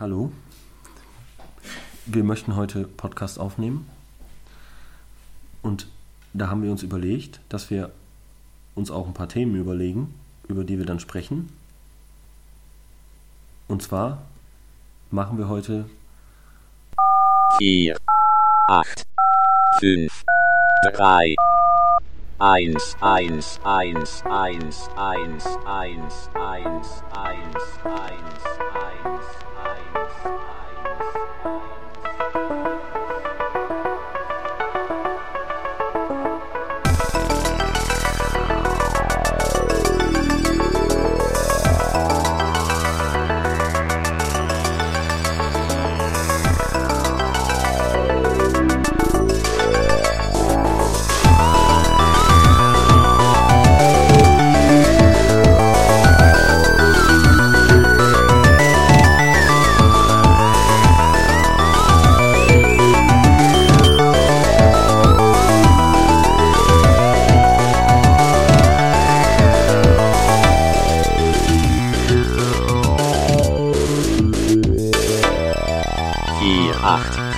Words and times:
Hallo. 0.00 0.30
Wir 2.06 2.22
möchten 2.22 2.54
heute 2.54 2.84
Podcast 2.84 3.40
aufnehmen. 3.40 3.90
Und 5.60 5.88
da 6.32 6.48
haben 6.48 6.62
wir 6.62 6.70
uns 6.70 6.84
überlegt, 6.84 7.40
dass 7.48 7.68
wir 7.68 7.90
uns 8.76 8.92
auch 8.92 9.08
ein 9.08 9.12
paar 9.14 9.28
Themen 9.28 9.56
überlegen, 9.56 10.14
über 10.46 10.62
die 10.62 10.78
wir 10.78 10.86
dann 10.86 11.00
sprechen. 11.00 11.48
Und 13.66 13.82
zwar 13.82 14.22
machen 15.10 15.36
wir 15.36 15.48
heute 15.48 15.90
4, 17.58 17.96
8, 18.68 19.04
5, 19.80 20.24
3, 20.92 21.34
1, 22.38 22.96
1, 23.00 23.60
1, 23.64 24.22
1, 24.24 24.24
1, 24.24 24.88
1, 24.94 25.58
1, 25.66 26.28
1, 26.36 27.02
1, 27.16 27.82
1, 27.84 29.47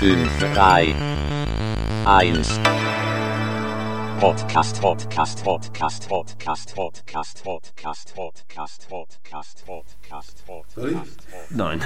5, 0.00 0.38
3, 0.54 0.94
1. 2.06 2.60
Podcast, 4.18 4.80
Podcast, 4.80 5.44
Podcast, 5.44 6.08
Podcast, 6.08 6.74
Podcast, 6.74 7.44
Podcast, 7.44 8.14
Podcast, 8.14 8.88
Podcast, 8.88 9.66
Podcast? 9.66 10.46
Podcast. 10.46 11.18
Nein. 11.50 11.82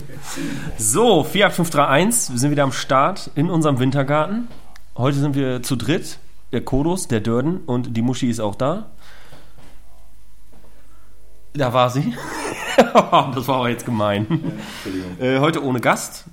so, 0.78 1.24
48531, 1.24 2.32
wir 2.32 2.38
sind 2.38 2.50
wieder 2.52 2.62
am 2.62 2.72
Start 2.72 3.30
in 3.34 3.50
unserem 3.50 3.78
Wintergarten. 3.78 4.48
Heute 4.96 5.18
sind 5.18 5.34
wir 5.34 5.62
zu 5.62 5.76
dritt. 5.76 6.18
Der 6.52 6.64
Kodos, 6.64 7.06
der 7.06 7.20
Dörden 7.20 7.58
und 7.66 7.94
die 7.94 8.00
Muschi 8.00 8.30
ist 8.30 8.40
auch 8.40 8.54
da. 8.54 8.86
Da 11.52 11.74
war 11.74 11.90
sie. 11.90 12.14
das 12.76 13.46
war 13.46 13.56
aber 13.56 13.68
jetzt 13.68 13.84
gemein. 13.84 14.26
Entschuldigung. 14.26 15.20
Äh, 15.20 15.38
heute 15.40 15.62
ohne 15.62 15.80
Gast. 15.82 16.24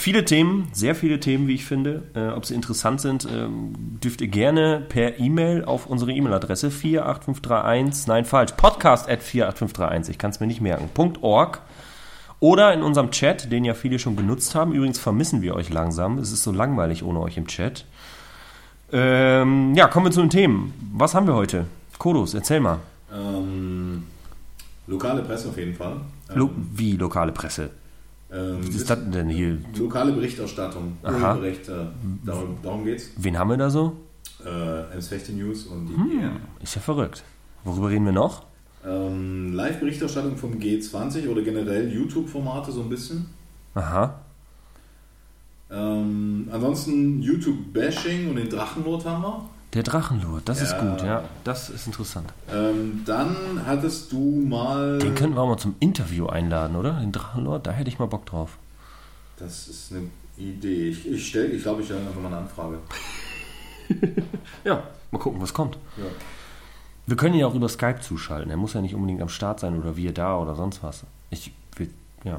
Viele 0.00 0.24
Themen, 0.24 0.68
sehr 0.72 0.94
viele 0.94 1.20
Themen, 1.20 1.46
wie 1.46 1.52
ich 1.52 1.66
finde. 1.66 2.04
Äh, 2.14 2.28
ob 2.28 2.46
sie 2.46 2.54
interessant 2.54 3.02
sind, 3.02 3.28
ähm, 3.30 3.74
dürft 4.02 4.22
ihr 4.22 4.28
gerne 4.28 4.80
per 4.88 5.20
E-Mail 5.20 5.62
auf 5.66 5.84
unsere 5.84 6.10
E-Mail-Adresse 6.10 6.70
48531, 6.70 8.06
nein 8.06 8.24
falsch, 8.24 8.52
podcast 8.52 9.10
at 9.10 9.22
48531, 9.22 10.14
ich 10.14 10.18
kann 10.18 10.30
es 10.30 10.40
mir 10.40 10.46
nicht 10.46 10.62
merken, 10.62 10.88
.org. 11.20 11.60
Oder 12.40 12.72
in 12.72 12.82
unserem 12.82 13.10
Chat, 13.10 13.52
den 13.52 13.62
ja 13.62 13.74
viele 13.74 13.98
schon 13.98 14.16
genutzt 14.16 14.54
haben. 14.54 14.72
Übrigens 14.72 14.98
vermissen 14.98 15.42
wir 15.42 15.54
euch 15.54 15.68
langsam. 15.68 16.16
Es 16.16 16.32
ist 16.32 16.44
so 16.44 16.50
langweilig 16.50 17.02
ohne 17.02 17.20
euch 17.20 17.36
im 17.36 17.46
Chat. 17.46 17.84
Ähm, 18.92 19.74
ja, 19.74 19.86
kommen 19.86 20.06
wir 20.06 20.12
zu 20.12 20.22
den 20.22 20.30
Themen. 20.30 20.72
Was 20.94 21.14
haben 21.14 21.26
wir 21.26 21.34
heute? 21.34 21.66
Kodos, 21.98 22.32
erzähl 22.32 22.60
mal. 22.60 22.78
Ähm, 23.14 24.04
lokale 24.86 25.20
Presse 25.20 25.50
auf 25.50 25.58
jeden 25.58 25.74
Fall. 25.74 26.00
Lo 26.34 26.48
wie 26.72 26.96
lokale 26.96 27.32
Presse? 27.32 27.68
Ähm, 28.32 28.58
Was 28.60 28.74
ist 28.74 28.88
das 28.90 28.98
denn 29.10 29.28
hier? 29.28 29.58
Lokale 29.76 30.12
Berichterstattung. 30.12 30.96
Äh, 31.02 31.10
darum, 32.24 32.56
darum 32.62 32.84
geht's. 32.84 33.10
Wen 33.16 33.38
haben 33.38 33.50
wir 33.50 33.56
da 33.56 33.70
so? 33.70 33.96
Äh, 34.44 34.92
Ems 34.94 35.10
News 35.30 35.66
und 35.66 35.86
die 35.86 35.94
Hm. 35.96 36.30
Ist 36.62 36.74
ja 36.76 36.80
verrückt. 36.80 37.24
Worüber 37.64 37.90
reden 37.90 38.04
wir 38.06 38.12
noch? 38.12 38.44
ähm, 38.86 39.52
Live-Berichterstattung 39.52 40.36
vom 40.36 40.54
G20 40.54 41.28
oder 41.28 41.42
generell 41.42 41.92
YouTube-Formate 41.92 42.72
so 42.72 42.80
ein 42.82 42.88
bisschen. 42.88 43.26
Aha. 43.74 44.20
Ähm, 45.70 46.48
ansonsten 46.50 47.20
YouTube-Bashing 47.20 48.30
und 48.30 48.36
den 48.36 48.48
Drachenlord 48.48 49.04
haben 49.04 49.22
wir. 49.22 49.50
Der 49.74 49.82
Drachenlord, 49.84 50.48
das 50.48 50.60
ist 50.62 50.72
Ja. 50.72 50.80
gut, 50.80 51.02
ja. 51.02 51.24
Das 51.44 51.70
ist 51.70 51.86
interessant. 51.86 52.32
Ähm, 52.52 53.02
dann 53.06 53.36
hattest 53.66 54.10
du 54.10 54.18
mal. 54.48 54.98
Den 54.98 55.14
könnten 55.14 55.36
wir 55.36 55.42
auch 55.42 55.48
mal 55.48 55.58
zum 55.58 55.76
Interview 55.78 56.26
einladen, 56.26 56.74
oder? 56.76 56.94
Den 56.94 57.12
Drachenlord, 57.12 57.66
da 57.66 57.70
hätte 57.70 57.88
ich 57.88 57.98
mal 58.00 58.06
Bock 58.06 58.26
drauf. 58.26 58.58
Das 59.38 59.68
ist 59.68 59.92
eine 59.92 60.02
Idee. 60.36 60.88
Ich, 60.88 61.06
ich 61.08 61.28
stelle, 61.28 61.46
ich 61.48 61.62
glaube, 61.62 61.80
ich 61.82 61.86
stelle 61.86 62.00
einfach 62.00 62.20
mal 62.20 62.26
eine 62.28 62.38
Anfrage. 62.38 62.78
Ja, 64.64 64.82
mal 65.10 65.18
gucken, 65.18 65.40
was 65.42 65.52
kommt. 65.52 65.76
Ja. 65.96 66.04
Wir 67.06 67.16
können 67.16 67.34
ihn 67.34 67.40
ja 67.40 67.46
auch 67.46 67.54
über 67.54 67.68
Skype 67.68 68.00
zuschalten. 68.00 68.50
Er 68.50 68.56
muss 68.56 68.74
ja 68.74 68.80
nicht 68.80 68.94
unbedingt 68.94 69.20
am 69.20 69.28
Start 69.28 69.58
sein 69.60 69.76
oder 69.80 69.96
wir 69.96 70.12
da 70.14 70.38
oder 70.38 70.54
sonst 70.54 70.82
was. 70.82 71.02
Ich, 71.30 71.52
wir, 71.76 71.88
ja. 72.24 72.38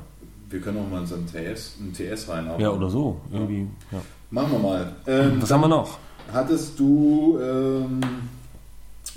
Wir 0.49 0.61
können 0.61 0.77
auch 0.77 0.89
mal 0.89 0.99
in 1.01 1.07
so 1.07 1.15
einen 1.15 1.27
TS, 1.27 1.75
einen 1.79 1.93
TS 1.93 2.29
rein. 2.29 2.47
aber- 2.47 2.59
ja, 2.61 2.69
oder 2.69 2.89
so. 2.89 3.19
Irgendwie, 3.31 3.67
ja. 3.91 4.01
Machen 4.29 4.51
wir 4.53 4.59
mal. 4.59 4.93
Ähm, 5.07 5.41
Was 5.41 5.51
haben 5.51 5.61
wir 5.61 5.67
noch? 5.67 5.97
Hattest 6.31 6.79
du, 6.79 7.37
ähm, 7.41 8.01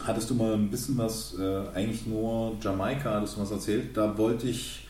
hattest 0.05 0.31
du 0.31 0.35
mal 0.35 0.55
ein 0.55 0.71
bisschen 0.71 0.97
was, 0.99 1.35
äh, 1.39 1.63
eigentlich 1.75 2.07
nur 2.07 2.57
Jamaika, 2.61 3.15
hattest 3.15 3.37
du 3.37 3.41
was 3.43 3.51
erzählt? 3.51 3.97
Da 3.97 4.17
wollte 4.19 4.49
ich, 4.49 4.87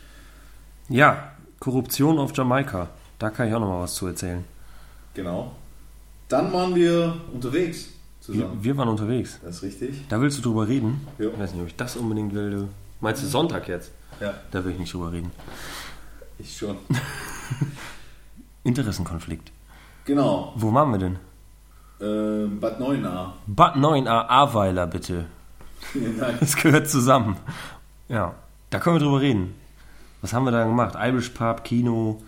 Ja, 0.89 1.31
Korruption 1.59 2.19
auf 2.19 2.35
Jamaika. 2.35 2.89
Da 3.17 3.29
kann 3.29 3.47
ich 3.47 3.53
auch 3.53 3.59
noch 3.59 3.67
mal 3.69 3.81
was 3.81 3.93
zu 3.95 4.07
erzählen. 4.07 4.43
genau. 5.13 5.51
Dann 6.27 6.51
waren 6.51 6.73
wir 6.73 7.15
unterwegs 7.31 7.89
Wir, 8.27 8.33
zusammen. 8.33 8.63
wir 8.63 8.75
waren 8.77 8.89
unterwegs. 8.89 9.39
Das 9.43 9.57
ist 9.57 9.61
richtig. 9.63 10.07
Da 10.09 10.19
willst 10.19 10.39
du 10.39 10.41
drüber 10.41 10.67
reden? 10.67 11.05
Ja. 11.19 11.27
Ich 11.27 11.37
weiß 11.39 11.51
nicht, 11.53 11.61
ob 11.61 11.67
ich 11.67 11.75
das 11.75 11.95
unbedingt 11.97 12.33
will. 12.33 12.49
Du. 12.49 12.67
Meinst 12.99 13.21
du 13.21 13.27
Sonntag 13.27 13.67
jetzt? 13.67 13.91
Ja, 14.19 14.33
Da 14.49 14.65
will 14.65 14.71
ich 14.71 14.79
nicht 14.79 14.91
drüber 14.91 15.11
reden. 15.11 15.31
ich 16.39 16.57
schon. 16.57 16.77
Interessenkonflikt. 18.63 19.51
Genau. 20.05 20.53
Wo 20.55 20.73
waren 20.73 20.89
wir 20.91 20.97
denn? 20.97 21.17
Ähm, 22.01 22.59
Bad 22.59 22.79
Neuenahr. 22.79 23.33
Bad 23.47 23.75
9a 23.75 24.27
Aweiler, 24.27 24.87
bitte. 24.87 25.25
Nein. 25.93 26.35
Das 26.39 26.55
gehört 26.61 26.89
zusammen. 26.89 27.37
Ja, 28.09 28.33
da 28.69 28.79
können 28.79 28.97
wir 28.97 28.99
drüber 29.05 29.21
reden. 29.21 29.53
Was 30.21 30.33
haben 30.33 30.45
wir 30.45 30.51
da 30.51 30.63
gemacht? 30.65 30.95
Irish 30.99 31.29
Pub, 31.29 31.63
Kino. 31.63 32.21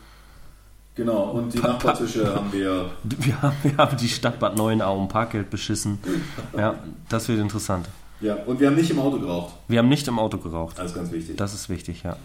Genau, 0.96 1.26
und 1.32 1.54
die 1.54 1.60
Pa- 1.60 1.68
Nachbartische 1.70 2.34
haben 2.34 2.52
wir, 2.52 2.90
Wir 3.04 3.42
haben, 3.42 3.56
wir 3.62 3.78
haben 3.78 3.98
die 3.98 4.08
Stadt 4.10 4.40
Bad 4.40 4.58
9a 4.58 4.86
um 4.86 5.08
Parkgeld 5.08 5.50
beschissen. 5.50 6.00
Ja, 6.58 6.76
das 7.10 7.28
wird 7.28 7.40
interessant. 7.40 7.88
ja, 8.22 8.36
und 8.46 8.60
wir 8.60 8.68
haben 8.68 8.76
nicht 8.76 8.90
im 8.90 9.00
Auto 9.00 9.20
geraucht. 9.20 9.54
Wir 9.68 9.80
haben 9.80 9.90
nicht 9.90 10.08
im 10.08 10.18
Auto 10.18 10.38
geraucht. 10.40 10.80
Das 10.80 10.88
ist 10.88 10.96
ganz 10.96 11.12
wichtig. 11.12 11.38
Das 11.38 11.54
ist 11.54 11.70
wichtig, 11.70 12.02
ja. 12.04 12.16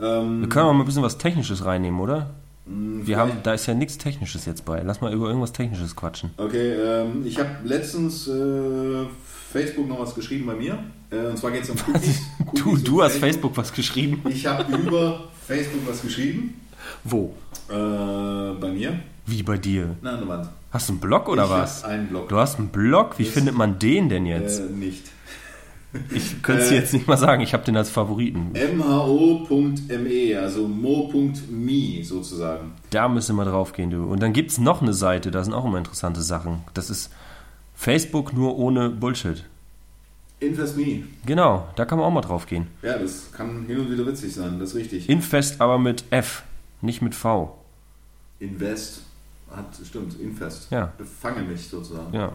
ähm, 0.00 0.40
Wir 0.40 0.48
können 0.48 0.66
auch 0.66 0.72
mal 0.72 0.80
ein 0.80 0.86
bisschen 0.86 1.02
was 1.02 1.18
Technisches 1.18 1.64
reinnehmen, 1.64 2.00
oder? 2.00 2.30
Mh, 2.66 3.06
Wir 3.06 3.16
haben, 3.16 3.32
da 3.42 3.54
ist 3.54 3.66
ja 3.66 3.74
nichts 3.74 3.98
Technisches 3.98 4.46
jetzt 4.46 4.64
bei. 4.64 4.80
Lass 4.82 5.00
mal 5.00 5.12
über 5.12 5.26
irgendwas 5.28 5.52
Technisches 5.52 5.94
quatschen. 5.96 6.30
Okay, 6.36 6.72
ähm, 6.74 7.24
ich 7.26 7.38
habe 7.38 7.50
letztens 7.64 8.28
äh, 8.28 9.04
Facebook 9.52 9.88
noch 9.88 10.00
was 10.00 10.14
geschrieben 10.14 10.46
bei 10.46 10.54
mir. 10.54 10.78
Äh, 11.10 11.26
und 11.26 11.38
zwar 11.38 11.50
geht 11.50 11.62
es 11.64 11.70
um 11.70 11.76
Cookies. 11.88 12.20
Du, 12.54 12.70
Cookies 12.70 12.84
du 12.84 12.98
und 12.98 13.04
hast 13.04 13.16
Facebook 13.18 13.56
was 13.56 13.72
geschrieben. 13.72 14.22
Ich 14.28 14.46
habe 14.46 14.72
über 14.76 15.28
Facebook 15.46 15.86
was 15.88 16.02
geschrieben. 16.02 16.60
Wo? 17.04 17.34
Äh, 17.68 17.74
bei 17.74 18.70
mir. 18.72 18.98
Wie 19.26 19.42
bei 19.42 19.56
dir? 19.56 19.96
Na, 20.02 20.12
an 20.14 20.18
der 20.20 20.28
Wand. 20.28 20.48
Hast 20.72 20.88
du 20.88 20.92
einen 20.94 21.00
Blog 21.00 21.28
oder 21.28 21.44
ich 21.44 21.50
was? 21.50 21.82
hab 21.84 21.90
einen 21.90 22.08
Blog. 22.08 22.28
Du 22.28 22.36
hast 22.38 22.58
einen 22.58 22.68
Blog? 22.68 23.18
Wie 23.18 23.24
Das- 23.24 23.32
findet 23.34 23.54
man 23.54 23.78
den 23.78 24.08
denn 24.08 24.26
jetzt? 24.26 24.60
Äh, 24.60 24.64
nicht. 24.64 25.04
Ich 26.10 26.42
könnte 26.42 26.62
es 26.62 26.68
dir 26.70 26.76
äh, 26.76 26.80
jetzt 26.80 26.94
nicht 26.94 27.06
mal 27.06 27.18
sagen. 27.18 27.42
Ich 27.42 27.52
habe 27.52 27.64
den 27.64 27.76
als 27.76 27.90
Favoriten. 27.90 28.52
mho.me, 28.76 30.38
also 30.40 30.66
mo.me 30.66 32.04
sozusagen. 32.04 32.72
Da 32.90 33.08
müssen 33.08 33.36
wir 33.36 33.44
drauf 33.44 33.72
gehen, 33.72 33.90
du. 33.90 34.04
Und 34.04 34.22
dann 34.22 34.32
gibt 34.32 34.50
es 34.50 34.58
noch 34.58 34.80
eine 34.80 34.94
Seite, 34.94 35.30
da 35.30 35.44
sind 35.44 35.52
auch 35.52 35.64
immer 35.64 35.78
interessante 35.78 36.22
Sachen. 36.22 36.60
Das 36.74 36.88
ist 36.88 37.10
Facebook 37.74 38.32
nur 38.32 38.58
ohne 38.58 38.88
Bullshit. 38.88 39.44
Invest.me. 40.40 41.04
Genau, 41.24 41.68
da 41.76 41.84
kann 41.84 41.98
man 41.98 42.06
auch 42.06 42.12
mal 42.12 42.20
drauf 42.20 42.46
gehen. 42.46 42.66
Ja, 42.82 42.98
das 42.98 43.30
kann 43.32 43.64
hin 43.66 43.78
und 43.78 43.90
wieder 43.92 44.06
witzig 44.06 44.34
sein, 44.34 44.58
das 44.58 44.70
ist 44.70 44.76
richtig. 44.76 45.08
Infest 45.08 45.60
aber 45.60 45.78
mit 45.78 46.04
F, 46.10 46.42
nicht 46.80 47.02
mit 47.02 47.14
V. 47.14 47.56
Invest. 48.40 49.02
Hat, 49.50 49.66
stimmt, 49.86 50.18
Invest. 50.18 50.68
Ja. 50.70 50.92
Befange 50.96 51.42
mich 51.42 51.68
sozusagen. 51.68 52.12
Ja. 52.14 52.32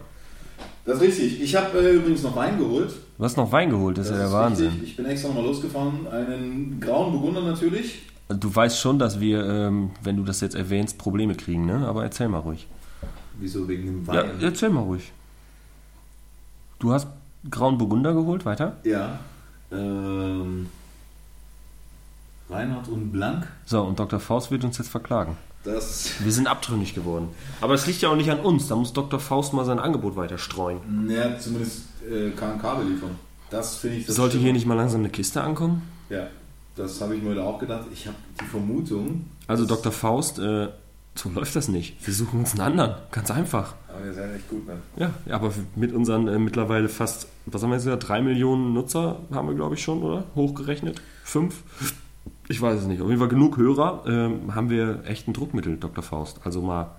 Das 0.84 0.96
ist 0.96 1.02
richtig. 1.02 1.42
Ich 1.42 1.54
habe 1.56 1.78
äh, 1.78 1.96
übrigens 1.96 2.22
noch 2.22 2.34
Wein 2.36 2.58
geholt. 2.58 2.92
Du 3.18 3.24
hast 3.24 3.36
noch 3.36 3.50
Wein 3.50 3.70
geholt, 3.70 3.98
das, 3.98 4.06
ist 4.06 4.12
ja 4.12 4.18
der 4.18 4.32
Wahnsinn. 4.32 4.68
Richtig. 4.68 4.90
Ich 4.90 4.96
bin 4.96 5.06
extra 5.06 5.28
nochmal 5.28 5.44
losgefahren. 5.46 6.06
Einen 6.06 6.78
grauen 6.80 7.12
Burgunder 7.12 7.40
natürlich. 7.42 8.02
Du 8.28 8.54
weißt 8.54 8.78
schon, 8.78 8.98
dass 9.00 9.18
wir, 9.18 9.44
ähm, 9.44 9.90
wenn 10.02 10.16
du 10.16 10.22
das 10.22 10.40
jetzt 10.40 10.54
erwähnst, 10.54 10.98
Probleme 10.98 11.34
kriegen, 11.34 11.66
ne? 11.66 11.86
Aber 11.88 12.04
erzähl 12.04 12.28
mal 12.28 12.38
ruhig. 12.38 12.68
Wieso 13.40 13.66
wegen 13.66 13.86
dem 13.86 14.04
Ja, 14.06 14.22
Wein? 14.22 14.30
erzähl 14.40 14.70
mal 14.70 14.82
ruhig. 14.82 15.12
Du 16.78 16.92
hast 16.92 17.08
Grauen 17.50 17.76
Burgunder 17.78 18.14
geholt, 18.14 18.44
weiter? 18.44 18.76
Ja. 18.84 19.18
Ähm, 19.72 20.68
Reinhard 22.48 22.88
und 22.88 23.10
Blank. 23.10 23.48
So, 23.64 23.82
und 23.82 23.98
Dr. 23.98 24.20
Faust 24.20 24.50
wird 24.52 24.62
uns 24.62 24.78
jetzt 24.78 24.90
verklagen. 24.90 25.36
Das. 25.64 26.12
Wir 26.22 26.32
sind 26.32 26.46
abtrünnig 26.46 26.94
geworden. 26.94 27.28
Aber 27.60 27.74
es 27.74 27.86
liegt 27.86 28.00
ja 28.00 28.10
auch 28.10 28.16
nicht 28.16 28.30
an 28.30 28.40
uns. 28.40 28.68
Da 28.68 28.76
muss 28.76 28.92
Dr. 28.92 29.18
Faust 29.18 29.52
mal 29.54 29.64
sein 29.64 29.80
Angebot 29.80 30.14
weiter 30.16 30.38
streuen. 30.38 31.10
Ja, 31.10 31.36
zumindest 31.38 31.82
äh, 32.10 32.30
kann 32.30 32.60
Kabel 32.60 32.86
liefern. 32.88 33.10
Das 33.50 33.76
finde 33.76 33.98
ich. 33.98 34.06
Das 34.06 34.16
Sollte 34.16 34.32
stimmt. 34.32 34.44
hier 34.44 34.52
nicht 34.52 34.66
mal 34.66 34.74
langsam 34.74 35.00
eine 35.00 35.10
Kiste 35.10 35.40
ankommen? 35.42 35.82
Ja, 36.10 36.26
das 36.76 37.00
habe 37.00 37.16
ich 37.16 37.22
mir 37.22 37.30
heute 37.30 37.42
auch 37.44 37.58
gedacht. 37.58 37.86
Ich 37.92 38.06
habe 38.06 38.16
die 38.40 38.44
Vermutung. 38.44 39.24
Also 39.46 39.64
Dr. 39.66 39.90
Faust, 39.92 40.38
äh, 40.38 40.68
so 41.14 41.30
läuft 41.30 41.56
das 41.56 41.68
nicht. 41.68 41.96
Wir 42.06 42.14
suchen 42.14 42.40
uns 42.40 42.52
einen 42.52 42.60
anderen. 42.60 42.94
Ganz 43.10 43.30
einfach. 43.30 43.74
Aber 43.88 44.04
ist 44.04 44.18
halt 44.18 44.36
echt 44.36 44.48
gut, 44.48 44.66
ne? 44.66 44.74
Ja, 44.96 45.10
ja, 45.26 45.34
aber 45.34 45.52
mit 45.74 45.92
unseren 45.92 46.28
äh, 46.28 46.38
mittlerweile 46.38 46.88
fast, 46.88 47.26
was 47.46 47.62
haben 47.62 47.70
wir 47.70 47.76
jetzt 47.76 47.84
gesagt, 47.84 48.08
drei 48.08 48.20
Millionen 48.22 48.74
Nutzer 48.74 49.18
haben 49.32 49.48
wir, 49.48 49.54
glaube 49.54 49.74
ich, 49.74 49.82
schon, 49.82 50.02
oder? 50.02 50.24
Hochgerechnet? 50.34 51.00
Fünf? 51.24 51.62
Ich 52.48 52.62
weiß 52.62 52.80
es 52.80 52.86
nicht. 52.86 53.02
Auf 53.02 53.08
jeden 53.08 53.18
Fall 53.18 53.28
genug 53.28 53.56
Hörer 53.56 54.04
ähm, 54.06 54.54
haben 54.54 54.70
wir 54.70 55.00
echt 55.06 55.26
ein 55.28 55.32
Druckmittel, 55.32 55.76
Dr. 55.78 56.02
Faust. 56.04 56.40
Also 56.44 56.62
mal 56.62 56.92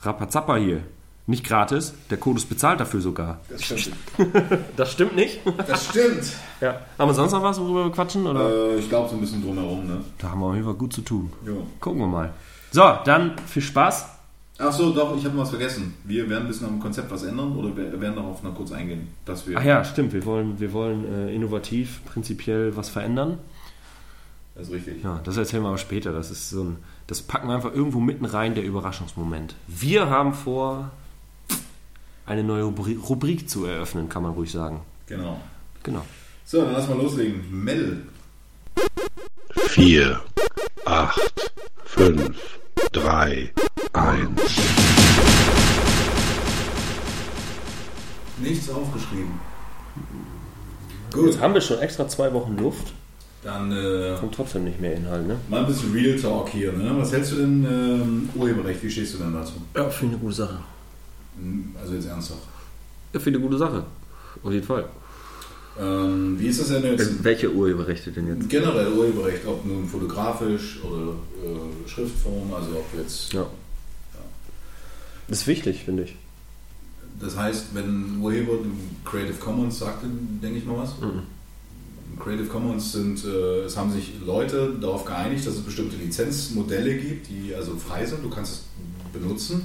Rapazappa 0.00 0.56
hier. 0.56 0.80
Nicht 1.26 1.44
gratis, 1.44 1.94
der 2.10 2.18
ist 2.18 2.48
bezahlt 2.48 2.80
dafür 2.80 3.00
sogar. 3.00 3.40
Das 3.48 3.62
stimmt. 3.62 3.96
Das 4.76 4.92
stimmt 4.92 5.14
nicht. 5.14 5.40
Das 5.68 5.86
stimmt. 5.86 6.32
ja. 6.60 6.80
Haben 6.98 7.10
wir 7.10 7.14
sonst 7.14 7.32
noch 7.32 7.42
was, 7.42 7.60
worüber 7.60 7.84
wir 7.84 7.92
quatschen? 7.92 8.26
Oder? 8.26 8.50
äh, 8.50 8.78
ich 8.78 8.88
glaube 8.88 9.08
so 9.08 9.14
ein 9.14 9.20
bisschen 9.20 9.42
drumherum, 9.42 9.86
ne? 9.86 9.98
Da 10.18 10.30
haben 10.30 10.40
wir 10.40 10.46
auf 10.46 10.54
jeden 10.54 10.66
Fall 10.66 10.74
gut 10.74 10.92
zu 10.92 11.02
tun. 11.02 11.32
Ja. 11.46 11.52
Gucken 11.78 12.00
wir 12.00 12.08
mal. 12.08 12.32
So, 12.72 12.82
dann 13.04 13.38
viel 13.46 13.62
Spaß. 13.62 14.06
Ach 14.58 14.72
so, 14.72 14.92
doch, 14.92 15.16
ich 15.16 15.24
habe 15.24 15.36
was 15.38 15.50
vergessen. 15.50 15.94
Wir 16.04 16.28
werden 16.28 16.42
ein 16.44 16.48
bisschen 16.48 16.66
am 16.66 16.80
Konzept 16.80 17.10
was 17.10 17.22
ändern 17.22 17.56
oder 17.56 17.76
wir 17.76 18.00
werden 18.00 18.16
darauf 18.16 18.42
noch 18.42 18.54
kurz 18.54 18.72
eingehen, 18.72 19.08
dass 19.24 19.46
wir. 19.46 19.58
Ach 19.58 19.64
ja, 19.64 19.84
stimmt. 19.84 20.12
Wir 20.12 20.24
wollen, 20.24 20.60
wir 20.60 20.72
wollen 20.72 21.04
äh, 21.04 21.34
innovativ, 21.34 22.00
prinzipiell 22.04 22.76
was 22.76 22.88
verändern. 22.88 23.38
Das 24.54 24.68
ist 24.68 24.74
richtig. 24.74 25.02
Ja, 25.02 25.20
das 25.24 25.36
erzählen 25.36 25.62
wir 25.62 25.68
aber 25.68 25.78
später. 25.78 26.12
Das 26.12 26.30
ist 26.30 26.50
so 26.50 26.64
ein, 26.64 26.76
das 27.06 27.22
packen 27.22 27.48
wir 27.48 27.54
einfach 27.54 27.72
irgendwo 27.72 28.00
mitten 28.00 28.24
rein, 28.24 28.54
der 28.54 28.64
Überraschungsmoment. 28.64 29.54
Wir 29.66 30.10
haben 30.10 30.34
vor, 30.34 30.90
eine 32.32 32.42
neue 32.44 32.62
Rubri- 32.64 32.98
Rubrik 32.98 33.48
zu 33.48 33.66
eröffnen, 33.66 34.08
kann 34.08 34.22
man 34.22 34.32
ruhig 34.32 34.50
sagen. 34.50 34.80
Genau. 35.06 35.38
Genau. 35.82 36.04
So, 36.44 36.62
dann 36.62 36.72
lass 36.72 36.88
mal 36.88 36.96
loslegen. 36.96 37.42
Mel. 37.50 38.02
4, 39.54 40.18
8, 40.86 41.50
5, 41.84 42.58
3, 42.92 43.52
1. 43.92 44.30
Nichts 48.40 48.70
aufgeschrieben. 48.70 49.32
Jetzt 51.04 51.14
Gut, 51.14 51.40
haben 51.40 51.54
wir 51.54 51.60
schon 51.60 51.78
extra 51.80 52.08
zwei 52.08 52.32
Wochen 52.32 52.56
Luft. 52.56 52.92
dann 53.44 53.70
äh, 53.70 54.16
Kommt 54.18 54.34
trotzdem 54.34 54.64
nicht 54.64 54.80
mehr 54.80 54.94
Inhalt, 54.94 55.26
ne? 55.26 55.36
mal 55.48 55.60
ein 55.60 55.66
bisschen 55.66 55.92
Real 55.92 56.18
Talk 56.18 56.48
hier. 56.48 56.72
Ne? 56.72 56.90
Was 56.96 57.12
hältst 57.12 57.32
du 57.32 57.36
denn 57.36 57.64
ähm, 57.64 58.28
Urheberrecht? 58.34 58.82
Wie 58.82 58.90
stehst 58.90 59.14
du 59.14 59.18
denn 59.18 59.34
dazu? 59.34 59.52
Ja, 59.76 59.90
finde 59.90 60.14
eine 60.14 60.22
gute 60.24 60.34
Sache. 60.36 60.58
Hm, 61.38 61.74
Also 61.80 61.94
jetzt 61.94 62.06
ernsthaft. 62.06 62.42
Ja, 63.12 63.20
finde 63.20 63.38
eine 63.38 63.46
gute 63.46 63.58
Sache. 63.58 63.84
Auf 64.42 64.52
jeden 64.52 64.66
Fall. 64.66 64.88
Ähm, 65.78 66.38
wie 66.38 66.48
ist 66.48 66.60
das 66.60 66.68
denn 66.68 66.84
jetzt? 66.84 67.24
Welche 67.24 67.50
Urheberrechte 67.50 68.10
denn 68.12 68.28
jetzt? 68.28 68.48
Generell 68.48 68.92
Urheberrecht, 68.92 69.46
ob 69.46 69.64
nun 69.64 69.88
fotografisch 69.88 70.80
oder 70.84 71.12
äh, 71.42 71.88
Schriftform, 71.88 72.52
also 72.52 72.72
ob 72.72 72.86
jetzt. 72.98 73.32
Ja. 73.32 73.46
Das 75.28 75.40
ist 75.40 75.46
wichtig, 75.46 75.84
finde 75.84 76.02
ich. 76.04 76.16
Das 77.20 77.36
heißt, 77.36 77.66
wenn 77.74 78.18
Urheber 78.20 78.58
Creative 79.04 79.38
Commons 79.38 79.78
sagte, 79.78 80.06
denke 80.42 80.58
ich 80.58 80.66
mal 80.66 80.78
was. 80.78 80.90
Mhm. 81.00 81.22
Creative 82.18 82.46
Commons 82.48 82.92
sind, 82.92 83.24
äh, 83.24 83.60
es 83.64 83.76
haben 83.76 83.90
sich 83.92 84.12
Leute 84.26 84.74
darauf 84.80 85.04
geeinigt, 85.04 85.46
dass 85.46 85.54
es 85.54 85.60
bestimmte 85.60 85.96
Lizenzmodelle 85.96 86.98
gibt, 86.98 87.28
die 87.28 87.54
also 87.54 87.76
frei 87.76 88.04
sind. 88.04 88.22
Du 88.22 88.28
kannst 88.28 88.52
es 88.52 88.62
benutzen, 89.18 89.62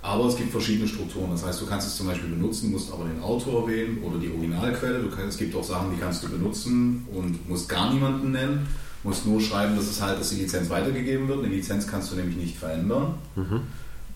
aber 0.00 0.26
es 0.26 0.36
gibt 0.36 0.52
verschiedene 0.52 0.86
Strukturen. 0.86 1.30
Das 1.30 1.44
heißt, 1.44 1.60
du 1.60 1.66
kannst 1.66 1.88
es 1.88 1.96
zum 1.96 2.06
Beispiel 2.06 2.30
benutzen, 2.30 2.70
musst 2.70 2.92
aber 2.92 3.04
den 3.04 3.20
Autor 3.20 3.66
wählen 3.68 3.98
oder 4.02 4.18
die 4.18 4.30
Originalquelle. 4.30 5.00
Du 5.00 5.10
kannst, 5.10 5.30
es 5.30 5.36
gibt 5.38 5.54
auch 5.56 5.64
Sachen, 5.64 5.90
die 5.94 6.00
kannst 6.00 6.22
du 6.22 6.28
benutzen 6.28 7.06
und 7.12 7.48
musst 7.48 7.68
gar 7.68 7.92
niemanden 7.92 8.32
nennen. 8.32 8.66
Musst 9.02 9.26
nur 9.26 9.40
schreiben, 9.40 9.76
dass 9.76 9.86
es 9.86 10.00
halt, 10.00 10.18
dass 10.20 10.30
die 10.30 10.36
Lizenz 10.36 10.70
weitergegeben 10.70 11.28
wird. 11.28 11.44
Eine 11.44 11.54
Lizenz 11.54 11.86
kannst 11.86 12.12
du 12.12 12.16
nämlich 12.16 12.36
nicht 12.36 12.56
verändern. 12.56 13.14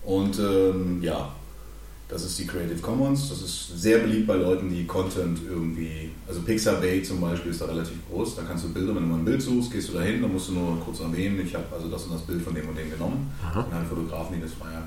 Und 0.03 0.39
ähm, 0.39 1.01
ja, 1.01 1.31
das 2.09 2.25
ist 2.25 2.37
die 2.37 2.45
Creative 2.45 2.79
Commons. 2.79 3.29
Das 3.29 3.41
ist 3.41 3.81
sehr 3.81 3.99
beliebt 3.99 4.27
bei 4.27 4.35
Leuten, 4.35 4.69
die 4.69 4.85
Content 4.85 5.39
irgendwie, 5.49 6.11
also 6.27 6.41
Pixabay 6.41 7.01
zum 7.01 7.21
Beispiel 7.21 7.51
ist 7.51 7.61
da 7.61 7.65
relativ 7.65 7.97
groß. 8.09 8.35
Da 8.35 8.43
kannst 8.43 8.65
du 8.65 8.73
Bilder, 8.73 8.95
wenn 8.95 9.03
du 9.03 9.09
mal 9.09 9.19
ein 9.19 9.25
Bild 9.25 9.41
suchst, 9.41 9.71
gehst 9.71 9.89
du 9.89 9.93
da 9.93 10.01
hin, 10.01 10.21
dann 10.21 10.31
musst 10.31 10.49
du 10.49 10.53
nur 10.53 10.79
kurz 10.81 10.99
erwähnen, 10.99 11.41
ich 11.45 11.55
habe 11.55 11.65
also 11.73 11.87
das 11.89 12.03
und 12.03 12.13
das 12.13 12.21
Bild 12.21 12.41
von 12.41 12.53
dem 12.53 12.67
und 12.67 12.77
dem 12.77 12.89
genommen. 12.91 13.31
Und 13.65 13.73
halt 13.73 13.87
Fotografen, 13.87 14.35
die 14.35 14.41
das 14.41 14.51
feiern. 14.53 14.83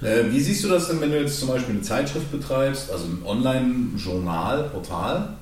Äh, 0.00 0.30
wie 0.30 0.40
siehst 0.40 0.62
du 0.64 0.68
das 0.68 0.88
denn, 0.88 1.00
wenn 1.00 1.10
du 1.10 1.20
jetzt 1.20 1.40
zum 1.40 1.48
Beispiel 1.48 1.74
eine 1.74 1.82
Zeitschrift 1.82 2.30
betreibst, 2.30 2.90
also 2.90 3.04
ein 3.06 3.22
Online-Journal, 3.24 4.64
Portal? 4.70 5.36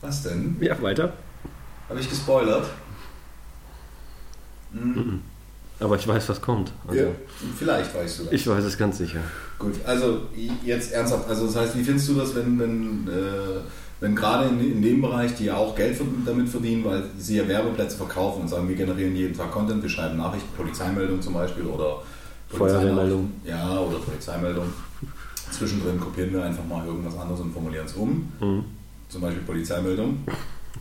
Was 0.00 0.22
denn? 0.22 0.56
Ja, 0.60 0.80
weiter. 0.82 1.12
Habe 1.88 2.00
ich 2.00 2.08
gespoilert? 2.08 2.66
Aber 5.78 5.96
ich 5.96 6.08
weiß, 6.08 6.28
was 6.28 6.40
kommt. 6.40 6.72
Also, 6.88 7.00
Ja, 7.00 7.06
vielleicht 7.58 7.94
weißt 7.94 8.18
du 8.20 8.24
das. 8.24 8.32
Ich 8.32 8.46
weiß 8.46 8.64
es 8.64 8.76
ganz 8.76 8.98
sicher. 8.98 9.20
Gut, 9.58 9.74
also 9.84 10.22
jetzt 10.64 10.92
ernsthaft, 10.92 11.28
also 11.28 11.46
das 11.46 11.56
heißt, 11.56 11.76
wie 11.76 11.84
findest 11.84 12.08
du 12.08 12.14
das, 12.14 12.34
wenn, 12.34 12.58
wenn, 12.58 13.08
äh, 13.08 13.60
wenn 14.00 14.14
gerade 14.14 14.48
in, 14.48 14.60
in 14.60 14.82
dem 14.82 15.00
Bereich, 15.00 15.34
die 15.34 15.46
ja 15.46 15.56
auch 15.56 15.74
Geld 15.74 15.98
damit 16.24 16.48
verdienen, 16.48 16.84
weil 16.84 17.04
sie 17.18 17.38
ja 17.38 17.48
Werbeplätze 17.48 17.96
verkaufen 17.96 18.42
und 18.42 18.48
sagen, 18.48 18.68
wir 18.68 18.76
generieren 18.76 19.16
jeden 19.16 19.34
Tag 19.36 19.50
Content, 19.50 19.82
wir 19.82 19.88
schreiben 19.88 20.16
Nachrichten, 20.18 20.48
Polizeimeldung 20.56 21.20
zum 21.22 21.34
Beispiel 21.34 21.64
oder 21.64 22.02
Feuerwehrmeldung. 22.48 23.32
Ja, 23.44 23.78
oder 23.80 23.98
Polizeimeldung. 23.98 24.66
Zwischendrin 25.50 25.98
kopieren 25.98 26.32
wir 26.32 26.44
einfach 26.44 26.64
mal 26.64 26.84
irgendwas 26.86 27.16
anderes 27.16 27.40
und 27.40 27.52
formulieren 27.52 27.86
es 27.86 27.94
um. 27.94 28.28
Mhm. 28.40 28.64
Zum 29.08 29.20
Beispiel 29.22 29.42
Polizeimeldung. 29.42 30.18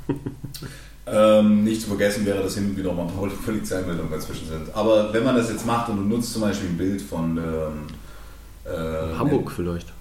ähm, 1.07 1.63
nicht 1.63 1.81
zu 1.81 1.87
vergessen 1.87 2.25
wäre, 2.25 2.41
dass 2.43 2.55
hin 2.55 2.69
und 2.71 2.77
wieder 2.77 2.91
mal 2.93 3.05
Pol- 3.07 3.29
Polizeimeldungen 3.29 4.11
dazwischen 4.11 4.47
sind. 4.47 4.75
Aber 4.75 5.13
wenn 5.13 5.23
man 5.23 5.35
das 5.35 5.49
jetzt 5.49 5.65
macht 5.65 5.89
und 5.89 5.97
du 5.97 6.03
nutzt 6.03 6.33
zum 6.33 6.41
Beispiel 6.41 6.69
ein 6.69 6.77
Bild 6.77 7.01
von 7.01 7.37
ähm, 7.37 7.85
äh, 8.65 9.15
Hamburg 9.17 9.51
vielleicht. 9.51 9.93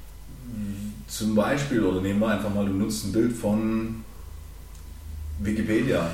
Zum 1.06 1.34
Beispiel, 1.34 1.82
oder 1.82 2.00
nehmen 2.00 2.20
wir 2.20 2.28
einfach 2.28 2.52
mal, 2.52 2.66
du 2.66 2.72
nutzt 2.72 3.06
ein 3.06 3.12
Bild 3.12 3.32
von 3.32 4.04
Wikipedia. 5.40 6.10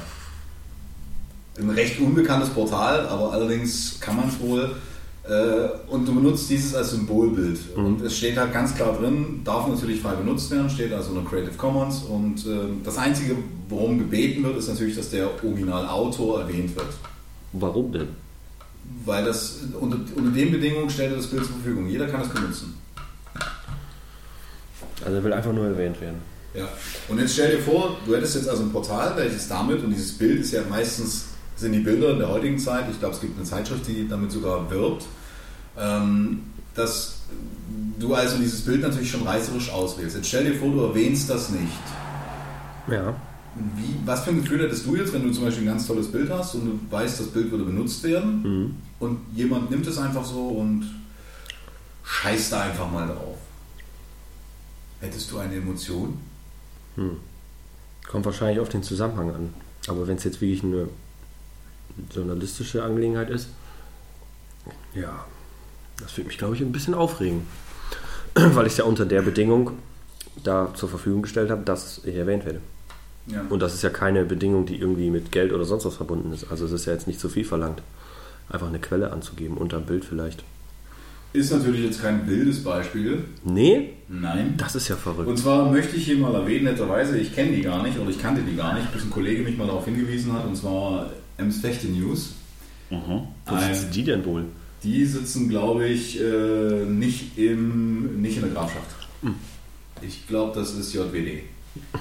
Ein 1.59 1.71
recht 1.71 2.01
unbekanntes 2.01 2.51
Portal, 2.51 3.07
aber 3.07 3.33
allerdings 3.33 3.99
kann 4.01 4.17
man 4.17 4.29
es 4.29 4.41
wohl. 4.41 4.77
Äh, 5.29 5.91
und 5.91 6.09
du 6.09 6.15
benutzt 6.15 6.49
dieses 6.49 6.75
als 6.75 6.91
Symbolbild. 6.91 7.59
Und 7.77 8.01
es 8.03 8.17
steht 8.17 8.37
halt 8.37 8.53
ganz 8.53 8.75
klar 8.75 8.97
drin, 8.99 9.43
darf 9.45 9.69
natürlich 9.69 10.01
frei 10.01 10.15
benutzt 10.15 10.51
werden, 10.51 10.71
steht 10.71 10.93
also 10.93 11.11
unter 11.11 11.29
Creative 11.29 11.57
Commons. 11.57 12.03
Und 12.05 12.47
äh, 12.47 12.83
das 12.83 12.97
Einzige, 12.97 13.37
worum 13.69 13.99
gebeten 13.99 14.43
wird, 14.43 14.57
ist 14.57 14.69
natürlich, 14.69 14.97
dass 14.97 15.11
der 15.11 15.29
Originalautor 15.45 16.41
erwähnt 16.41 16.75
wird. 16.75 16.89
Warum 17.53 17.93
denn? 17.93 18.09
Weil 19.05 19.25
das 19.25 19.61
unter, 19.79 19.99
unter 20.17 20.31
den 20.31 20.51
Bedingungen 20.51 20.91
stellt 20.91 21.13
er 21.13 21.19
das 21.19 21.27
Bild 21.27 21.45
zur 21.45 21.55
Verfügung. 21.55 21.87
Jeder 21.87 22.09
kann 22.09 22.23
es 22.23 22.29
benutzen. 22.29 22.80
Also 25.05 25.17
er 25.17 25.25
will 25.25 25.33
einfach 25.33 25.53
nur 25.53 25.67
erwähnt 25.67 26.01
werden. 26.01 26.17
Ja. 26.55 26.69
Und 27.09 27.19
jetzt 27.21 27.35
stell 27.35 27.57
dir 27.57 27.63
vor, 27.63 27.97
du 28.07 28.15
hättest 28.15 28.35
jetzt 28.37 28.49
also 28.49 28.63
ein 28.65 28.73
Portal, 28.73 29.13
welches 29.17 29.47
damit, 29.49 29.83
und 29.85 29.91
dieses 29.91 30.13
Bild 30.19 30.41
ist 30.41 30.53
ja 30.53 30.63
meistens, 30.69 31.27
sind 31.57 31.73
die 31.73 31.79
Bilder 31.81 32.11
in 32.11 32.19
der 32.19 32.29
heutigen 32.29 32.59
Zeit, 32.59 32.85
ich 32.91 32.99
glaube 32.99 33.15
es 33.15 33.21
gibt 33.21 33.37
eine 33.37 33.45
Zeitschrift, 33.47 33.87
die 33.87 34.09
damit 34.09 34.33
sogar 34.33 34.69
wirbt, 34.71 35.05
ähm, 35.79 36.41
dass 36.75 37.19
du 37.99 38.15
also 38.15 38.39
dieses 38.39 38.63
Bild 38.63 38.83
natürlich 38.83 39.11
schon 39.11 39.23
reißerisch 39.23 39.71
auswählst. 39.71 40.17
Jetzt 40.17 40.29
stell 40.29 40.45
dir 40.45 40.59
vor, 40.59 40.71
du 40.73 40.81
erwähnst 40.85 41.29
das 41.31 41.51
nicht. 41.51 41.67
Ja. 42.91 43.15
Wie, 43.77 43.95
was 44.07 44.25
für 44.25 44.31
ein 44.31 44.43
Gefühl 44.43 44.63
hättest 44.63 44.87
du 44.87 44.97
jetzt, 44.97 45.13
wenn 45.13 45.23
du 45.23 45.31
zum 45.33 45.45
Beispiel 45.45 45.65
ein 45.65 45.73
ganz 45.73 45.87
tolles 45.87 46.11
Bild 46.11 46.31
hast 46.31 46.55
und 46.55 46.65
du 46.67 46.81
weißt, 46.93 47.21
das 47.21 47.27
Bild 47.29 47.51
würde 47.51 47.65
benutzt 47.65 48.03
werden 48.05 48.43
Mhm. 48.43 48.75
und 49.01 49.19
jemand 49.35 49.71
nimmt 49.71 49.87
es 49.87 49.99
einfach 49.99 50.25
so 50.25 50.49
und 50.49 50.85
scheißt 52.05 52.53
da 52.53 52.63
einfach 52.63 52.91
mal 52.91 53.07
drauf? 53.07 53.37
Hättest 55.01 55.31
du 55.31 55.39
eine 55.39 55.57
Emotion? 55.57 56.19
Kommt 58.09 58.25
wahrscheinlich 58.27 58.61
auf 58.61 58.69
den 58.69 58.83
Zusammenhang 58.83 59.35
an. 59.35 59.55
Aber 59.89 60.07
wenn 60.07 60.17
es 60.17 60.25
jetzt 60.25 60.41
wirklich 60.41 60.63
eine 60.63 60.89
journalistische 62.15 62.83
Angelegenheit 62.83 63.31
ist, 63.31 63.49
ja, 64.95 65.25
das 66.01 66.17
würde 66.17 66.29
mich, 66.29 66.39
glaube 66.39 66.55
ich, 66.55 66.61
ein 66.61 66.73
bisschen 66.73 66.95
aufregen. 66.95 67.47
Weil 68.35 68.67
ich 68.67 68.73
es 68.73 68.79
ja 68.79 68.85
unter 68.85 69.07
der 69.07 69.23
Bedingung 69.23 69.73
da 70.43 70.73
zur 70.75 70.89
Verfügung 70.89 71.23
gestellt 71.23 71.51
habe, 71.51 71.63
dass 71.63 72.05
ich 72.05 72.15
erwähnt 72.15 72.45
werde. 72.45 72.61
Ja. 73.27 73.45
Und 73.49 73.61
das 73.61 73.75
ist 73.75 73.83
ja 73.83 73.91
keine 73.91 74.25
Bedingung, 74.25 74.67
die 74.67 74.77
irgendwie 74.77 75.11
mit 75.11 75.33
Geld 75.33 75.53
oder 75.53 75.65
sonst 75.65 75.85
was 75.85 75.97
verbunden 75.97 76.33
ist. 76.33 76.51
Also 76.51 76.65
es 76.67 76.73
ist 76.73 76.87
ja 76.87 76.93
jetzt 76.93 77.07
nicht 77.07 77.21
so 77.21 77.29
viel 77.29 77.45
verlangt, 77.45 77.83
einfach 78.49 78.69
eine 78.69 78.79
Quelle 78.79 79.13
anzugeben, 79.13 79.57
unter 79.57 79.77
ein 79.77 79.87
Bild 79.87 80.05
vielleicht. 80.05 80.45
Ist 81.33 81.53
natürlich 81.53 81.85
jetzt 81.85 82.03
kein 82.03 82.27
wildes 82.27 82.63
Beispiel. 82.65 83.25
Nee, 83.45 83.91
Nein. 84.09 84.55
das 84.57 84.75
ist 84.75 84.89
ja 84.89 84.97
verrückt. 84.97 85.29
Und 85.29 85.37
zwar 85.39 85.71
möchte 85.71 85.95
ich 85.97 86.05
hier 86.05 86.19
mal 86.19 86.35
erwähnen, 86.35 86.65
netterweise, 86.65 87.17
ich 87.19 87.33
kenne 87.35 87.53
die 87.53 87.63
gar 87.63 87.83
nicht 87.85 87.97
oder 87.99 88.11
ich 88.11 88.21
kannte 88.21 88.43
die 88.43 88.57
gar 88.57 88.75
nicht, 88.75 88.93
bis 88.93 89.05
ein 89.05 89.11
Kollege 89.11 89.43
mich 89.45 89.57
mal 89.57 89.67
darauf 89.69 89.85
hingewiesen 89.85 90.33
hat, 90.33 90.45
und 90.47 90.57
zwar 90.57 91.11
Ems 91.39 91.61
Fechte 91.61 91.87
News. 91.87 92.33
Wo 92.91 93.29
Ein- 93.55 93.75
sitzen 93.75 93.93
die 93.93 94.03
denn 94.05 94.25
wohl? 94.25 94.45
Die 94.83 95.05
sitzen, 95.05 95.49
glaube 95.49 95.87
ich, 95.87 96.21
äh, 96.21 96.85
nicht, 96.87 97.37
im, 97.39 98.21
nicht 98.23 98.37
in 98.37 98.43
der 98.43 98.51
Grafschaft. 98.53 98.87
Ich 100.03 100.27
glaube, 100.27 100.59
das 100.59 100.75
ist 100.75 100.93
JWD. 100.93 101.43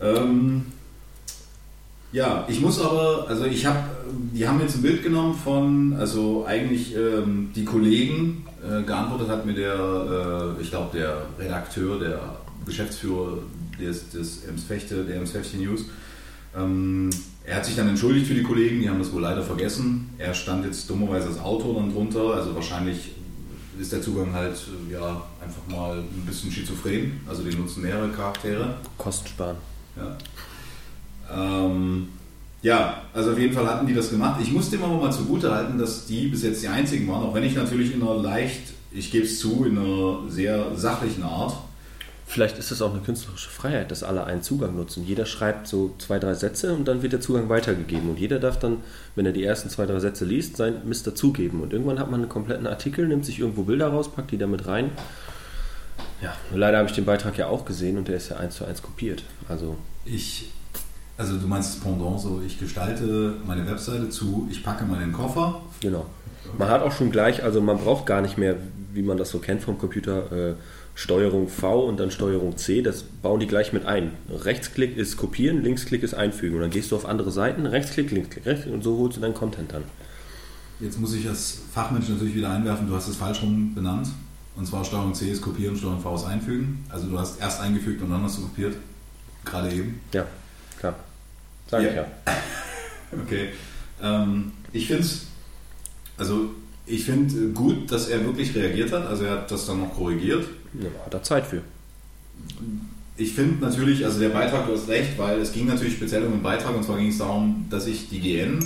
Ähm, 0.00 0.66
ja, 2.10 2.44
ich 2.48 2.60
muss 2.60 2.80
aber, 2.80 3.26
also 3.28 3.44
ich 3.44 3.64
habe, 3.66 3.78
die 4.32 4.46
haben 4.46 4.60
jetzt 4.60 4.76
ein 4.76 4.82
Bild 4.82 5.02
genommen 5.02 5.34
von, 5.34 5.94
also 5.98 6.44
eigentlich 6.46 6.94
ähm, 6.96 7.50
die 7.54 7.64
Kollegen, 7.64 8.44
äh, 8.62 8.82
geantwortet 8.82 9.28
hat 9.28 9.44
mir 9.46 9.54
der, 9.54 10.54
äh, 10.58 10.62
ich 10.62 10.70
glaube, 10.70 10.96
der 10.96 11.22
Redakteur, 11.38 11.98
der 11.98 12.36
Geschäftsführer 12.64 13.38
des, 13.80 14.10
des 14.10 14.44
Ems 14.44 14.64
Fechte, 14.64 15.04
der 15.04 15.16
Ems 15.16 15.32
Fechte 15.32 15.56
News. 15.56 15.86
Ähm, 16.56 17.10
er 17.44 17.56
hat 17.56 17.66
sich 17.66 17.76
dann 17.76 17.88
entschuldigt 17.88 18.26
für 18.26 18.34
die 18.34 18.42
Kollegen, 18.42 18.80
die 18.80 18.88
haben 18.88 18.98
das 18.98 19.12
wohl 19.12 19.22
leider 19.22 19.42
vergessen. 19.42 20.10
Er 20.18 20.34
stand 20.34 20.64
jetzt 20.64 20.88
dummerweise 20.88 21.28
als 21.28 21.40
Autor 21.40 21.74
dann 21.74 21.92
drunter, 21.92 22.34
also 22.34 22.54
wahrscheinlich 22.54 23.12
ist 23.80 23.92
der 23.92 24.02
Zugang 24.02 24.32
halt 24.32 24.54
äh, 24.88 24.92
ja 24.92 25.22
einfach 25.42 25.66
mal 25.68 25.98
ein 25.98 26.26
bisschen 26.26 26.52
schizophren, 26.52 27.20
also 27.28 27.42
die 27.42 27.56
nutzen 27.56 27.82
mehrere 27.82 28.08
Charaktere. 28.10 28.76
Kosten 28.98 29.28
sparen. 29.28 29.56
Ja. 29.96 30.16
Ähm, 31.34 32.08
ja, 32.62 33.02
also 33.12 33.32
auf 33.32 33.38
jeden 33.38 33.52
Fall 33.52 33.66
hatten 33.66 33.86
die 33.86 33.94
das 33.94 34.10
gemacht. 34.10 34.40
Ich 34.40 34.52
muss 34.52 34.70
dem 34.70 34.82
aber 34.84 34.96
mal 34.96 35.12
zugute 35.12 35.52
halten, 35.52 35.78
dass 35.78 36.06
die 36.06 36.28
bis 36.28 36.42
jetzt 36.42 36.62
die 36.62 36.68
einzigen 36.68 37.08
waren, 37.08 37.24
auch 37.24 37.34
wenn 37.34 37.44
ich 37.44 37.56
natürlich 37.56 37.94
in 37.94 38.02
einer 38.02 38.14
leicht, 38.14 38.72
ich 38.92 39.10
gebe 39.10 39.24
es 39.24 39.40
zu, 39.40 39.64
in 39.64 39.78
einer 39.78 40.30
sehr 40.30 40.76
sachlichen 40.76 41.24
Art. 41.24 41.54
Vielleicht 42.32 42.56
ist 42.58 42.70
es 42.70 42.80
auch 42.80 42.92
eine 42.92 43.02
künstlerische 43.02 43.50
Freiheit, 43.50 43.90
dass 43.90 44.02
alle 44.02 44.24
einen 44.24 44.42
Zugang 44.42 44.74
nutzen. 44.74 45.04
Jeder 45.04 45.26
schreibt 45.26 45.66
so 45.66 45.94
zwei, 45.98 46.18
drei 46.18 46.32
Sätze 46.32 46.72
und 46.72 46.86
dann 46.86 47.02
wird 47.02 47.12
der 47.12 47.20
Zugang 47.20 47.50
weitergegeben. 47.50 48.08
Und 48.08 48.18
jeder 48.18 48.38
darf 48.38 48.58
dann, 48.58 48.78
wenn 49.16 49.26
er 49.26 49.32
die 49.32 49.44
ersten 49.44 49.68
zwei, 49.68 49.84
drei 49.84 49.98
Sätze 49.98 50.24
liest, 50.24 50.56
sein 50.56 50.76
Mist 50.86 51.06
dazugeben. 51.06 51.60
Und 51.60 51.74
irgendwann 51.74 51.98
hat 51.98 52.10
man 52.10 52.20
einen 52.20 52.30
kompletten 52.30 52.66
Artikel, 52.66 53.06
nimmt 53.06 53.26
sich 53.26 53.38
irgendwo 53.40 53.64
Bilder 53.64 53.88
raus, 53.88 54.10
packt 54.10 54.30
die 54.30 54.38
damit 54.38 54.66
rein. 54.66 54.92
Ja, 56.22 56.34
leider 56.54 56.78
habe 56.78 56.88
ich 56.88 56.94
den 56.94 57.04
Beitrag 57.04 57.36
ja 57.36 57.48
auch 57.48 57.66
gesehen 57.66 57.98
und 57.98 58.08
der 58.08 58.16
ist 58.16 58.30
ja 58.30 58.36
eins 58.36 58.54
zu 58.54 58.64
eins 58.64 58.80
kopiert. 58.80 59.24
Also, 59.48 59.76
Ich, 60.06 60.52
also 61.16 61.36
du 61.36 61.46
meinst 61.46 61.74
das 61.74 61.80
Pendant 61.80 62.20
so, 62.20 62.42
ich 62.44 62.58
gestalte 62.58 63.34
meine 63.46 63.66
Webseite 63.66 64.08
zu, 64.10 64.48
ich 64.50 64.62
packe 64.62 64.84
meinen 64.84 65.12
Koffer. 65.12 65.60
genau. 65.80 66.06
Man 66.58 66.68
hat 66.68 66.82
auch 66.82 66.92
schon 66.92 67.10
gleich, 67.10 67.42
also 67.42 67.60
man 67.60 67.78
braucht 67.78 68.04
gar 68.04 68.20
nicht 68.20 68.36
mehr, 68.36 68.56
wie 68.92 69.02
man 69.02 69.16
das 69.16 69.30
so 69.30 69.38
kennt 69.38 69.62
vom 69.62 69.78
Computer, 69.78 70.50
äh, 70.50 70.54
Steuerung 70.94 71.48
V 71.48 71.86
und 71.86 71.98
dann 71.98 72.10
Steuerung 72.10 72.56
C, 72.58 72.82
das 72.82 73.02
bauen 73.02 73.40
die 73.40 73.46
gleich 73.46 73.72
mit 73.72 73.86
ein. 73.86 74.10
Rechtsklick 74.28 74.96
ist 74.96 75.16
kopieren, 75.16 75.62
Linksklick 75.62 76.02
ist 76.02 76.14
einfügen. 76.14 76.56
Und 76.56 76.62
dann 76.62 76.70
gehst 76.70 76.90
du 76.90 76.96
auf 76.96 77.06
andere 77.06 77.30
Seiten, 77.30 77.64
Rechtsklick, 77.64 78.10
Linksklick, 78.10 78.44
Rechtsklick 78.44 78.74
und 78.74 78.82
so 78.82 78.98
holst 78.98 79.16
du 79.16 79.20
deinen 79.22 79.34
Content 79.34 79.72
dann. 79.72 79.84
Jetzt 80.80 81.00
muss 81.00 81.14
ich 81.14 81.26
als 81.28 81.60
Fachmensch 81.72 82.08
natürlich 82.08 82.34
wieder 82.34 82.50
einwerfen, 82.50 82.88
du 82.88 82.94
hast 82.94 83.08
es 83.08 83.16
falsch 83.16 83.40
rum 83.42 83.74
benannt. 83.74 84.08
Und 84.54 84.66
zwar 84.66 84.84
Steuerung 84.84 85.14
C 85.14 85.30
ist 85.30 85.40
kopieren, 85.40 85.76
Steuerung 85.76 86.00
V 86.00 86.14
ist 86.14 86.24
einfügen. 86.24 86.84
Also 86.90 87.06
du 87.06 87.18
hast 87.18 87.40
erst 87.40 87.60
eingefügt 87.60 88.02
und 88.02 88.10
dann 88.10 88.22
hast 88.22 88.36
du 88.36 88.42
kopiert. 88.42 88.74
Gerade 89.44 89.72
eben. 89.72 90.00
Ja. 90.12 90.26
Sag 91.72 91.80
ich 91.80 91.88
Ja. 91.88 92.02
ja. 92.02 92.06
Okay. 93.24 93.48
Ähm, 94.02 94.52
ich 94.72 94.86
finde 94.86 95.02
es, 95.02 95.26
also 96.16 96.50
ich 96.86 97.04
finde 97.04 97.48
gut, 97.48 97.90
dass 97.90 98.08
er 98.08 98.24
wirklich 98.24 98.54
reagiert 98.54 98.92
hat. 98.92 99.06
Also 99.06 99.24
er 99.24 99.32
hat 99.32 99.50
das 99.50 99.66
dann 99.66 99.80
noch 99.80 99.94
korrigiert. 99.94 100.46
ja. 100.74 100.88
Hat 101.04 101.14
er 101.14 101.22
Zeit 101.22 101.46
für. 101.46 101.62
Ich 103.16 103.34
finde 103.34 103.64
natürlich, 103.64 104.04
also 104.04 104.18
der 104.20 104.30
Beitrag, 104.30 104.66
du 104.66 104.72
hast 104.72 104.88
recht, 104.88 105.18
weil 105.18 105.38
es 105.40 105.52
ging 105.52 105.66
natürlich 105.66 105.94
speziell 105.94 106.24
um 106.24 106.32
den 106.32 106.42
Beitrag 106.42 106.74
und 106.74 106.84
zwar 106.84 106.98
ging 106.98 107.08
es 107.08 107.18
darum, 107.18 107.66
dass 107.70 107.86
ich 107.86 108.08
die 108.08 108.20
GN 108.20 108.58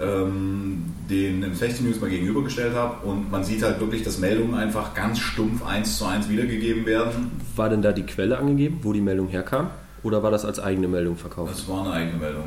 ähm, 0.00 0.84
den 1.10 1.42
im 1.42 1.54
Fechte 1.54 1.82
News 1.82 2.00
mal 2.00 2.10
gegenübergestellt 2.10 2.74
habe 2.74 3.06
und 3.06 3.30
man 3.30 3.44
sieht 3.44 3.62
halt 3.62 3.80
wirklich, 3.80 4.02
dass 4.02 4.18
Meldungen 4.18 4.54
einfach 4.54 4.94
ganz 4.94 5.18
stumpf 5.18 5.64
eins 5.64 5.96
zu 5.96 6.04
eins 6.04 6.28
wiedergegeben 6.28 6.86
werden. 6.86 7.32
War 7.54 7.68
denn 7.68 7.82
da 7.82 7.92
die 7.92 8.04
Quelle 8.04 8.38
angegeben, 8.38 8.78
wo 8.82 8.92
die 8.92 9.00
Meldung 9.00 9.28
herkam? 9.28 9.70
Oder 10.06 10.22
war 10.22 10.30
das 10.30 10.44
als 10.44 10.60
eigene 10.60 10.86
Meldung 10.86 11.16
verkauft? 11.16 11.52
Das 11.52 11.66
war 11.66 11.80
eine 11.84 11.92
eigene 11.92 12.18
Meldung. 12.18 12.44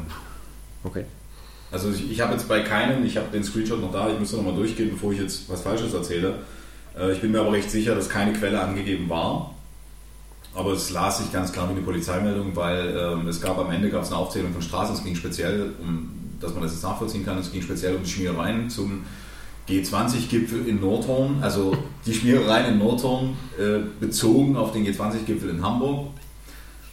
Okay. 0.86 1.04
Also 1.74 1.90
ich, 1.90 2.10
ich 2.10 2.22
habe 2.22 2.32
jetzt 2.32 2.48
bei 2.48 2.62
keinem, 2.62 3.04
ich 3.04 3.18
habe 3.18 3.28
den 3.34 3.44
Screenshot 3.44 3.82
noch 3.82 3.92
da, 3.92 4.10
ich 4.10 4.18
müsste 4.18 4.38
nochmal 4.38 4.56
durchgehen, 4.56 4.92
bevor 4.92 5.12
ich 5.12 5.20
jetzt 5.20 5.50
was 5.50 5.62
Falsches 5.62 5.94
erzähle. 5.94 6.36
Äh, 6.98 7.12
ich 7.12 7.20
bin 7.20 7.34
mir 7.34 7.42
aber 7.42 7.52
recht 7.52 7.70
sicher, 7.70 7.96
dass 7.96 8.08
keine 8.08 8.32
Quelle 8.32 8.62
angegeben 8.62 9.10
war. 9.10 9.54
Aber 10.56 10.72
es 10.72 10.90
las 10.92 11.18
sich 11.18 11.34
ganz 11.34 11.52
klar 11.52 11.68
wie 11.68 11.74
eine 11.74 11.82
Polizeimeldung, 11.82 12.56
weil 12.56 12.96
ähm, 12.98 13.28
es 13.28 13.42
gab 13.42 13.58
am 13.58 13.70
Ende 13.72 13.90
gab 13.90 14.04
es 14.04 14.08
eine 14.08 14.22
Aufzählung 14.22 14.54
von 14.54 14.62
Straßen, 14.62 14.96
es 14.96 15.04
ging 15.04 15.16
speziell 15.16 15.74
um, 15.82 16.12
dass 16.40 16.54
man 16.54 16.64
das 16.64 16.72
jetzt 16.72 16.84
nachvollziehen 16.84 17.26
kann, 17.26 17.40
es 17.40 17.52
ging 17.52 17.62
speziell 17.62 17.94
um 17.94 18.04
die 18.04 18.10
Schmierereien 18.10 18.70
zum 18.70 19.04
G20-Gipfel 19.68 20.66
in 20.66 20.80
Nordhorn, 20.80 21.40
also 21.42 21.76
die 22.06 22.14
Schmierereien 22.14 22.74
in 22.74 22.80
Nordhorn 22.80 23.36
äh, 23.60 23.80
bezogen 24.00 24.56
auf 24.56 24.72
den 24.72 24.88
G20-Gipfel 24.88 25.50
in 25.50 25.62
Hamburg. 25.62 26.08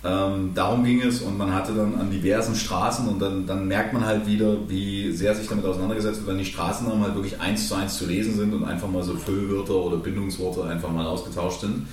Ähm, 0.04 0.52
darum 0.54 0.84
ging 0.84 1.00
es 1.02 1.20
und 1.22 1.36
man 1.36 1.52
hatte 1.52 1.72
dann 1.74 1.98
an 1.98 2.10
diversen 2.10 2.54
Straßen 2.54 3.08
und 3.08 3.18
dann, 3.20 3.46
dann 3.46 3.66
merkt 3.66 3.92
man 3.92 4.04
halt 4.04 4.26
wieder, 4.26 4.68
wie 4.68 5.10
sehr 5.10 5.34
sich 5.34 5.48
damit 5.48 5.64
auseinandergesetzt 5.64 6.18
wird, 6.18 6.28
wenn 6.28 6.38
die 6.38 6.44
Straßennamen 6.44 7.02
halt 7.02 7.14
wirklich 7.14 7.40
eins 7.40 7.66
zu 7.68 7.74
eins 7.74 7.96
zu 7.98 8.06
lesen 8.06 8.36
sind 8.36 8.52
und 8.54 8.64
einfach 8.64 8.88
mal 8.88 9.02
so 9.02 9.16
Füllwörter 9.16 9.74
oder 9.74 9.96
Bindungsworte 9.96 10.64
einfach 10.64 10.90
mal 10.90 11.06
ausgetauscht 11.06 11.62
sind. 11.62 11.88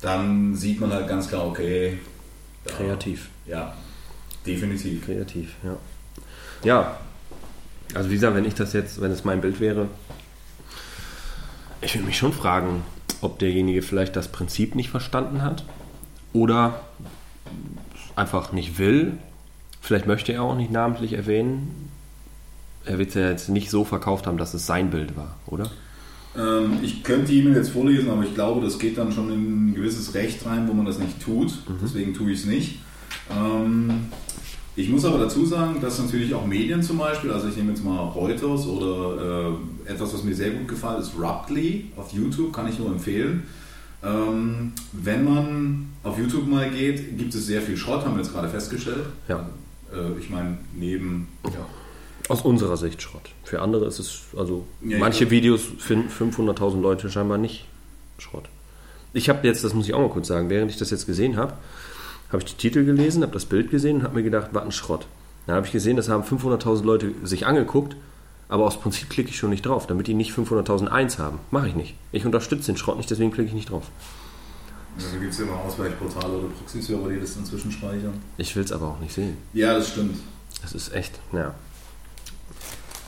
Dann 0.00 0.54
sieht 0.56 0.80
man 0.80 0.92
halt 0.92 1.06
ganz 1.08 1.28
klar, 1.28 1.46
okay. 1.46 1.98
da- 2.64 2.72
Kreativ. 2.72 3.28
Ja, 3.46 3.74
definitiv. 4.46 5.04
Kreativ, 5.04 5.50
ja. 5.62 5.76
Ja, 6.64 6.96
also 7.94 8.10
wie 8.10 8.14
gesagt, 8.14 8.34
wenn 8.34 8.44
ich 8.46 8.54
das 8.54 8.72
jetzt, 8.72 9.00
wenn 9.00 9.12
es 9.12 9.24
mein 9.24 9.40
Bild 9.40 9.60
wäre, 9.60 9.86
ich 11.80 11.94
würde 11.94 12.06
mich 12.06 12.18
schon 12.18 12.32
fragen, 12.32 12.82
ob 13.20 13.38
derjenige 13.38 13.82
vielleicht 13.82 14.16
das 14.16 14.28
Prinzip 14.28 14.74
nicht 14.74 14.90
verstanden 14.90 15.42
hat 15.42 15.64
oder 16.32 16.80
einfach 18.18 18.52
nicht 18.52 18.78
will. 18.78 19.14
Vielleicht 19.80 20.06
möchte 20.06 20.32
er 20.32 20.42
auch 20.42 20.56
nicht 20.56 20.70
namentlich 20.70 21.14
erwähnen. 21.14 21.88
Er 22.84 22.98
wird 22.98 23.10
es 23.10 23.14
ja 23.14 23.30
jetzt 23.30 23.48
nicht 23.48 23.70
so 23.70 23.84
verkauft 23.84 24.26
haben, 24.26 24.38
dass 24.38 24.54
es 24.54 24.66
sein 24.66 24.90
Bild 24.90 25.16
war, 25.16 25.36
oder? 25.46 25.70
Ähm, 26.36 26.78
ich 26.82 27.02
könnte 27.02 27.32
die 27.32 27.40
E-Mail 27.40 27.56
jetzt 27.56 27.70
vorlesen, 27.70 28.10
aber 28.10 28.22
ich 28.22 28.34
glaube, 28.34 28.64
das 28.64 28.78
geht 28.78 28.98
dann 28.98 29.12
schon 29.12 29.32
in 29.32 29.70
ein 29.70 29.74
gewisses 29.74 30.14
Recht 30.14 30.44
rein, 30.46 30.68
wo 30.68 30.72
man 30.72 30.86
das 30.86 30.98
nicht 30.98 31.22
tut. 31.22 31.52
Deswegen 31.82 32.14
tue 32.14 32.32
ich 32.32 32.40
es 32.40 32.46
nicht. 32.46 32.78
Ähm, 33.30 34.08
ich 34.76 34.88
muss 34.88 35.04
aber 35.04 35.18
dazu 35.18 35.44
sagen, 35.44 35.80
dass 35.80 35.98
natürlich 35.98 36.32
auch 36.34 36.46
Medien 36.46 36.82
zum 36.82 36.98
Beispiel, 36.98 37.32
also 37.32 37.48
ich 37.48 37.56
nehme 37.56 37.70
jetzt 37.70 37.84
mal 37.84 37.98
Reuters 37.98 38.66
oder 38.66 39.50
äh, 39.86 39.90
etwas, 39.92 40.14
was 40.14 40.22
mir 40.22 40.34
sehr 40.34 40.50
gut 40.50 40.68
gefallen 40.68 41.02
ist, 41.02 41.12
Ruptly 41.18 41.86
auf 41.96 42.12
YouTube, 42.12 42.52
kann 42.52 42.68
ich 42.68 42.78
nur 42.78 42.88
empfehlen. 42.88 43.42
Ähm, 44.02 44.72
wenn 44.92 45.24
man 45.24 45.88
auf 46.04 46.18
YouTube 46.18 46.46
mal 46.46 46.70
geht, 46.70 47.18
gibt 47.18 47.34
es 47.34 47.46
sehr 47.46 47.60
viel 47.62 47.76
Schrott, 47.76 48.04
haben 48.04 48.14
wir 48.16 48.22
jetzt 48.22 48.32
gerade 48.32 48.48
festgestellt. 48.48 49.06
Ja. 49.26 49.48
Äh, 49.92 50.18
ich 50.18 50.30
meine, 50.30 50.58
neben 50.74 51.28
Ja. 51.44 51.66
Aus 52.28 52.42
unserer 52.42 52.76
Sicht 52.76 53.00
Schrott. 53.00 53.30
Für 53.42 53.62
andere 53.62 53.86
ist 53.86 53.98
es, 53.98 54.20
also 54.36 54.66
Ja, 54.82 54.98
manche 54.98 55.20
glaub- 55.24 55.30
Videos 55.30 55.62
finden 55.78 56.10
500.000 56.10 56.80
Leute 56.80 57.10
scheinbar 57.10 57.38
nicht 57.38 57.66
Schrott. 58.18 58.44
Ich 59.14 59.28
habe 59.30 59.46
jetzt, 59.46 59.64
das 59.64 59.72
muss 59.72 59.86
ich 59.86 59.94
auch 59.94 60.00
mal 60.00 60.10
kurz 60.10 60.28
sagen, 60.28 60.50
während 60.50 60.70
ich 60.70 60.76
das 60.76 60.90
jetzt 60.90 61.06
gesehen 61.06 61.36
habe, 61.38 61.54
habe 62.30 62.42
ich 62.42 62.54
die 62.54 62.56
Titel 62.58 62.84
gelesen, 62.84 63.22
habe 63.22 63.32
das 63.32 63.46
Bild 63.46 63.70
gesehen 63.70 63.96
und 63.98 64.02
habe 64.02 64.16
mir 64.16 64.22
gedacht, 64.22 64.50
was 64.52 64.62
ein 64.64 64.72
Schrott. 64.72 65.06
Dann 65.46 65.56
habe 65.56 65.66
ich 65.66 65.72
gesehen, 65.72 65.96
das 65.96 66.10
haben 66.10 66.22
500.000 66.22 66.84
Leute 66.84 67.12
sich 67.24 67.46
angeguckt, 67.46 67.96
aber 68.48 68.64
aus 68.64 68.80
Prinzip 68.80 69.10
klicke 69.10 69.30
ich 69.30 69.36
schon 69.36 69.50
nicht 69.50 69.66
drauf, 69.66 69.86
damit 69.86 70.06
die 70.06 70.14
nicht 70.14 70.32
500.001 70.32 71.18
haben. 71.18 71.38
Mache 71.50 71.68
ich 71.68 71.74
nicht. 71.74 71.94
Ich 72.12 72.24
unterstütze 72.24 72.72
den 72.72 72.76
Schrott 72.76 72.96
nicht, 72.96 73.10
deswegen 73.10 73.30
klicke 73.30 73.48
ich 73.48 73.54
nicht 73.54 73.70
drauf. 73.70 73.84
also 74.96 75.18
gibt 75.18 75.32
es 75.32 75.40
immer 75.40 75.56
Ausweichportale 75.56 76.32
oder 76.32 76.48
Proxy-Server, 76.48 77.10
die 77.10 77.20
das 77.20 77.36
inzwischen 77.36 77.70
speichern. 77.70 78.14
Ich 78.38 78.56
will 78.56 78.64
es 78.64 78.72
aber 78.72 78.86
auch 78.86 79.00
nicht 79.00 79.12
sehen. 79.12 79.36
Ja, 79.52 79.74
das 79.74 79.90
stimmt. 79.90 80.18
Das 80.62 80.72
ist 80.72 80.94
echt, 80.94 81.20
ja. 81.32 81.54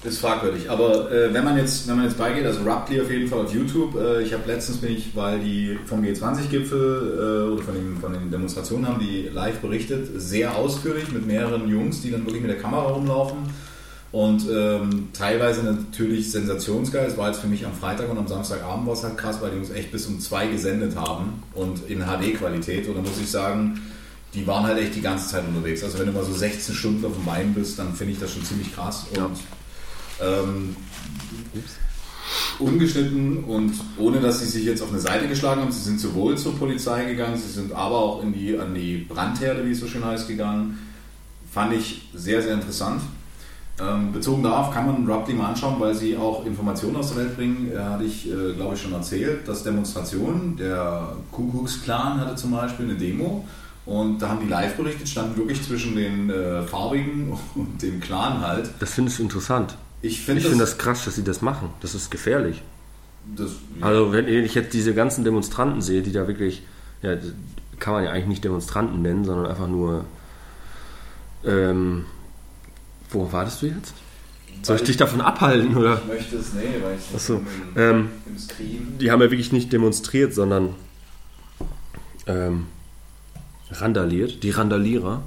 Ist 0.02 0.20
fragwürdig. 0.20 0.70
Aber 0.70 1.12
äh, 1.12 1.32
wenn 1.34 1.44
man 1.44 1.58
jetzt, 1.58 1.86
wenn 1.86 1.96
man 1.96 2.06
jetzt 2.06 2.16
beigeht, 2.16 2.46
also 2.46 2.62
Ruptly 2.62 3.02
auf 3.02 3.10
jeden 3.10 3.28
Fall 3.28 3.40
auf 3.40 3.52
YouTube. 3.52 3.94
Äh, 3.96 4.22
ich 4.22 4.32
habe 4.32 4.44
letztens 4.46 4.78
bin 4.78 4.92
ich, 4.92 5.14
weil 5.14 5.40
die 5.40 5.78
vom 5.84 6.02
G20-Gipfel 6.02 7.48
äh, 7.48 7.52
oder 7.52 7.62
von 7.62 7.74
den, 7.74 7.96
von 7.98 8.12
den 8.14 8.30
Demonstrationen 8.30 8.88
haben 8.88 8.98
die 8.98 9.28
live 9.30 9.58
berichtet, 9.58 10.08
sehr 10.16 10.56
ausführlich 10.56 11.12
mit 11.12 11.26
mehreren 11.26 11.68
Jungs, 11.68 12.00
die 12.00 12.10
dann 12.10 12.24
wirklich 12.24 12.40
mit 12.40 12.50
der 12.50 12.58
Kamera 12.58 12.92
rumlaufen. 12.92 13.38
Und 14.12 14.44
ähm, 14.50 15.08
teilweise 15.12 15.62
natürlich 15.62 16.32
sensationsgeil. 16.32 17.06
Es 17.06 17.16
war 17.16 17.28
jetzt 17.28 17.40
für 17.40 17.46
mich 17.46 17.64
am 17.64 17.72
Freitag 17.72 18.10
und 18.10 18.18
am 18.18 18.26
Samstagabend 18.26 18.86
war 18.86 18.94
es 18.94 19.04
halt 19.04 19.16
krass, 19.16 19.40
weil 19.40 19.52
die 19.52 19.58
uns 19.58 19.70
echt 19.70 19.92
bis 19.92 20.06
um 20.06 20.18
zwei 20.18 20.48
gesendet 20.48 20.96
haben 20.96 21.42
und 21.54 21.88
in 21.88 22.00
HD-Qualität. 22.00 22.88
Und 22.88 22.96
da 22.96 23.02
muss 23.02 23.20
ich 23.20 23.30
sagen, 23.30 23.80
die 24.34 24.46
waren 24.46 24.64
halt 24.64 24.78
echt 24.78 24.96
die 24.96 25.00
ganze 25.00 25.28
Zeit 25.28 25.44
unterwegs. 25.46 25.84
Also 25.84 25.98
wenn 26.00 26.06
du 26.06 26.12
mal 26.12 26.24
so 26.24 26.32
16 26.32 26.74
Stunden 26.74 27.04
auf 27.04 27.14
dem 27.14 27.24
Main 27.24 27.54
bist, 27.54 27.78
dann 27.78 27.94
finde 27.94 28.14
ich 28.14 28.18
das 28.18 28.32
schon 28.32 28.44
ziemlich 28.44 28.74
krass. 28.74 29.06
Und 29.16 29.38
ähm, 30.20 30.76
ungeschnitten 32.58 33.44
und 33.44 33.72
ohne 33.96 34.20
dass 34.20 34.40
sie 34.40 34.46
sich 34.46 34.64
jetzt 34.64 34.82
auf 34.82 34.90
eine 34.90 35.00
Seite 35.00 35.28
geschlagen 35.28 35.60
haben. 35.60 35.72
Sie 35.72 35.82
sind 35.82 36.00
sowohl 36.00 36.36
zur 36.36 36.56
Polizei 36.58 37.04
gegangen, 37.04 37.36
sie 37.36 37.50
sind 37.50 37.72
aber 37.72 37.96
auch 37.96 38.22
in 38.22 38.32
die, 38.32 38.58
an 38.58 38.74
die 38.74 38.98
Brandherde, 38.98 39.64
wie 39.66 39.72
es 39.72 39.80
so 39.80 39.86
schön 39.86 40.04
heißt, 40.04 40.28
gegangen. 40.28 40.78
Fand 41.52 41.72
ich 41.72 42.08
sehr, 42.14 42.42
sehr 42.42 42.54
interessant. 42.54 43.02
Ähm, 43.80 44.12
bezogen 44.12 44.42
darauf 44.42 44.72
kann 44.72 44.86
man 44.86 45.10
Rupty 45.10 45.32
mal 45.32 45.48
anschauen, 45.48 45.76
weil 45.78 45.94
sie 45.94 46.16
auch 46.16 46.44
Informationen 46.44 46.96
aus 46.96 47.14
der 47.14 47.24
Welt 47.24 47.36
bringen. 47.36 47.70
Ja, 47.74 47.90
hatte 47.90 48.04
ich, 48.04 48.30
äh, 48.30 48.52
glaube 48.54 48.74
ich, 48.74 48.82
schon 48.82 48.92
erzählt, 48.92 49.46
dass 49.48 49.62
Demonstrationen, 49.62 50.56
der 50.56 51.14
Ku 51.32 51.50
Klux 51.50 51.82
Klan 51.82 52.20
hatte 52.20 52.34
zum 52.34 52.50
Beispiel 52.50 52.86
eine 52.86 52.96
Demo 52.96 53.44
und 53.86 54.20
da 54.20 54.28
haben 54.28 54.40
die 54.40 54.48
live 54.48 54.76
berichtet, 54.76 55.08
standen 55.08 55.36
wirklich 55.36 55.62
zwischen 55.62 55.96
den 55.96 56.30
äh, 56.30 56.62
Farbigen 56.62 57.32
und 57.54 57.80
dem 57.82 58.00
Clan 58.00 58.40
halt. 58.40 58.70
Das 58.80 58.92
finde 58.94 59.10
ich 59.10 59.20
interessant. 59.20 59.76
Ich 60.02 60.20
finde 60.20 60.38
Ich 60.38 60.44
das, 60.44 60.50
finde 60.50 60.64
das 60.64 60.78
krass, 60.78 61.04
dass 61.04 61.14
sie 61.16 61.24
das 61.24 61.40
machen. 61.42 61.70
Das 61.80 61.94
ist 61.94 62.10
gefährlich. 62.10 62.62
das, 63.36 63.52
Also 63.80 64.12
wenn 64.12 64.28
ich 64.28 64.54
jetzt 64.54 64.74
diese 64.74 64.94
ganzen 64.94 65.24
Demonstranten 65.24 65.80
sehe, 65.82 66.02
die 66.02 66.12
da 66.12 66.26
wirklich, 66.26 66.62
ja, 67.02 67.16
kann 67.78 67.94
man 67.94 68.04
ja 68.04 68.10
eigentlich 68.10 68.26
nicht 68.26 68.44
Demonstranten 68.44 69.00
nennen, 69.02 69.24
sondern 69.24 69.46
einfach 69.46 69.68
nur, 69.68 70.04
ähm, 71.44 72.04
wo 73.12 73.30
wartest 73.32 73.62
du 73.62 73.66
jetzt? 73.66 73.94
Soll 74.62 74.76
ich 74.76 74.82
dich 74.82 74.96
davon 74.96 75.20
abhalten, 75.20 75.76
oder? 75.76 76.00
Ich 76.02 76.06
möchte 76.06 76.36
es, 76.36 76.52
nee, 76.52 76.60
weil 76.82 76.98
ich 76.98 77.14
Achso, 77.14 77.36
im, 77.36 77.46
ähm, 77.76 78.08
im 78.26 78.38
Stream. 78.38 78.98
die 78.98 79.10
haben 79.10 79.20
ja 79.22 79.30
wirklich 79.30 79.52
nicht 79.52 79.72
demonstriert, 79.72 80.34
sondern 80.34 80.74
ähm, 82.26 82.66
randaliert. 83.70 84.42
Die 84.42 84.50
Randalierer, 84.50 85.22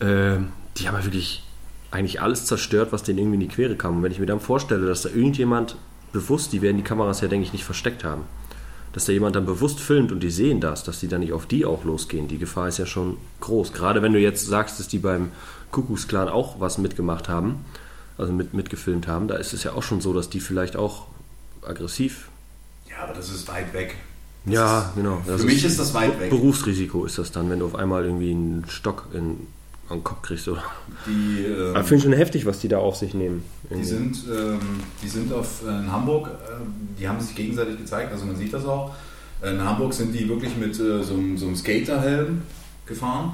ähm, 0.00 0.48
die 0.78 0.88
haben 0.88 0.96
ja 0.96 1.04
wirklich 1.04 1.42
eigentlich 1.90 2.22
alles 2.22 2.46
zerstört, 2.46 2.92
was 2.92 3.02
denen 3.02 3.18
irgendwie 3.18 3.34
in 3.34 3.48
die 3.48 3.54
Quere 3.54 3.76
kam. 3.76 3.96
Und 3.96 4.02
wenn 4.02 4.12
ich 4.12 4.18
mir 4.18 4.26
dann 4.26 4.40
vorstelle, 4.40 4.86
dass 4.86 5.02
da 5.02 5.10
irgendjemand 5.10 5.76
bewusst, 6.12 6.52
die 6.52 6.62
werden 6.62 6.78
die 6.78 6.82
Kameras 6.82 7.20
ja, 7.20 7.28
denke 7.28 7.46
ich, 7.46 7.52
nicht 7.52 7.64
versteckt 7.64 8.04
haben, 8.04 8.22
dass 8.94 9.04
da 9.04 9.12
jemand 9.12 9.36
dann 9.36 9.46
bewusst 9.46 9.80
filmt 9.80 10.12
und 10.12 10.20
die 10.20 10.30
sehen 10.30 10.60
das, 10.60 10.84
dass 10.84 11.00
die 11.00 11.08
dann 11.08 11.20
nicht 11.20 11.32
auf 11.32 11.46
die 11.46 11.64
auch 11.64 11.84
losgehen. 11.84 12.28
Die 12.28 12.38
Gefahr 12.38 12.68
ist 12.68 12.78
ja 12.78 12.86
schon 12.86 13.18
groß. 13.40 13.72
Gerade 13.72 14.02
wenn 14.02 14.12
du 14.12 14.18
jetzt 14.18 14.46
sagst, 14.46 14.78
dass 14.78 14.88
die 14.88 14.98
beim 14.98 15.30
Kuckucksklan 15.72 16.28
auch 16.28 16.60
was 16.60 16.78
mitgemacht 16.78 17.28
haben, 17.28 17.64
also 18.18 18.32
mit, 18.32 18.54
mitgefilmt 18.54 19.08
haben, 19.08 19.26
da 19.26 19.34
ist 19.36 19.52
es 19.52 19.64
ja 19.64 19.72
auch 19.72 19.82
schon 19.82 20.00
so, 20.00 20.12
dass 20.12 20.30
die 20.30 20.38
vielleicht 20.40 20.76
auch 20.76 21.06
aggressiv 21.66 22.28
Ja, 22.88 23.04
aber 23.04 23.14
das 23.14 23.28
ist 23.30 23.48
weit 23.48 23.72
weg. 23.72 23.96
Das 24.44 24.54
ja, 24.54 24.78
ist, 24.80 24.94
genau. 24.96 25.20
Für 25.24 25.44
mich 25.44 25.64
ist 25.64 25.78
das 25.78 25.94
weit 25.94 26.18
weg. 26.20 26.30
Berufsrisiko 26.30 27.04
ist 27.04 27.16
das 27.18 27.30
dann, 27.32 27.48
wenn 27.50 27.60
du 27.60 27.66
auf 27.66 27.74
einmal 27.74 28.04
irgendwie 28.04 28.32
einen 28.32 28.64
Stock 28.68 29.06
in, 29.14 29.46
an 29.88 29.98
den 29.98 30.04
Kopf 30.04 30.22
kriegst. 30.22 30.48
Oder? 30.48 30.62
Die, 31.06 31.44
ähm, 31.44 31.70
Aber 31.76 31.84
finde 31.84 31.96
ich 31.98 32.02
schon 32.02 32.12
heftig, 32.12 32.44
was 32.46 32.58
die 32.58 32.68
da 32.68 32.78
auf 32.78 32.96
sich 32.96 33.14
nehmen. 33.14 33.44
die 33.70 33.84
sind, 33.84 34.16
ähm, 34.28 34.58
die 35.02 35.08
sind 35.08 35.32
auf, 35.32 35.62
äh, 35.64 35.68
in 35.68 35.90
Hamburg, 35.92 36.26
äh, 36.28 36.30
die 36.98 37.08
haben 37.08 37.20
sich 37.20 37.34
gegenseitig 37.36 37.78
gezeigt, 37.78 38.12
also 38.12 38.24
man 38.26 38.36
sieht 38.36 38.52
das 38.52 38.64
auch. 38.64 38.92
In 39.42 39.60
Hamburg 39.64 39.92
sind 39.94 40.12
die 40.12 40.28
wirklich 40.28 40.56
mit 40.56 40.72
äh, 40.78 41.02
so, 41.02 41.14
einem- 41.14 41.38
so 41.38 41.46
einem 41.46 41.56
Skaterhelm 41.56 42.42
gefahren, 42.86 43.32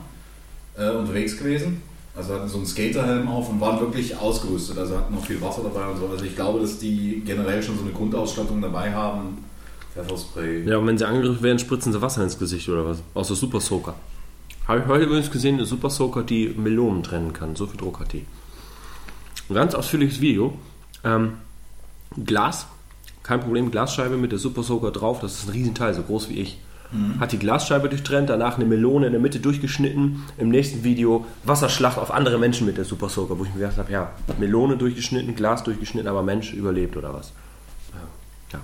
äh, 0.77 0.91
unterwegs 0.91 1.37
gewesen. 1.39 1.83
Also 2.19 2.35
hatten 2.35 2.49
so 2.49 2.57
einen 2.57 2.67
Skaterhelm 2.67 3.29
auf 3.29 3.49
und 3.49 3.61
waren 3.61 3.79
wirklich 3.79 4.17
ausgerüstet, 4.17 4.77
also 4.77 4.97
hatten 4.99 5.15
noch 5.15 5.25
viel 5.25 5.41
Wasser 5.41 5.63
dabei 5.63 5.87
und 5.87 6.01
so. 6.01 6.09
Also 6.09 6.25
ich 6.25 6.35
glaube, 6.35 6.59
dass 6.59 6.81
die 6.81 7.23
generell 7.25 7.63
schon 7.63 7.77
so 7.77 7.85
eine 7.85 7.93
Grundausstattung 7.93 8.61
dabei 8.61 8.93
haben. 8.93 9.39
Pfefferspray. 9.95 10.69
Ja, 10.69 10.79
und 10.79 10.89
wenn 10.89 10.99
sie 10.99 11.07
angegriffen 11.07 11.45
werden, 11.45 11.61
spritzen 11.61 11.93
sie 11.93 12.03
Wasser 12.03 12.25
ins 12.25 12.37
Gesicht 12.37 12.69
oder 12.69 12.85
was? 12.85 13.05
Außer 13.15 13.37
Super 13.37 13.61
Soaker. 13.61 13.95
Habe 14.67 14.81
ich 14.81 14.87
heute 14.87 15.05
übrigens 15.05 15.31
gesehen, 15.31 15.55
eine 15.55 15.65
Super 15.65 15.91
Soaker, 15.91 16.25
die 16.25 16.49
Melonen 16.49 17.05
trennen 17.05 17.33
kann. 17.33 17.55
So 17.55 17.69
viel 17.69 17.79
Druck 17.79 18.01
hat 18.01 18.13
die. 18.13 18.27
Ein 19.49 19.55
ganz 19.55 19.77
ausführliches 19.77 20.21
Video. 20.21 20.59
Ähm, 21.05 21.35
Glas, 22.17 22.67
kein 23.23 23.39
Problem, 23.39 23.71
Glasscheibe 23.71 24.17
mit 24.17 24.33
der 24.33 24.41
Super 24.41 24.65
Soaker 24.65 24.91
drauf. 24.91 25.21
Das 25.21 25.35
ist 25.35 25.47
ein 25.47 25.53
Riesenteil, 25.53 25.95
so 25.95 26.03
groß 26.03 26.31
wie 26.31 26.41
ich. 26.41 26.59
Hat 27.21 27.33
die 27.33 27.39
Glasscheibe 27.39 27.89
durchtrennt, 27.91 28.31
danach 28.31 28.57
eine 28.57 28.65
Melone 28.65 29.07
in 29.07 29.13
der 29.13 29.21
Mitte 29.21 29.41
durchgeschnitten. 29.41 30.25
Im 30.39 30.49
nächsten 30.49 30.85
Video 30.85 31.27
Wasserschlacht 31.45 31.99
auf 31.99 32.11
andere 32.11 32.39
Menschen 32.39 32.67
mit 32.67 32.79
der 32.79 32.87
Super 32.87 33.11
Soaker, 33.11 33.39
wo 33.39 33.45
ich 33.45 33.53
mir 33.53 33.61
gedacht 33.61 33.77
habe, 33.77 33.93
ja, 33.93 34.11
Melone 34.39 34.77
durchgeschnitten, 34.79 35.35
Glas 35.35 35.63
durchgeschnitten, 35.65 36.09
aber 36.09 36.23
Mensch 36.23 36.55
überlebt 36.55 36.97
oder 36.97 37.13
was. 37.13 37.33
Ja. 37.93 38.59
ja. 38.59 38.61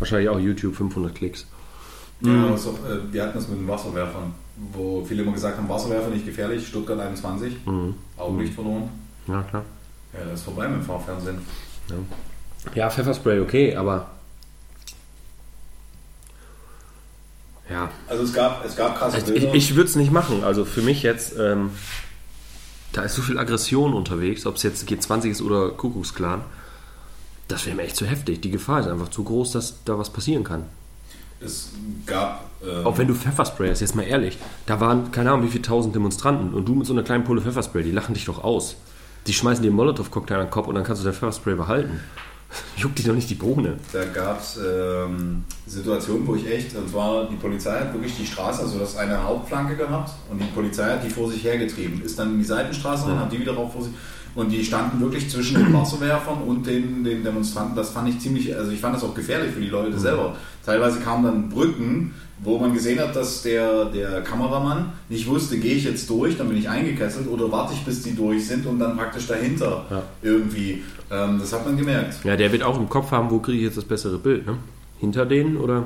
Wahrscheinlich 0.00 0.28
auch 0.28 0.40
YouTube 0.40 0.74
500 0.74 1.14
Klicks. 1.14 1.46
Ja, 2.22 2.54
ist 2.54 2.66
auch, 2.66 2.74
äh, 2.74 3.12
wir 3.12 3.22
hatten 3.22 3.34
das 3.34 3.48
mit 3.48 3.60
den 3.60 3.68
Wasserwerfern, 3.68 4.34
wo 4.72 5.04
viele 5.04 5.22
immer 5.22 5.32
gesagt 5.32 5.56
haben, 5.56 5.68
Wasserwerfer 5.68 6.10
nicht 6.10 6.26
gefährlich, 6.26 6.66
Stuttgart 6.66 6.98
21, 6.98 7.52
Augenlicht 8.16 8.54
verloren. 8.54 8.90
Ja, 9.26 9.42
klar. 9.42 9.64
Ja, 10.12 10.20
das 10.24 10.40
ist 10.40 10.44
vorbei 10.44 10.68
mit 10.68 10.78
dem 10.78 10.84
Fahrfernsehen. 10.84 11.38
Ja, 12.74 12.90
Pfefferspray 12.90 13.40
okay, 13.40 13.76
aber. 13.76 14.10
Ja. 17.70 17.90
Also 18.08 18.24
es 18.24 18.32
gab, 18.32 18.64
es 18.64 18.76
gab 18.76 18.98
krasse 18.98 19.16
Also 19.16 19.32
ich 19.32 19.40
Bilder. 19.42 19.54
ich 19.54 19.76
würde 19.76 19.88
es 19.88 19.96
nicht 19.96 20.10
machen. 20.12 20.42
Also 20.44 20.64
für 20.64 20.82
mich 20.82 21.02
jetzt, 21.02 21.34
ähm, 21.38 21.70
da 22.92 23.02
ist 23.02 23.14
so 23.14 23.22
viel 23.22 23.38
Aggression 23.38 23.94
unterwegs, 23.94 24.44
ob 24.46 24.56
es 24.56 24.62
jetzt 24.64 24.88
G20 24.88 25.30
ist 25.30 25.42
oder 25.42 25.70
Kuckucksklan. 25.70 26.42
Das 27.46 27.66
wäre 27.66 27.76
mir 27.76 27.82
echt 27.82 27.96
zu 27.96 28.06
heftig. 28.06 28.40
Die 28.40 28.50
Gefahr 28.50 28.80
ist 28.80 28.88
einfach 28.88 29.08
zu 29.08 29.22
groß, 29.24 29.52
dass 29.52 29.76
da 29.84 29.98
was 29.98 30.10
passieren 30.10 30.44
kann. 30.44 30.64
es 31.40 31.70
gab 32.06 32.44
ähm, 32.64 32.86
Auch 32.86 32.98
wenn 32.98 33.06
du 33.06 33.14
Pfefferspray 33.14 33.70
hast, 33.70 33.80
jetzt 33.80 33.94
mal 33.94 34.02
ehrlich. 34.02 34.38
Da 34.66 34.80
waren 34.80 35.12
keine 35.12 35.30
Ahnung 35.30 35.46
wie 35.46 35.50
viele 35.50 35.62
tausend 35.62 35.94
Demonstranten 35.94 36.52
und 36.54 36.66
du 36.68 36.74
mit 36.74 36.86
so 36.86 36.92
einer 36.92 37.02
kleinen 37.02 37.24
Pulle 37.24 37.40
Pfefferspray, 37.40 37.82
die 37.84 37.92
lachen 37.92 38.14
dich 38.14 38.24
doch 38.24 38.42
aus. 38.42 38.76
Die 39.26 39.32
schmeißen 39.32 39.62
dir 39.62 39.68
einen 39.68 39.76
Molotow-Cocktail 39.76 40.36
an 40.36 40.46
den 40.46 40.50
Kopf 40.50 40.66
und 40.66 40.74
dann 40.74 40.84
kannst 40.84 41.02
du 41.02 41.04
dein 41.04 41.14
Pfefferspray 41.14 41.54
behalten. 41.54 42.00
Juckt 42.76 42.98
dich 42.98 43.06
doch 43.06 43.14
nicht 43.14 43.30
die 43.30 43.34
Bohne. 43.34 43.74
Da 43.92 44.04
gab 44.06 44.40
es 44.40 44.58
ähm, 44.58 45.44
Situationen, 45.66 46.26
wo 46.26 46.34
ich 46.34 46.50
echt, 46.50 46.74
und 46.74 46.88
zwar 46.88 47.28
die 47.28 47.36
Polizei 47.36 47.78
hat 47.78 47.92
wirklich 47.92 48.16
die 48.16 48.26
Straße, 48.26 48.62
also 48.62 48.78
das 48.78 48.96
eine 48.96 49.22
Hauptflanke 49.22 49.76
gehabt 49.76 50.12
und 50.30 50.40
die 50.40 50.46
Polizei 50.46 50.90
hat 50.90 51.04
die 51.04 51.10
vor 51.10 51.30
sich 51.30 51.44
hergetrieben, 51.44 52.02
ist 52.02 52.18
dann 52.18 52.32
in 52.32 52.38
die 52.38 52.44
Seitenstraße 52.44 53.06
und 53.06 53.18
hat 53.18 53.32
die 53.32 53.40
wieder 53.40 53.54
rauf 53.54 53.72
vor 53.72 53.82
sich 53.82 53.92
und 54.34 54.50
die 54.50 54.64
standen 54.64 55.00
wirklich 55.00 55.28
zwischen 55.28 55.56
den 55.56 55.72
Wasserwerfern 55.80 56.42
und 56.42 56.66
den, 56.66 57.04
den 57.04 57.24
Demonstranten. 57.24 57.76
Das 57.76 57.90
fand 57.90 58.08
ich 58.08 58.18
ziemlich, 58.20 58.54
also 58.56 58.70
ich 58.70 58.80
fand 58.80 58.94
das 58.94 59.04
auch 59.04 59.14
gefährlich 59.14 59.52
für 59.52 59.60
die 59.60 59.68
Leute 59.68 59.98
selber. 59.98 60.36
Teilweise 60.64 61.00
kamen 61.00 61.24
dann 61.24 61.48
Brücken, 61.48 62.14
wo 62.42 62.58
man 62.58 62.72
gesehen 62.72 62.98
hat, 62.98 63.14
dass 63.14 63.42
der, 63.42 63.84
der 63.86 64.22
Kameramann 64.22 64.92
nicht 65.08 65.26
wusste, 65.26 65.58
gehe 65.58 65.74
ich 65.74 65.84
jetzt 65.84 66.08
durch, 66.08 66.38
dann 66.38 66.48
bin 66.48 66.56
ich 66.56 66.68
eingekesselt 66.68 67.28
oder 67.28 67.50
warte 67.52 67.74
ich, 67.74 67.84
bis 67.84 68.02
die 68.02 68.14
durch 68.16 68.46
sind 68.46 68.64
und 68.66 68.78
dann 68.78 68.96
praktisch 68.96 69.26
dahinter 69.26 69.84
Ja. 69.90 70.02
irgendwie. 70.22 70.82
Ähm, 71.10 71.38
das 71.38 71.52
hat 71.52 71.66
man 71.66 71.76
gemerkt. 71.76 72.24
Ja, 72.24 72.36
der 72.36 72.50
wird 72.50 72.62
auch 72.62 72.78
im 72.78 72.88
Kopf 72.88 73.10
haben, 73.10 73.30
wo 73.30 73.38
kriege 73.40 73.58
ich 73.58 73.64
jetzt 73.64 73.76
das 73.76 73.84
bessere 73.84 74.18
Bild, 74.18 74.46
ne? 74.46 74.56
Hinter 74.98 75.26
denen 75.26 75.56
oder? 75.56 75.84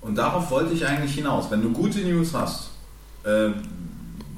Und 0.00 0.16
darauf 0.16 0.50
wollte 0.50 0.74
ich 0.74 0.86
eigentlich 0.86 1.14
hinaus. 1.14 1.50
Wenn 1.50 1.62
du 1.62 1.70
gute 1.72 1.98
News 2.00 2.32
hast, 2.34 2.70
äh, 3.24 3.50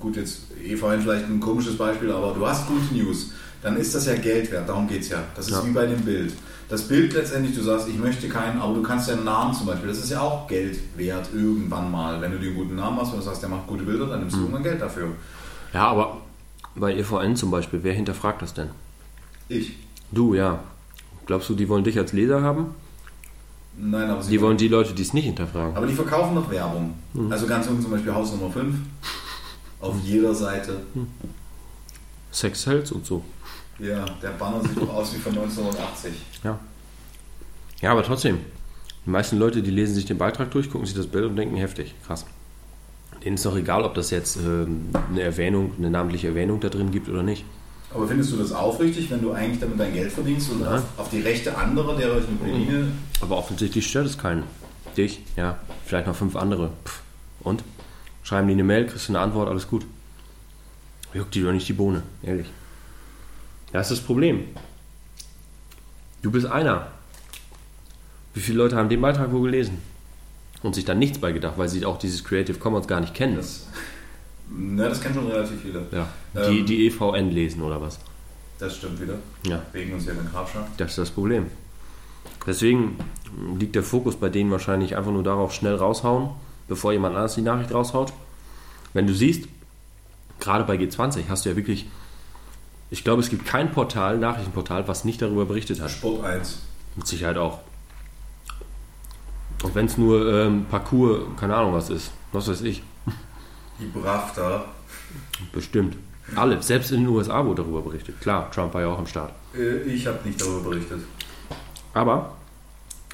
gut, 0.01 0.17
jetzt 0.17 0.43
EVN 0.65 1.01
vielleicht 1.03 1.27
ein 1.27 1.41
komisches 1.41 1.77
Beispiel, 1.77 2.11
aber 2.11 2.33
du 2.35 2.47
hast 2.47 2.67
gute 2.67 2.95
News, 2.95 3.31
dann 3.63 3.77
ist 3.77 3.95
das 3.95 4.07
ja 4.07 4.15
Geld 4.17 4.51
wert. 4.51 4.69
Darum 4.69 4.87
geht 4.89 5.03
es 5.03 5.09
ja. 5.11 5.23
Das 5.35 5.47
ist 5.47 5.53
Ja. 5.53 5.65
wie 5.67 5.71
bei 5.71 5.87
dem 5.87 6.01
Bild. 6.03 6.33
Das 6.69 6.83
Bild 6.89 7.13
letztendlich, 7.13 7.55
du 7.55 7.63
sagst, 7.63 7.87
ich 7.89 7.99
möchte 7.99 8.29
keinen, 8.29 8.61
aber 8.61 8.75
du 8.75 8.83
kannst 8.83 9.09
deinen 9.09 9.25
Namen 9.25 9.53
zum 9.55 9.67
Beispiel, 9.67 9.89
das 9.89 9.99
ist 9.99 10.11
ja 10.11 10.21
auch 10.21 10.47
Geld 10.49 10.79
wert 10.97 11.29
irgendwann 11.35 11.91
mal. 11.91 12.21
Wenn 12.21 12.33
du 12.33 12.39
dir 12.39 12.49
einen 12.49 12.57
guten 12.57 12.77
Namen 12.77 12.99
hast 12.99 13.11
und 13.13 13.19
du 13.19 13.23
sagst, 13.23 13.43
der 13.43 13.51
macht 13.51 13.67
gute 13.67 13.83
Bilder, 13.85 14.07
dann 14.07 14.21
nimmst 14.21 14.37
du 14.37 14.41
irgendwann 14.41 14.63
Geld 14.63 14.81
dafür. 14.81 15.09
Ja, 15.75 15.89
aber 15.89 16.17
bei 16.75 16.97
EVN 16.97 17.37
zum 17.37 17.51
Beispiel, 17.51 17.81
wer 17.83 17.93
hinterfragt 17.93 18.41
das 18.41 18.55
denn? 18.55 18.71
Ich. 19.49 19.77
Du, 20.11 20.35
ja. 20.35 20.61
Glaubst 21.27 21.49
du, 21.51 21.55
die 21.55 21.69
wollen 21.69 21.85
dich 21.85 21.99
als 21.99 22.13
Leser 22.15 22.41
haben? 22.43 22.75
Nein, 23.77 24.09
aber 24.11 24.23
sie 24.23 24.31
Die 24.31 24.41
wollen 24.41 24.57
die 24.57 24.69
Leute, 24.69 24.93
die 24.95 25.03
es 25.03 25.13
nicht 25.15 25.25
hinterfragen. 25.27 25.77
Aber 25.77 25.87
die 25.87 25.95
verkaufen 25.95 26.35
noch 26.35 26.51
Werbung. 26.51 26.95
Also 27.31 27.47
ganz 27.47 27.67
unten 27.67 27.83
zum 27.83 27.91
Beispiel 27.91 28.15
Haus 28.15 28.33
Nummer 28.33 28.51
5. 28.51 28.75
Auf 29.81 29.97
jeder 30.05 30.35
Seite. 30.35 30.81
Sex 32.31 32.67
Hells 32.67 32.93
und 32.93 33.05
so. 33.05 33.23
Ja, 33.83 34.05
der 34.23 34.31
Banner 34.31 34.61
sieht 34.63 34.77
doch 34.77 34.95
aus 34.95 35.13
wie 35.13 35.19
von 35.19 35.33
1980. 35.33 36.13
Ja. 36.45 36.59
Ja, 37.81 37.91
aber 37.91 38.05
trotzdem. 38.05 38.39
Die 39.05 39.11
meisten 39.11 39.39
Leute, 39.39 39.61
die 39.61 39.73
lesen 39.73 39.97
sich 39.97 40.05
den 40.05 40.19
Beitrag 40.19 40.53
durch, 40.53 40.71
gucken 40.71 40.87
sich 40.87 40.95
das 40.95 41.09
Bild 41.09 41.25
und 41.25 41.35
denken, 41.35 41.57
heftig, 41.57 41.93
krass. 42.07 42.25
Denen 43.25 43.35
ist 43.35 43.45
doch 43.45 43.57
egal, 43.57 43.83
ob 43.83 43.95
das 43.95 44.11
jetzt 44.11 44.37
ähm, 44.37 44.91
eine 45.11 45.23
Erwähnung, 45.23 45.73
eine 45.79 45.91
namentliche 45.91 46.29
Erwähnung 46.29 46.61
da 46.61 46.69
drin 46.69 46.93
gibt 46.93 47.09
oder 47.09 47.25
nicht. 47.25 47.45
Aber 47.93 48.07
findest 48.07 48.33
du 48.33 48.37
das 48.37 48.53
aufrichtig, 48.53 49.11
wenn 49.11 49.21
du 49.21 49.33
eigentlich 49.33 49.59
damit 49.59 49.81
dein 49.81 49.93
Geld 49.93 50.13
verdienst 50.13 50.51
und 50.53 50.65
auf, 50.65 50.83
auf 50.97 51.11
die 51.11 51.21
Rechte 51.21 51.57
anderer, 51.59 51.97
der 51.97 52.13
euch 52.13 52.27
eine 52.27 52.37
Berline. 52.37 52.93
Aber 53.21 53.37
offensichtlich 53.37 53.89
stört 53.89 54.07
es 54.07 54.17
keinen. 54.17 54.45
Dich, 54.97 55.21
ja, 55.37 55.59
vielleicht 55.85 56.07
noch 56.07 56.15
fünf 56.15 56.37
andere. 56.37 56.71
Pff. 56.85 57.01
Und? 57.41 57.65
Schreiben 58.23 58.47
die 58.47 58.55
eine 58.55 58.65
Mail, 58.65 58.87
kriegst 58.87 59.09
du 59.09 59.13
eine 59.13 59.21
Antwort, 59.21 59.49
alles 59.49 59.67
gut. 59.67 59.85
Juckt 61.13 61.35
die 61.35 61.43
doch 61.43 61.53
nicht 61.53 61.69
die 61.69 61.73
Bohne, 61.73 62.03
ehrlich. 62.23 62.47
Das 63.73 63.91
ist 63.91 63.99
das 63.99 64.07
Problem. 64.07 64.45
Du 66.23 66.31
bist 66.31 66.47
einer. 66.47 66.89
Wie 68.35 68.41
viele 68.41 68.59
Leute 68.59 68.77
haben 68.77 68.89
den 68.89 69.01
Beitrag 69.01 69.33
wohl 69.33 69.43
gelesen? 69.51 69.79
Und 70.63 70.75
sich 70.75 70.85
dann 70.85 70.99
nichts 70.99 71.19
bei 71.19 71.33
gedacht, 71.33 71.55
weil 71.57 71.69
sie 71.69 71.85
auch 71.85 71.99
dieses 71.99 72.23
Creative 72.23 72.59
Commons 72.59 72.87
gar 72.87 73.01
nicht 73.01 73.15
kennen. 73.15 73.37
Das, 73.37 73.67
Na, 74.49 74.89
das 74.89 75.01
kennen 75.01 75.15
schon 75.15 75.27
relativ 75.27 75.61
viele. 75.61 75.87
Ja. 75.91 76.07
Ähm, 76.37 76.51
Die, 76.51 76.65
die 76.65 76.87
EVN 76.87 77.31
lesen 77.31 77.63
oder 77.63 77.81
was? 77.81 77.99
Das 78.61 78.77
stimmt 78.77 79.01
wieder. 79.01 79.19
Ja. 79.45 79.61
Wegen 79.73 79.95
uns 79.95 80.05
hier 80.05 80.13
in 80.13 80.31
Grafschaft. 80.31 80.69
Das 80.77 80.91
ist 80.91 80.99
das 80.99 81.11
Problem. 81.11 81.47
Deswegen 82.47 82.97
liegt 83.59 83.75
der 83.75 83.83
Fokus 83.83 84.15
bei 84.17 84.29
denen 84.29 84.51
wahrscheinlich 84.53 84.97
einfach 84.97 85.11
nur 85.11 85.25
darauf, 85.25 85.53
schnell 85.53 85.75
raushauen, 85.75 86.31
bevor 86.69 86.93
jemand 86.93 87.17
anders 87.17 87.35
die 87.35 87.43
Nachricht 87.43 87.73
raushaut. 87.73 88.13
Wenn 88.93 89.07
du 89.09 89.15
siehst, 89.15 89.49
gerade 90.39 90.63
bei 90.65 90.77
G20 90.77 91.23
hast 91.29 91.45
du 91.45 91.51
ja 91.51 91.57
wirklich, 91.57 91.87
ich 92.93 93.05
glaube, 93.05 93.23
es 93.23 93.31
gibt 93.31 93.47
kein 93.47 93.73
Portal, 93.73 94.19
Nachrichtenportal, 94.19 94.87
was 94.87 95.05
nicht 95.07 95.23
darüber 95.23 95.47
berichtet 95.47 95.81
hat. 95.81 95.91
Sport 95.91 96.25
1. 96.25 96.61
Mit 96.95 97.07
Sicherheit 97.07 97.39
auch. 97.39 97.61
Und 99.63 99.75
wenn 99.75 99.87
es 99.87 99.97
nur 99.97 100.31
ähm, 100.31 100.67
Parcours, 100.71 101.21
keine 101.39 101.57
Ahnung 101.57 101.73
was 101.73 101.89
ist, 101.89 102.11
was 102.33 102.49
weiß 102.49 102.61
ich, 102.63 102.83
Gibraltar. 103.79 104.67
bestimmt. 105.53 105.97
Alle, 106.37 106.63
selbst 106.63 106.91
in 106.93 107.01
den 107.01 107.09
USA 107.09 107.45
wurde 107.47 107.63
darüber 107.63 107.81
berichtet. 107.81 108.21
Klar, 108.21 108.51
Trump 108.51 108.75
war 108.75 108.83
ja 108.83 108.89
auch 108.89 108.99
am 108.99 109.07
Start. 109.07 109.33
Äh, 109.55 109.79
Ich 109.85 110.07
habe 110.07 110.19
nicht 110.29 110.41
darüber 110.41 110.71
berichtet. 110.71 111.01
Aber 111.95 112.37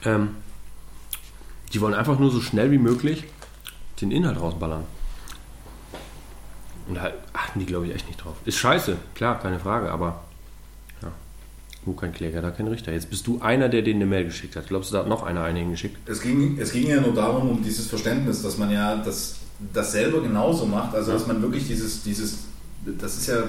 ähm, 0.04 0.30
die 1.72 1.80
wollen 1.80 1.94
einfach 1.94 2.18
nur 2.18 2.30
so 2.32 2.40
schnell 2.40 2.70
wie 2.72 2.78
möglich 2.78 3.24
den 4.00 4.10
Inhalt 4.10 4.40
rausballern. 4.40 4.84
Und 6.88 6.94
da 6.94 7.12
achten 7.32 7.60
die, 7.60 7.66
glaube 7.66 7.86
ich, 7.86 7.94
echt 7.94 8.06
nicht 8.06 8.24
drauf. 8.24 8.34
Ist 8.44 8.56
scheiße, 8.56 8.96
klar, 9.14 9.38
keine 9.38 9.58
Frage, 9.58 9.90
aber 9.90 10.22
ja, 11.02 11.08
wo 11.84 11.92
kein 11.92 12.12
Kläger, 12.12 12.40
da 12.40 12.50
kein 12.50 12.66
Richter. 12.66 12.92
Jetzt 12.92 13.10
bist 13.10 13.26
du 13.26 13.40
einer, 13.40 13.68
der 13.68 13.82
denen 13.82 14.00
eine 14.00 14.10
Mail 14.10 14.24
geschickt 14.24 14.56
hat. 14.56 14.68
Glaubst 14.68 14.90
du, 14.90 14.94
da 14.94 15.00
hat 15.00 15.08
noch 15.08 15.22
einer 15.22 15.42
eine 15.42 15.58
hingeschickt? 15.58 16.08
Es 16.08 16.22
ging, 16.22 16.58
es 16.58 16.72
ging 16.72 16.88
ja 16.88 17.00
nur 17.00 17.14
darum, 17.14 17.50
um 17.50 17.62
dieses 17.62 17.86
Verständnis, 17.86 18.42
dass 18.42 18.56
man 18.56 18.70
ja 18.70 18.96
das, 18.96 19.36
das 19.72 19.92
selber 19.92 20.22
genauso 20.22 20.64
macht. 20.64 20.94
Also, 20.94 21.12
dass 21.12 21.26
man 21.26 21.42
wirklich 21.42 21.66
dieses, 21.66 22.02
dieses, 22.02 22.38
das 22.86 23.18
ist 23.18 23.26
ja, 23.26 23.44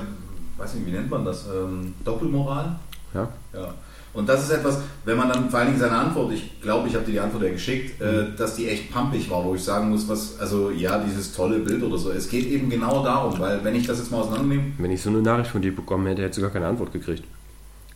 weiß 0.58 0.73
nicht, 0.75 0.86
wie 0.86 0.91
nennt 0.91 1.10
man 1.10 1.23
das? 1.23 1.45
Ähm, 1.47 1.93
Doppelmoral? 2.04 2.78
Ja? 3.13 3.30
Ja. 3.54 3.73
Und 4.13 4.28
das 4.28 4.43
ist 4.43 4.50
etwas, 4.50 4.80
wenn 5.06 5.17
man 5.17 5.30
dann 5.30 5.50
vor 5.50 5.60
allen 5.60 5.67
Dingen 5.69 5.80
seine 5.80 5.95
Antwort, 5.98 6.34
ich 6.34 6.62
glaube, 6.62 6.88
ich 6.88 6.95
habe 6.95 7.06
dir 7.06 7.12
die 7.12 7.19
Antwort 7.19 7.43
ja 7.43 7.52
geschickt, 7.52 8.02
äh, 8.02 8.26
dass 8.36 8.56
die 8.56 8.67
echt 8.67 8.91
pampig 8.91 9.30
war, 9.30 9.43
wo 9.45 9.54
ich 9.54 9.63
sagen 9.63 9.89
muss, 9.89 10.08
was, 10.10 10.39
also 10.39 10.72
ja, 10.72 10.98
dieses 11.00 11.34
tolle 11.34 11.60
Bild 11.60 11.84
oder 11.84 11.98
so. 11.98 12.10
Es 12.12 12.28
geht 12.28 12.48
eben 12.48 12.69
genau 12.69 13.04
darum, 13.04 13.39
weil 13.39 13.63
wenn 13.63 13.76
ich 13.76 13.86
das 13.86 14.00
jetzt 14.00 14.12
mal 14.12 14.17
auseinandernehme, 14.17 14.74
Wenn 14.78 14.91
ich 14.91 15.02
so 15.02 15.10
eine 15.10 15.22
Nachricht 15.22 15.52
von 15.52 15.62
dir 15.62 15.76
bekommen 15.76 16.08
hätte, 16.08 16.24
hättest 16.24 16.39
du 16.39 16.41
gar 16.41 16.52
keine 16.52 16.67
Antwort 16.67 16.91
gekriegt. 16.91 17.24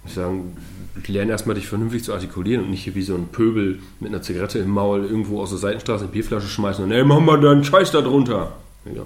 Ich 0.05 0.13
sagen, 0.13 0.55
lerne 1.07 1.31
erstmal 1.31 1.55
dich 1.55 1.67
vernünftig 1.67 2.03
zu 2.03 2.13
artikulieren 2.13 2.65
und 2.65 2.69
nicht 2.69 2.83
hier 2.83 2.93
wie 2.93 3.01
so 3.01 3.15
ein 3.15 3.29
Pöbel 3.29 3.79
mit 3.99 4.09
einer 4.11 4.21
Zigarette 4.21 4.59
im 4.59 4.69
Maul 4.69 5.05
irgendwo 5.05 5.41
aus 5.41 5.49
der 5.49 5.59
Seitenstraße 5.59 6.03
eine 6.03 6.11
Bierflasche 6.11 6.47
schmeißen 6.47 6.83
und 6.83 6.91
ey, 6.91 7.03
mach 7.03 7.19
mal 7.21 7.39
deinen 7.39 7.63
Scheiß 7.63 7.91
da 7.91 8.01
drunter. 8.01 8.51
Ja. 8.85 9.03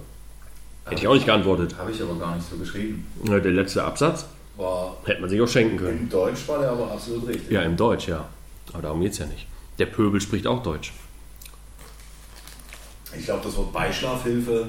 Hätte 0.85 1.01
ich 1.01 1.07
auch 1.07 1.13
nicht 1.13 1.25
geantwortet. 1.25 1.75
habe 1.77 1.91
ich 1.91 2.01
aber 2.01 2.15
gar 2.15 2.35
nicht 2.35 2.49
so 2.49 2.57
geschrieben. 2.57 3.05
Ja, 3.25 3.39
Der 3.39 3.51
letzte 3.51 3.83
Absatz 3.83 4.25
War 4.57 4.95
hätte 5.05 5.21
man 5.21 5.29
sich 5.29 5.39
auch 5.41 5.47
schenken 5.47 5.77
können. 5.77 5.97
in 5.99 6.09
Deutsch 6.09 6.47
war 6.47 6.59
der 6.59 6.71
aber 6.71 6.91
absolut 6.91 7.27
richtig. 7.27 7.51
Ja, 7.51 7.61
im 7.61 7.77
Deutsch, 7.77 8.07
ja. 8.07 8.25
Aber 8.73 8.81
darum 8.81 9.01
geht 9.01 9.11
es 9.13 9.19
ja 9.19 9.25
nicht. 9.27 9.47
Der 9.79 9.85
Pöbel 9.85 10.19
spricht 10.19 10.47
auch 10.47 10.63
Deutsch. 10.63 10.91
Ich 13.17 13.25
glaube, 13.25 13.41
das 13.43 13.55
Wort 13.55 13.71
Beischlafhilfe 13.71 14.67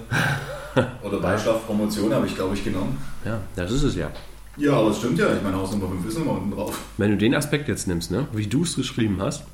oder 1.02 1.18
Beischlafpromotion 1.20 2.12
habe 2.14 2.26
ich, 2.26 2.34
glaube 2.34 2.54
ich, 2.54 2.62
genommen. 2.64 3.02
Ja, 3.24 3.40
das 3.56 3.72
ist 3.72 3.82
es 3.82 3.96
ja. 3.96 4.10
Ja, 4.56 4.72
aber 4.74 4.90
es 4.90 4.98
stimmt 4.98 5.18
ja. 5.18 5.32
Ich 5.34 5.42
meine, 5.42 5.56
Hausnummer 5.56 5.88
5 5.88 6.06
ist 6.06 6.18
nochmal 6.18 6.36
unten 6.36 6.50
drauf. 6.52 6.78
Wenn 6.96 7.10
du 7.10 7.16
den 7.16 7.34
Aspekt 7.34 7.68
jetzt 7.68 7.88
nimmst, 7.88 8.10
ne, 8.10 8.26
wie 8.32 8.46
du 8.46 8.62
es 8.62 8.76
geschrieben 8.76 9.18
hast, 9.20 9.44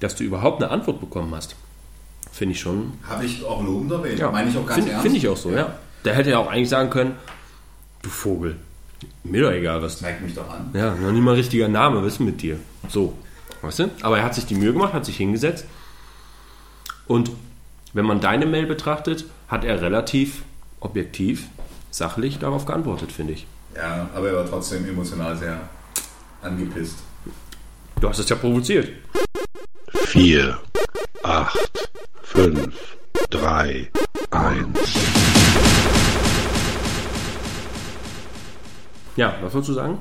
dass 0.00 0.16
du 0.16 0.24
überhaupt 0.24 0.62
eine 0.62 0.70
Antwort 0.70 1.00
bekommen 1.00 1.34
hast, 1.34 1.56
finde 2.32 2.52
ich 2.52 2.60
schon 2.60 2.92
Habe 3.08 3.24
ich 3.24 3.44
auch 3.44 3.62
lobend 3.62 3.90
erwähnt. 3.90 4.18
Ja, 4.18 4.30
Meine 4.30 4.50
ich 4.50 4.56
auch 4.56 4.64
ganz 4.66 4.76
Finde 4.76 4.92
ernst. 4.92 5.02
find 5.06 5.16
ich 5.16 5.28
auch 5.28 5.36
so, 5.36 5.50
ja. 5.50 5.74
Der 6.04 6.14
hätte 6.14 6.30
ja 6.30 6.38
auch 6.38 6.48
eigentlich 6.48 6.68
sagen 6.68 6.90
können, 6.90 7.16
du 8.02 8.08
Vogel, 8.10 8.56
mir 9.24 9.42
doch 9.42 9.52
egal, 9.52 9.82
was. 9.82 9.98
Zeig 9.98 10.20
mich 10.22 10.34
doch 10.34 10.48
an. 10.50 10.70
Ja, 10.72 10.94
noch 10.94 11.12
nicht 11.12 11.22
mal 11.22 11.34
richtiger 11.34 11.68
Name, 11.68 12.02
was 12.02 12.14
ist 12.14 12.20
mit 12.20 12.42
dir? 12.42 12.58
So, 12.88 13.14
weißt 13.62 13.78
du? 13.80 13.90
Aber 14.02 14.18
er 14.18 14.24
hat 14.24 14.34
sich 14.34 14.46
die 14.46 14.54
Mühe 14.54 14.72
gemacht, 14.72 14.92
hat 14.92 15.04
sich 15.04 15.16
hingesetzt. 15.16 15.64
Und 17.06 17.30
wenn 17.92 18.04
man 18.04 18.20
deine 18.20 18.46
Mail 18.46 18.66
betrachtet, 18.66 19.24
hat 19.48 19.64
er 19.64 19.80
relativ 19.80 20.42
objektiv, 20.80 21.46
sachlich 21.90 22.38
darauf 22.38 22.66
geantwortet, 22.66 23.12
finde 23.12 23.32
ich. 23.32 23.46
Ja, 23.74 24.08
aber 24.14 24.28
er 24.28 24.36
war 24.36 24.46
trotzdem 24.48 24.88
emotional 24.88 25.36
sehr 25.36 25.60
angepisst. 26.42 26.96
Du 28.00 28.08
hast 28.08 28.18
es 28.18 28.28
ja 28.28 28.36
provoziert. 28.36 28.90
4, 29.92 30.58
8, 31.22 31.90
5, 32.22 32.96
3, 33.30 33.90
1. 34.30 36.07
Ja, 39.18 39.34
was 39.42 39.52
wolltest 39.52 39.70
du 39.70 39.74
sagen? 39.74 39.98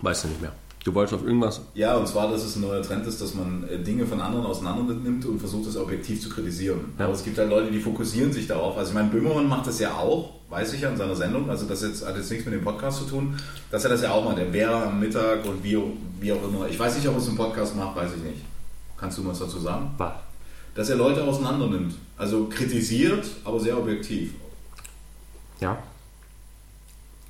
Weißt 0.00 0.24
du 0.24 0.28
nicht 0.28 0.40
mehr. 0.40 0.52
Du 0.84 0.94
wolltest 0.94 1.14
auf 1.14 1.22
irgendwas. 1.22 1.60
Ja, 1.74 1.96
und 1.96 2.08
zwar, 2.08 2.30
dass 2.30 2.42
es 2.42 2.56
ein 2.56 2.62
neuer 2.62 2.80
Trend 2.80 3.06
ist, 3.06 3.20
dass 3.20 3.34
man 3.34 3.68
äh, 3.68 3.78
Dinge 3.78 4.06
von 4.06 4.22
anderen 4.22 4.46
auseinander 4.46 4.94
nimmt 4.94 5.26
und 5.26 5.38
versucht, 5.38 5.68
es 5.68 5.76
objektiv 5.76 6.22
zu 6.22 6.30
kritisieren. 6.30 6.94
Ja. 6.98 7.04
Aber 7.04 7.14
es 7.14 7.22
gibt 7.22 7.36
halt 7.36 7.50
Leute, 7.50 7.70
die 7.70 7.78
fokussieren 7.78 8.32
sich 8.32 8.46
darauf. 8.46 8.78
Also 8.78 8.88
ich 8.88 8.94
meine, 8.94 9.10
Böhmermann 9.10 9.46
macht 9.46 9.66
das 9.66 9.78
ja 9.80 9.92
auch, 9.98 10.30
weiß 10.48 10.72
ich 10.72 10.80
ja, 10.80 10.88
in 10.88 10.96
seiner 10.96 11.14
Sendung. 11.14 11.50
Also 11.50 11.66
das 11.66 11.82
jetzt, 11.82 12.06
hat 12.06 12.16
jetzt 12.16 12.30
nichts 12.30 12.46
mit 12.46 12.54
dem 12.54 12.64
Podcast 12.64 13.00
zu 13.00 13.04
tun. 13.04 13.36
Dass 13.70 13.84
er 13.84 13.90
das 13.90 14.00
ja 14.00 14.12
auch 14.12 14.24
macht. 14.24 14.38
Der 14.38 14.50
Vera 14.50 14.84
am 14.84 14.98
Mittag 14.98 15.44
und 15.44 15.62
wie, 15.62 15.78
wie 16.18 16.32
auch 16.32 16.42
immer. 16.42 16.66
Ich 16.68 16.78
weiß 16.78 16.96
nicht, 16.96 17.06
ob 17.06 17.16
er 17.16 17.20
es 17.20 17.28
im 17.28 17.36
Podcast 17.36 17.76
macht, 17.76 17.94
weiß 17.94 18.12
ich 18.16 18.22
nicht. 18.22 18.42
Kannst 18.96 19.18
du 19.18 19.26
was 19.26 19.40
dazu 19.40 19.60
sagen? 19.60 19.90
Was? 19.98 20.14
Dass 20.74 20.88
er 20.88 20.96
Leute 20.96 21.22
auseinander 21.22 21.66
nimmt. 21.66 21.94
Also 22.16 22.46
kritisiert, 22.46 23.26
aber 23.44 23.60
sehr 23.60 23.76
objektiv. 23.76 24.32
Ja? 25.60 25.76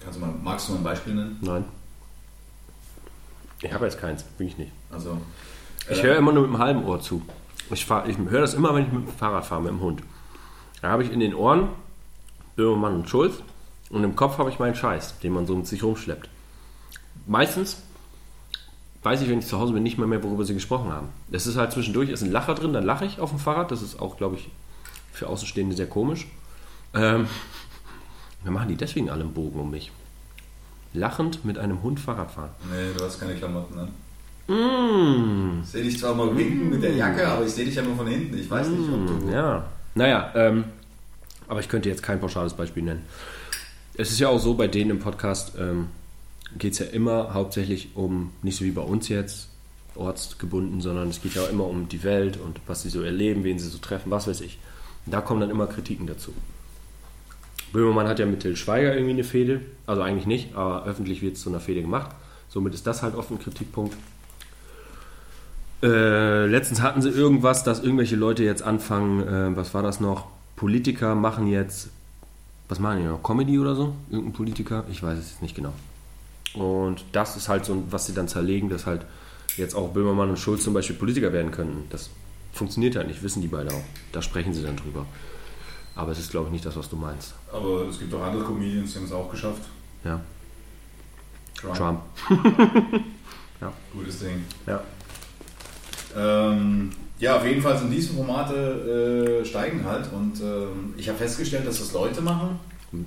Kannst 0.05 0.19
du 0.19 0.25
mal, 0.25 0.35
magst 0.43 0.69
du 0.69 0.73
mal 0.73 0.79
ein 0.79 0.85
Beispiel 0.85 1.15
nennen? 1.15 1.38
Nein. 1.41 1.65
Ich 3.62 3.73
habe 3.73 3.85
jetzt 3.85 4.01
keins, 4.01 4.23
bin 4.25 4.49
ich 4.49 4.59
nicht. 4.59 4.73
Also, 4.91 5.19
Ich 5.91 5.99
äh, 6.01 6.03
höre 6.03 6.17
immer 6.17 6.33
nur 6.33 6.43
mit 6.43 6.53
dem 6.53 6.59
halben 6.59 6.85
Ohr 6.85 7.01
zu. 7.01 7.23
Ich, 7.71 7.87
fahr- 7.87 8.09
ich 8.09 8.19
höre 8.19 8.41
das 8.41 8.55
immer, 8.55 8.75
wenn 8.75 8.87
ich 8.87 8.93
mit 8.93 9.07
dem 9.07 9.15
Fahrrad 9.15 9.47
fahre, 9.47 9.62
mit 9.62 9.71
dem 9.71 9.81
Hund. 9.81 10.03
Da 10.81 10.88
habe 10.91 11.05
ich 11.05 11.12
in 11.12 11.21
den 11.21 11.35
Ohren 11.35 11.69
Böhmermann 12.57 12.95
und 12.97 13.09
Schulz 13.09 13.37
und 13.91 14.03
im 14.03 14.17
Kopf 14.17 14.38
habe 14.38 14.51
ich 14.51 14.59
meinen 14.59 14.75
Scheiß, 14.75 15.21
den 15.21 15.33
man 15.33 15.47
so 15.47 15.55
mit 15.57 15.67
sich 15.69 15.83
rumschleppt. 15.85 16.29
Meistens 17.27 17.83
weiß 19.05 19.23
ich, 19.23 19.29
wenn 19.29 19.38
ich 19.38 19.47
zu 19.47 19.59
Hause 19.61 19.73
bin, 19.73 19.83
nicht 19.85 19.97
mehr, 19.99 20.07
mehr, 20.09 20.23
worüber 20.23 20.45
sie 20.45 20.55
gesprochen 20.55 20.93
haben. 20.93 21.09
Es 21.31 21.47
ist 21.47 21.57
halt 21.57 21.73
zwischendurch, 21.73 22.09
ist 22.11 22.23
ein 22.23 22.33
Lacher 22.33 22.55
drin, 22.55 22.73
dann 22.73 22.85
lache 22.85 23.05
ich 23.05 23.21
auf 23.21 23.31
dem 23.31 23.38
Fahrrad. 23.38 23.71
Das 23.71 23.81
ist 23.83 24.01
auch, 24.01 24.17
glaube 24.17 24.37
ich, 24.37 24.49
für 25.12 25.29
Außenstehende 25.29 25.75
sehr 25.77 25.87
komisch. 25.88 26.27
Ähm, 26.95 27.27
dann 28.44 28.52
machen 28.52 28.68
die 28.68 28.76
deswegen 28.76 29.11
alle 29.11 29.22
einen 29.22 29.35
Bogen 29.35 29.61
um 29.61 29.70
mich. 29.70 29.90
Lachend 30.94 31.44
mit 31.44 31.59
einem 31.59 31.83
Hund 31.83 32.00
Fahrrad 32.00 32.31
fahren. 32.31 32.50
Nee, 32.70 32.92
du 32.96 33.05
hast 33.05 33.18
keine 33.20 33.35
Klamotten 33.35 33.78
an. 33.78 33.88
Mmh. 34.48 35.62
Ich 35.62 35.70
sehe 35.70 35.83
dich 35.85 35.98
zwar 35.98 36.14
mal 36.14 36.37
winken 36.37 36.70
mit 36.70 36.83
der 36.83 36.94
Jacke, 36.94 37.26
aber 37.26 37.46
ich 37.46 37.52
sehe 37.52 37.64
dich 37.64 37.74
ja 37.74 37.83
nur 37.83 37.96
von 37.96 38.07
hinten. 38.07 38.37
Ich 38.37 38.50
weiß 38.50 38.68
nicht, 38.68 38.90
ob 38.92 39.07
du. 39.07 39.31
Ja, 39.31 39.64
naja, 39.94 40.33
ähm, 40.35 40.64
aber 41.48 41.61
ich 41.61 41.68
könnte 41.68 41.88
jetzt 41.88 42.02
kein 42.02 42.20
pauschales 42.20 42.55
Beispiel 42.55 42.83
nennen. 42.83 43.05
Es 43.94 44.11
ist 44.11 44.20
ja 44.20 44.28
auch 44.28 44.38
so, 44.38 44.55
bei 44.55 44.68
denen 44.68 44.90
im 44.90 44.98
Podcast 44.98 45.52
ähm, 45.59 45.88
geht 46.59 46.72
es 46.72 46.78
ja 46.78 46.87
immer 46.87 47.35
hauptsächlich 47.35 47.90
um, 47.94 48.33
nicht 48.42 48.59
so 48.59 48.64
wie 48.64 48.70
bei 48.70 48.83
uns 48.83 49.09
jetzt, 49.09 49.48
ortsgebunden, 49.94 50.81
sondern 50.81 51.09
es 51.09 51.20
geht 51.20 51.35
ja 51.35 51.42
auch 51.42 51.50
immer 51.50 51.66
um 51.66 51.88
die 51.88 52.02
Welt 52.02 52.38
und 52.38 52.61
was 52.66 52.83
sie 52.83 52.88
so 52.88 53.02
erleben, 53.02 53.44
wen 53.44 53.59
sie 53.59 53.68
so 53.68 53.78
treffen, 53.78 54.11
was 54.11 54.26
weiß 54.26 54.40
ich. 54.40 54.59
Da 55.07 55.20
kommen 55.20 55.40
dann 55.40 55.50
immer 55.50 55.66
Kritiken 55.66 56.07
dazu. 56.07 56.33
Böhmermann 57.73 58.07
hat 58.07 58.19
ja 58.19 58.27
mit 58.27 58.41
Till 58.41 58.57
Schweiger 58.57 58.95
irgendwie 58.95 59.13
eine 59.13 59.25
Fehde, 59.25 59.61
also 59.87 60.03
eigentlich 60.03 60.27
nicht, 60.27 60.55
aber 60.55 60.85
öffentlich 60.85 61.23
wird 61.23 61.37
es 61.37 61.43
zu 61.43 61.49
einer 61.49 61.61
Fehde 61.61 61.81
gemacht. 61.81 62.11
Somit 62.49 62.75
ist 62.75 62.87
das 62.87 63.03
halt 63.03 63.15
oft 63.15 63.31
ein 63.31 63.39
Kritikpunkt. 63.39 63.97
Äh, 65.83 66.47
letztens 66.47 66.83
hatten 66.83 67.03
sie 67.03 67.09
irgendwas, 67.09 67.65
dass 67.65 67.83
irgendwelche 67.83 68.15
Leute 68.15 68.45
jetzt 68.45 68.63
anfangen, 68.63 69.27
äh, 69.27 69.57
was 69.57 69.75
war 69.75 69.83
das 69.83 70.01
noch? 70.01 70.27
Politiker 70.55 71.15
machen 71.15 71.49
jetzt, 71.49 71.89
was 72.69 72.79
machen 72.79 72.99
die 72.99 73.05
noch? 73.05 73.23
Comedy 73.23 73.59
oder 73.59 73.75
so? 73.75 73.95
Irgendein 74.11 74.33
Politiker? 74.33 74.85
Ich 74.91 75.03
weiß 75.03 75.19
es 75.19 75.31
jetzt 75.31 75.43
nicht 75.43 75.57
genau. 75.57 75.73
Und 76.55 77.05
das 77.13 77.37
ist 77.37 77.49
halt 77.49 77.65
so, 77.65 77.83
was 77.91 78.07
sie 78.07 78.15
dann 78.15 78.29
zerlegen, 78.29 78.69
dass 78.69 78.87
halt 78.87 79.07
jetzt 79.57 79.75
auch 79.75 79.89
Böhmermann 79.89 80.31
und 80.31 80.39
Schulz 80.39 80.63
zum 80.63 80.75
Beispiel 80.75 80.97
Politiker 80.97 81.33
werden 81.33 81.51
könnten. 81.51 81.85
Das 81.91 82.11
funktioniert 82.53 82.97
halt 82.97 83.09
nicht, 83.09 83.23
wissen 83.23 83.43
die 83.43 83.49
beide 83.49 83.71
auch. 83.71 83.85
Da 84.13 84.23
sprechen 84.23 84.53
sie 84.53 84.63
dann 84.63 84.77
drüber. 84.77 85.07
Aber 85.94 86.12
es 86.12 86.18
ist, 86.18 86.31
glaube 86.31 86.46
ich, 86.46 86.52
nicht 86.52 86.64
das, 86.64 86.76
was 86.76 86.88
du 86.88 86.96
meinst. 86.96 87.35
Aber 87.52 87.87
es 87.88 87.98
gibt 87.98 88.12
auch 88.14 88.22
andere 88.22 88.44
Comedians, 88.44 88.92
die 88.92 88.98
haben 88.98 89.05
es 89.05 89.12
auch 89.12 89.31
geschafft. 89.31 89.62
Ja, 90.05 90.20
Trump. 91.62 91.76
Trump. 91.76 92.00
Gutes 93.92 94.18
Ding. 94.18 94.44
Ja. 94.66 94.83
Ähm, 96.16 96.90
ja, 97.18 97.37
auf 97.37 97.46
jeden 97.46 97.62
Fall 97.62 97.78
sind 97.78 97.90
diese 97.90 98.14
Formate 98.14 99.40
äh, 99.42 99.44
steigen 99.44 99.85
halt. 99.85 100.12
Und 100.12 100.40
ähm, 100.40 100.94
ich 100.96 101.09
habe 101.09 101.18
festgestellt, 101.18 101.66
dass 101.66 101.78
das 101.78 101.92
Leute 101.92 102.20
machen. 102.20 102.59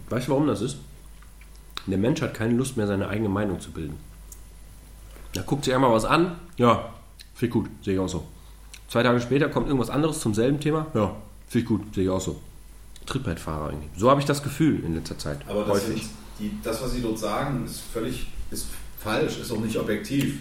Weißt 0.09 0.27
du, 0.27 0.31
warum 0.31 0.47
das 0.47 0.61
ist? 0.61 0.77
Der 1.85 1.97
Mensch 1.97 2.21
hat 2.21 2.33
keine 2.33 2.53
Lust 2.53 2.77
mehr, 2.77 2.87
seine 2.87 3.09
eigene 3.09 3.29
Meinung 3.29 3.59
zu 3.59 3.71
bilden. 3.71 3.97
Er 5.35 5.43
guckt 5.43 5.65
sich 5.65 5.75
einmal 5.75 5.91
was 5.91 6.05
an. 6.05 6.37
Ja, 6.57 6.93
ich 7.39 7.49
gut, 7.49 7.69
sehe 7.83 7.95
ich 7.95 7.99
auch 7.99 8.07
so. 8.07 8.25
Zwei 8.87 9.03
Tage 9.03 9.19
später 9.19 9.49
kommt 9.49 9.67
irgendwas 9.67 9.89
anderes 9.89 10.19
zum 10.19 10.33
selben 10.33 10.59
Thema. 10.59 10.87
Ja, 10.93 11.13
ich 11.53 11.65
gut, 11.65 11.93
sehe 11.93 12.05
ich 12.05 12.09
auch 12.09 12.21
so. 12.21 12.39
Trittbrettfahrer 13.05 13.71
irgendwie. 13.71 13.87
So 13.99 14.09
habe 14.09 14.19
ich 14.19 14.25
das 14.25 14.41
Gefühl 14.43 14.83
in 14.85 14.95
letzter 14.95 15.17
Zeit. 15.17 15.39
Aber 15.47 15.61
das, 15.63 15.69
häufig. 15.69 16.01
sind 16.03 16.09
die, 16.39 16.51
das, 16.63 16.81
was 16.81 16.91
sie 16.93 17.01
dort 17.01 17.19
sagen, 17.19 17.63
ist 17.65 17.81
völlig 17.93 18.27
ist 18.51 18.67
falsch, 18.99 19.39
ist 19.39 19.51
auch 19.51 19.59
nicht 19.59 19.77
objektiv. 19.77 20.39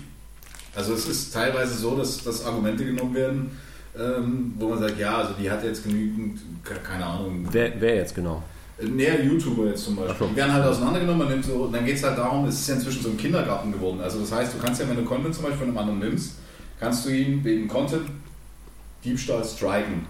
Also 0.75 0.95
es 0.95 1.07
ist 1.07 1.33
teilweise 1.33 1.75
so, 1.75 1.97
dass, 1.97 2.23
dass 2.25 2.45
Argumente 2.45 2.85
genommen 2.85 3.15
werden, 3.15 3.51
ähm, 3.97 4.55
wo 4.59 4.69
man 4.71 4.79
sagt, 4.81 4.99
ja, 4.99 5.19
also 5.19 5.35
die 5.41 5.49
hat 5.51 5.63
jetzt 5.63 5.85
genügend, 5.85 6.41
ke- 6.65 6.75
keine 6.83 7.07
Ahnung, 7.07 7.47
Wer, 7.53 7.81
wer 7.81 7.97
jetzt 7.97 8.15
genau? 8.15 8.43
näher 8.83 9.23
YouTuber 9.25 9.67
jetzt 9.69 9.85
zum 9.85 9.95
Beispiel. 9.95 10.17
So. 10.19 10.27
Die 10.27 10.37
werden 10.37 10.53
halt 10.53 10.65
auseinandergenommen, 10.65 11.21
man 11.21 11.29
nimmt 11.29 11.45
so, 11.45 11.69
dann 11.69 11.85
geht 11.85 11.95
es 11.95 12.03
halt 12.03 12.19
darum, 12.19 12.45
es 12.47 12.57
ist 12.59 12.69
ja 12.69 12.75
inzwischen 12.75 13.03
so 13.05 13.11
ein 13.11 13.17
Kindergarten 13.17 13.71
geworden. 13.71 14.01
Also 14.01 14.19
das 14.19 14.33
heißt, 14.33 14.55
du 14.55 14.59
kannst 14.59 14.81
ja, 14.81 14.89
wenn 14.89 14.97
du 14.97 15.05
Content 15.05 15.33
zum 15.33 15.45
Beispiel 15.45 15.61
von 15.61 15.69
einem 15.69 15.79
anderen 15.79 15.99
nimmst, 16.01 16.33
kannst 16.81 17.07
du 17.07 17.11
ihn 17.11 17.45
wegen 17.45 17.69
Content 17.69 18.07
Diebstahl 19.05 19.45
striken. 19.45 20.07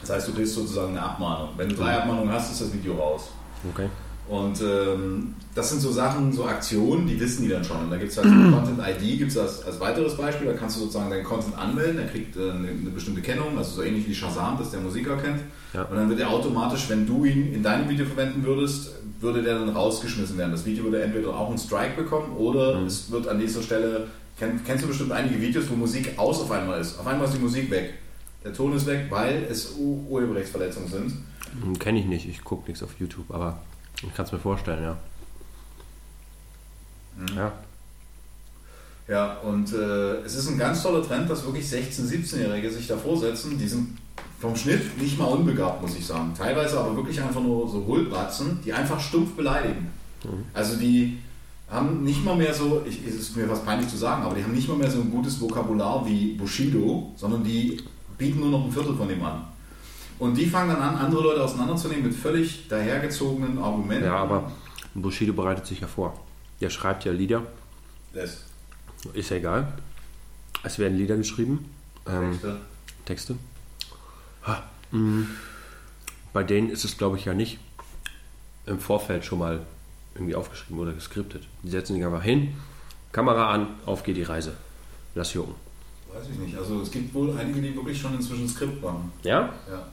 Das 0.00 0.10
heißt, 0.10 0.28
du 0.28 0.32
kriegst 0.34 0.54
sozusagen 0.54 0.90
eine 0.90 1.02
Abmahnung. 1.02 1.50
Wenn 1.56 1.68
du 1.68 1.74
drei 1.74 1.96
Abmahnungen 1.98 2.32
hast, 2.32 2.52
ist 2.52 2.60
das 2.60 2.72
Video 2.72 2.94
raus. 2.94 3.28
Okay. 3.72 3.88
Und 4.28 4.60
ähm, 4.62 5.34
das 5.56 5.70
sind 5.70 5.80
so 5.80 5.90
Sachen, 5.90 6.32
so 6.32 6.44
Aktionen, 6.44 7.04
die 7.06 7.18
wissen 7.18 7.42
die 7.42 7.48
dann 7.48 7.64
schon. 7.64 7.78
Und 7.80 7.90
da 7.90 7.96
gibt 7.96 8.12
es 8.12 8.16
halt 8.16 8.28
so 8.28 8.32
Content 8.56 8.78
ID, 8.78 9.18
gibt 9.18 9.32
es 9.32 9.36
als, 9.36 9.64
als 9.64 9.80
weiteres 9.80 10.16
Beispiel, 10.16 10.46
da 10.46 10.52
kannst 10.52 10.76
du 10.76 10.80
sozusagen 10.82 11.10
deinen 11.10 11.24
Content 11.24 11.58
anmelden, 11.58 11.96
der 11.96 12.06
kriegt 12.06 12.36
äh, 12.36 12.42
eine, 12.50 12.68
eine 12.68 12.90
bestimmte 12.94 13.22
Kennung, 13.22 13.58
also 13.58 13.76
so 13.76 13.82
ähnlich 13.82 14.06
wie 14.08 14.14
Shazam, 14.14 14.56
dass 14.56 14.70
der 14.70 14.80
Musiker 14.80 15.16
kennt. 15.16 15.40
Ja. 15.74 15.82
Und 15.82 15.96
dann 15.96 16.08
wird 16.08 16.20
er 16.20 16.30
automatisch, 16.30 16.88
wenn 16.88 17.06
du 17.06 17.24
ihn 17.24 17.52
in 17.52 17.62
deinem 17.64 17.88
Video 17.88 18.06
verwenden 18.06 18.44
würdest, 18.44 18.92
würde 19.20 19.42
der 19.42 19.58
dann 19.58 19.68
rausgeschmissen 19.70 20.38
werden. 20.38 20.52
Das 20.52 20.64
Video 20.64 20.84
würde 20.84 21.02
entweder 21.02 21.30
auch 21.30 21.48
einen 21.48 21.58
Strike 21.58 22.00
bekommen 22.00 22.36
oder 22.36 22.78
Mhm. 22.78 22.86
es 22.86 23.10
wird 23.10 23.26
an 23.26 23.40
dieser 23.40 23.62
Stelle, 23.62 24.06
kenn, 24.38 24.60
kennst 24.64 24.84
du 24.84 24.88
bestimmt 24.88 25.10
einige 25.10 25.40
Videos, 25.40 25.64
wo 25.68 25.74
Musik 25.74 26.12
aus 26.16 26.40
auf 26.40 26.52
einmal 26.52 26.80
ist. 26.80 27.00
Auf 27.00 27.06
einmal 27.08 27.26
ist 27.26 27.34
die 27.34 27.40
Musik 27.42 27.68
weg. 27.70 27.94
Der 28.44 28.52
Ton 28.54 28.74
ist 28.74 28.86
weg, 28.86 29.06
weil 29.10 29.46
es 29.50 29.72
Urheberrechtsverletzungen 29.76 30.88
sind. 30.88 31.12
Hm, 31.62 31.78
Kenne 31.78 32.00
ich 32.00 32.06
nicht, 32.06 32.28
ich 32.28 32.42
gucke 32.42 32.68
nichts 32.68 32.82
auf 32.82 32.98
YouTube, 32.98 33.30
aber 33.30 33.60
ich 34.02 34.14
kann 34.14 34.24
es 34.24 34.32
mir 34.32 34.38
vorstellen, 34.38 34.82
ja. 34.82 34.96
Ja. 37.36 37.52
Ja, 39.08 39.38
und 39.38 39.72
äh, 39.72 40.20
es 40.24 40.36
ist 40.36 40.48
ein 40.48 40.56
ganz 40.56 40.82
toller 40.82 41.02
Trend, 41.02 41.28
dass 41.28 41.44
wirklich 41.44 41.66
16-, 41.66 42.02
17-Jährige 42.08 42.70
sich 42.70 42.86
davor 42.86 43.18
setzen. 43.18 43.58
Die 43.58 43.66
sind 43.66 43.98
vom 44.38 44.54
Schnitt 44.54 44.96
nicht 45.00 45.18
mal 45.18 45.26
unbegabt, 45.26 45.82
muss 45.82 45.96
ich 45.96 46.06
sagen. 46.06 46.32
Teilweise 46.36 46.78
aber 46.78 46.96
wirklich 46.96 47.20
einfach 47.20 47.42
nur 47.42 47.68
so 47.68 47.84
Hohlbratzen, 47.84 48.60
die 48.64 48.72
einfach 48.72 49.00
stumpf 49.00 49.32
beleidigen. 49.32 49.90
Also 50.54 50.76
die 50.76 51.18
haben 51.68 52.04
nicht 52.04 52.24
mal 52.24 52.36
mehr 52.36 52.54
so, 52.54 52.82
ich, 52.86 53.04
es 53.06 53.14
ist 53.14 53.36
mir 53.36 53.46
fast 53.48 53.64
peinlich 53.64 53.88
zu 53.88 53.96
sagen, 53.96 54.22
aber 54.22 54.34
die 54.34 54.44
haben 54.44 54.52
nicht 54.52 54.68
mal 54.68 54.76
mehr 54.76 54.90
so 54.90 55.00
ein 55.00 55.10
gutes 55.10 55.40
Vokabular 55.40 56.06
wie 56.06 56.34
Bushido, 56.34 57.12
sondern 57.16 57.44
die 57.44 57.78
bieten 58.20 58.38
nur 58.38 58.50
noch 58.50 58.64
ein 58.66 58.70
Viertel 58.70 58.94
von 58.94 59.08
dem 59.08 59.22
an. 59.24 59.44
Und 60.20 60.36
die 60.36 60.46
fangen 60.46 60.68
dann 60.68 60.82
an, 60.82 60.96
andere 60.96 61.22
Leute 61.22 61.42
auseinanderzunehmen 61.42 62.04
mit 62.04 62.14
völlig 62.14 62.68
dahergezogenen 62.68 63.58
Argumenten. 63.58 64.04
ja, 64.04 64.16
aber 64.16 64.52
Bushido 64.94 65.32
bereitet 65.32 65.66
sich 65.66 65.80
ja 65.80 65.86
vor. 65.88 66.14
Der 66.60 66.68
schreibt 66.70 67.04
ja 67.06 67.12
Lieder, 67.12 67.42
Das 68.12 68.44
ist 69.14 69.30
ja 69.30 69.38
egal. 69.38 69.72
Es 70.62 70.78
werden 70.78 70.98
Lieder 70.98 71.16
geschrieben, 71.16 71.70
ähm, 72.06 72.32
Texte. 72.32 72.60
Texte. 73.06 73.36
Ha, 74.46 74.62
mh. 74.90 75.26
Bei 76.34 76.42
denen 76.44 76.68
ist 76.68 76.84
es, 76.84 76.98
glaube 76.98 77.16
ich, 77.16 77.24
ja 77.24 77.32
nicht 77.32 77.58
im 78.66 78.78
Vorfeld 78.78 79.24
schon 79.24 79.38
mal 79.38 79.60
irgendwie 80.14 80.34
aufgeschrieben 80.34 80.78
oder 80.78 80.92
geskriptet. 80.92 81.46
Die 81.62 81.70
setzen 81.70 81.94
sich 81.94 82.04
einfach 82.04 82.22
hin, 82.22 82.54
Kamera 83.12 83.50
an, 83.52 83.68
auf 83.86 84.02
geht 84.02 84.18
die 84.18 84.22
Reise. 84.22 84.52
Lass 85.14 85.32
jucken. 85.32 85.54
Weiß 86.12 86.24
ich 86.32 86.38
nicht. 86.38 86.56
Also 86.56 86.80
es 86.80 86.90
gibt 86.90 87.14
wohl 87.14 87.36
einige, 87.38 87.60
die 87.60 87.74
wirklich 87.74 88.00
schon 88.00 88.14
inzwischen 88.14 88.48
Skript 88.48 88.82
machen. 88.82 89.12
Ja? 89.22 89.52
Ja. 89.70 89.86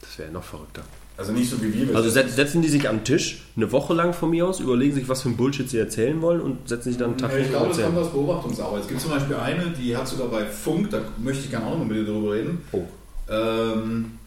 Das 0.00 0.18
wäre 0.18 0.30
noch 0.30 0.44
verrückter. 0.44 0.82
Also 1.16 1.32
nicht 1.32 1.50
so 1.50 1.62
wie 1.62 1.72
wir. 1.72 1.88
wir 1.88 1.96
Also 1.96 2.10
setzen 2.10 2.62
die 2.62 2.68
sich 2.68 2.88
am 2.88 3.04
Tisch 3.04 3.42
eine 3.56 3.70
Woche 3.70 3.94
lang 3.94 4.12
von 4.12 4.30
mir 4.30 4.46
aus, 4.46 4.60
überlegen 4.60 4.94
sich, 4.94 5.08
was 5.08 5.22
für 5.22 5.28
ein 5.28 5.36
Bullshit 5.36 5.68
sie 5.68 5.78
erzählen 5.78 6.20
wollen 6.22 6.40
und 6.40 6.68
setzen 6.68 6.90
sich 6.90 6.98
dann 6.98 7.10
einen 7.10 7.18
Tag 7.18 7.32
Ja, 7.32 7.38
ich 7.38 7.48
glaube, 7.48 7.68
das 7.68 7.80
kommt 7.80 7.98
aus 7.98 8.10
Beobachtungsarbeit. 8.10 8.82
Es 8.82 8.88
gibt 8.88 9.00
zum 9.00 9.10
Beispiel 9.10 9.36
eine, 9.36 9.70
die 9.70 9.96
hat 9.96 10.08
sogar 10.08 10.28
bei 10.28 10.44
Funk, 10.46 10.90
da 10.90 11.00
möchte 11.18 11.44
ich 11.44 11.50
gerne 11.50 11.66
auch 11.66 11.78
noch 11.78 11.84
mit 11.84 11.96
dir 11.96 12.04
drüber 12.04 12.32
reden. 12.32 12.62
Oh. 12.72 12.82
Ähm, 13.28 14.18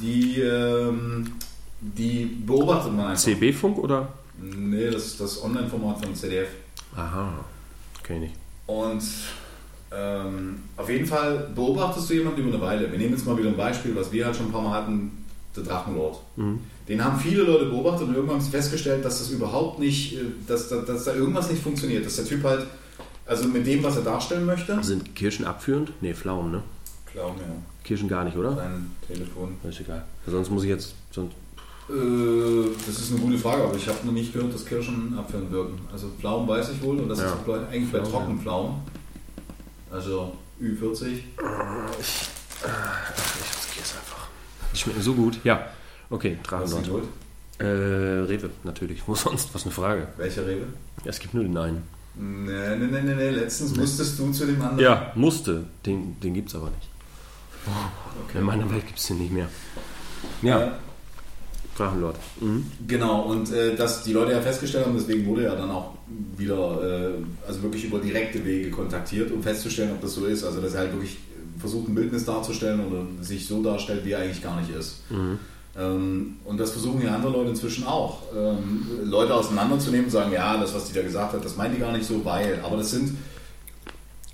die, 0.00 0.40
ähm, 0.40 1.32
die 1.80 2.24
beobachtet 2.24 2.92
man 2.92 3.06
einfach. 3.06 3.22
CB-Funk 3.22 3.78
oder? 3.78 4.08
Nee, 4.38 4.90
das 4.90 5.06
ist 5.06 5.20
das 5.20 5.42
Online-Format 5.42 6.04
von 6.04 6.14
ZDF. 6.14 6.48
Aha, 6.96 7.44
kenn 8.02 8.16
ich 8.16 8.30
nicht. 8.30 8.39
Und 8.70 9.02
ähm, 9.92 10.62
auf 10.76 10.88
jeden 10.88 11.06
Fall 11.06 11.48
beobachtest 11.54 12.08
du 12.10 12.14
jemanden 12.14 12.40
über 12.42 12.52
eine 12.54 12.60
Weile. 12.62 12.90
Wir 12.92 12.98
nehmen 12.98 13.12
jetzt 13.12 13.26
mal 13.26 13.36
wieder 13.36 13.48
ein 13.48 13.56
Beispiel, 13.56 13.94
was 13.96 14.12
wir 14.12 14.24
halt 14.26 14.36
schon 14.36 14.46
ein 14.46 14.52
paar 14.52 14.62
Mal 14.62 14.74
hatten, 14.82 15.24
der 15.56 15.64
Drachenlord. 15.64 16.20
Den 16.88 17.04
haben 17.04 17.18
viele 17.18 17.42
Leute 17.42 17.66
beobachtet 17.66 18.06
und 18.08 18.14
irgendwann 18.14 18.36
haben 18.36 18.44
sie 18.44 18.50
festgestellt, 18.50 19.04
dass 19.04 19.18
das 19.18 19.30
überhaupt 19.30 19.78
nicht, 19.80 20.14
äh, 20.16 20.18
dass, 20.46 20.68
da- 20.68 20.82
dass 20.82 21.04
da 21.04 21.14
irgendwas 21.14 21.50
nicht 21.50 21.62
funktioniert. 21.62 22.04
Dass 22.06 22.16
der 22.16 22.24
Typ 22.24 22.42
halt, 22.44 22.66
also 23.26 23.48
mit 23.48 23.66
dem, 23.66 23.82
was 23.82 23.96
er 23.96 24.02
darstellen 24.02 24.46
möchte, 24.46 24.82
Sind 24.82 25.14
Kirschen 25.16 25.44
abführend? 25.44 25.92
Nee, 26.00 26.14
Pflaumen, 26.14 26.52
ne? 26.52 26.62
Glaub 27.12 27.36
mir, 27.36 27.42
Kirschen 27.84 28.08
gar 28.08 28.24
nicht, 28.24 28.36
oder? 28.36 28.52
dein 28.52 28.90
Telefon. 29.06 29.56
Ist 29.68 29.80
egal. 29.80 30.04
Sonst 30.26 30.50
muss 30.50 30.62
ich 30.62 30.68
jetzt. 30.68 30.94
Sonst, 31.10 31.34
das 32.86 32.98
ist 33.00 33.10
eine 33.12 33.20
gute 33.20 33.38
Frage, 33.38 33.64
aber 33.64 33.74
ich 33.76 33.88
habe 33.88 33.98
noch 34.04 34.12
nicht 34.12 34.32
gehört, 34.32 34.54
dass 34.54 34.64
Kirschen 34.64 35.14
abführend 35.18 35.50
wirken. 35.50 35.78
Also 35.92 36.08
Pflaumen 36.20 36.46
weiß 36.48 36.70
ich 36.70 36.82
wohl 36.82 36.98
und 37.00 37.08
das 37.08 37.18
Ja. 37.20 37.26
ist 37.34 37.46
bei- 37.46 37.66
eigentlich 37.68 37.90
bei 37.92 37.98
Pflaumen, 37.98 38.12
Trockenpflaumen. 38.12 38.74
Also 39.90 40.32
Ü40. 40.60 41.06
ich 41.08 41.24
riskiere 42.60 43.82
es 43.82 43.94
einfach. 43.96 44.28
Die 44.72 44.78
schmecken 44.78 45.02
so 45.02 45.14
gut. 45.14 45.38
Ja. 45.44 45.66
Okay, 46.10 46.38
Drachenlord. 46.42 47.04
Äh, 47.58 47.64
Rewe, 47.64 48.50
natürlich. 48.64 49.02
Wo 49.06 49.14
sonst? 49.14 49.54
Was 49.54 49.64
eine 49.64 49.72
Frage. 49.72 50.08
Welcher 50.16 50.46
Rewe? 50.46 50.66
Ja, 51.04 51.10
es 51.10 51.18
gibt 51.18 51.34
nur 51.34 51.42
den 51.44 51.56
einen. 51.56 51.82
Nee, 52.14 52.76
nee, 52.76 52.86
nee, 52.86 53.00
nee, 53.02 53.14
nee. 53.14 53.30
letztens 53.30 53.76
musstest 53.76 54.18
du 54.18 54.30
zu 54.32 54.46
dem 54.46 54.60
anderen. 54.60 54.78
Ja, 54.80 55.12
musste. 55.14 55.64
Den, 55.86 56.18
den 56.20 56.34
gibt 56.34 56.48
es 56.48 56.54
aber 56.54 56.70
nicht. 56.70 56.88
okay. 58.28 58.38
In 58.38 58.44
meiner 58.44 58.68
Welt 58.70 58.86
gibt 58.86 58.98
es 58.98 59.06
den 59.06 59.18
nicht 59.18 59.32
mehr. 59.32 59.48
Ja, 60.42 60.58
Ja, 60.60 60.78
Drachenlord. 61.80 62.16
Mhm. 62.40 62.66
genau. 62.86 63.22
Und 63.22 63.52
äh, 63.52 63.74
dass 63.74 64.02
die 64.02 64.12
Leute 64.12 64.32
ja 64.32 64.40
festgestellt 64.40 64.86
haben, 64.86 64.96
deswegen 64.96 65.26
wurde 65.26 65.44
er 65.44 65.56
dann 65.56 65.70
auch 65.70 65.94
wieder, 66.36 67.12
äh, 67.12 67.12
also 67.46 67.62
wirklich 67.62 67.84
über 67.84 67.98
direkte 67.98 68.44
Wege 68.44 68.70
kontaktiert, 68.70 69.30
um 69.32 69.42
festzustellen, 69.42 69.92
ob 69.92 70.00
das 70.00 70.14
so 70.14 70.26
ist. 70.26 70.44
Also 70.44 70.60
dass 70.60 70.74
er 70.74 70.80
halt 70.80 70.92
wirklich 70.92 71.18
versucht, 71.58 71.88
ein 71.88 71.94
Bildnis 71.94 72.24
darzustellen 72.24 72.86
oder 72.86 73.02
sich 73.22 73.46
so 73.46 73.62
darstellt, 73.62 74.04
wie 74.04 74.12
er 74.12 74.20
eigentlich 74.20 74.42
gar 74.42 74.60
nicht 74.60 74.70
ist. 74.74 75.02
Ähm, 75.78 76.36
und 76.44 76.58
das 76.58 76.72
versuchen 76.72 77.02
ja 77.02 77.14
andere 77.14 77.32
Leute 77.32 77.50
inzwischen 77.50 77.86
auch. 77.86 78.22
Ähm, 78.36 78.86
Leute 79.04 79.34
auseinanderzunehmen 79.34 80.06
und 80.06 80.10
sagen, 80.10 80.32
ja, 80.32 80.56
das, 80.56 80.74
was 80.74 80.86
die 80.86 80.94
da 80.94 81.02
gesagt 81.02 81.32
hat, 81.32 81.44
das 81.44 81.56
meint 81.56 81.74
die 81.74 81.80
gar 81.80 81.92
nicht 81.92 82.06
so, 82.06 82.24
weil. 82.24 82.60
Aber 82.64 82.76
das 82.76 82.90
sind 82.90 83.16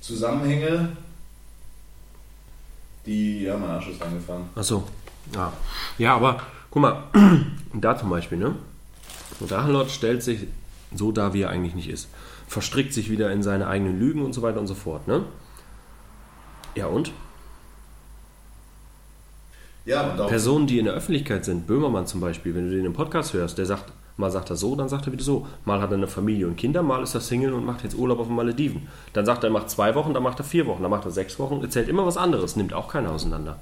Zusammenhänge, 0.01 0.97
die, 3.05 3.43
ja, 3.43 3.57
mein 3.57 3.71
Arsch 3.71 3.89
ist 3.89 4.01
reingefahren. 4.01 4.45
Ach 4.55 4.65
so. 4.65 4.85
Ja. 5.35 5.53
ja, 5.99 6.15
aber 6.15 6.41
guck 6.77 6.83
mal, 6.83 7.05
da 7.73 7.97
zum 7.97 8.11
Beispiel, 8.11 8.37
ne? 8.37 8.55
Drachenlord 9.41 9.91
stellt 9.91 10.23
sich 10.23 10.47
so 10.95 11.11
dar, 11.11 11.33
wie 11.33 11.41
er 11.41 11.49
eigentlich 11.49 11.75
nicht 11.75 11.89
ist. 11.89 12.11
Verstrickt 12.49 12.93
sich 12.93 13.11
wieder 13.11 13.33
in 13.33 13.43
seine 13.43 13.67
eigenen 13.67 13.99
Lügen 13.99 14.23
und 14.23 14.35
so 14.35 14.43
weiter 14.43 14.61
und 14.61 14.67
so 14.67 14.75
fort, 14.75 15.09
ne? 15.09 15.23
Ja, 16.75 16.89
und? 16.89 17.13
Ja, 19.87 20.11
und 20.11 20.27
Personen, 20.27 20.67
die 20.67 20.79
in 20.79 20.85
der 20.85 20.93
Öffentlichkeit 20.93 21.47
sind, 21.47 21.67
Böhmermann 21.67 22.07
zum 22.07 22.21
Beispiel, 22.21 22.55
wenn 22.55 22.69
du 22.69 22.77
den 22.77 22.85
im 22.85 22.93
Podcast 22.93 23.33
hörst, 23.33 23.57
der 23.57 23.65
sagt, 23.65 23.91
mal 24.19 24.31
sagt 24.31 24.51
er 24.51 24.57
so, 24.57 24.77
dann 24.77 24.91
sagt 24.91 25.07
er 25.07 25.15
wieder 25.15 25.25
so. 25.25 25.47
Mal 25.65 25.81
hat 25.81 25.93
er 25.93 25.97
eine 25.97 26.09
Familie 26.09 26.47
und 26.47 26.57
Kinder, 26.57 26.83
mal 26.83 27.03
ist 27.03 27.15
er 27.15 27.23
Single 27.23 27.55
und 27.55 27.65
macht 27.65 27.85
jetzt 27.85 27.97
Urlaub 27.97 28.19
auf 28.19 28.27
den 28.27 28.37
Malediven. 28.37 28.87
Dann 29.15 29.25
sagt 29.25 29.45
er, 29.45 29.49
er 29.49 29.53
macht 29.55 29.71
zwei 29.71 29.95
Wochen, 29.95 30.13
dann 30.13 30.23
macht 30.23 30.41
er 30.41 30.45
vier 30.45 30.67
Wochen, 30.67 30.83
dann 30.83 30.91
macht 30.91 31.07
er 31.07 31.11
sechs 31.11 31.39
Wochen, 31.39 31.63
erzählt 31.63 31.89
immer 31.89 32.05
was 32.05 32.19
anderes, 32.19 32.55
nimmt 32.55 32.75
auch 32.75 32.89
keiner 32.89 33.13
auseinander. 33.13 33.61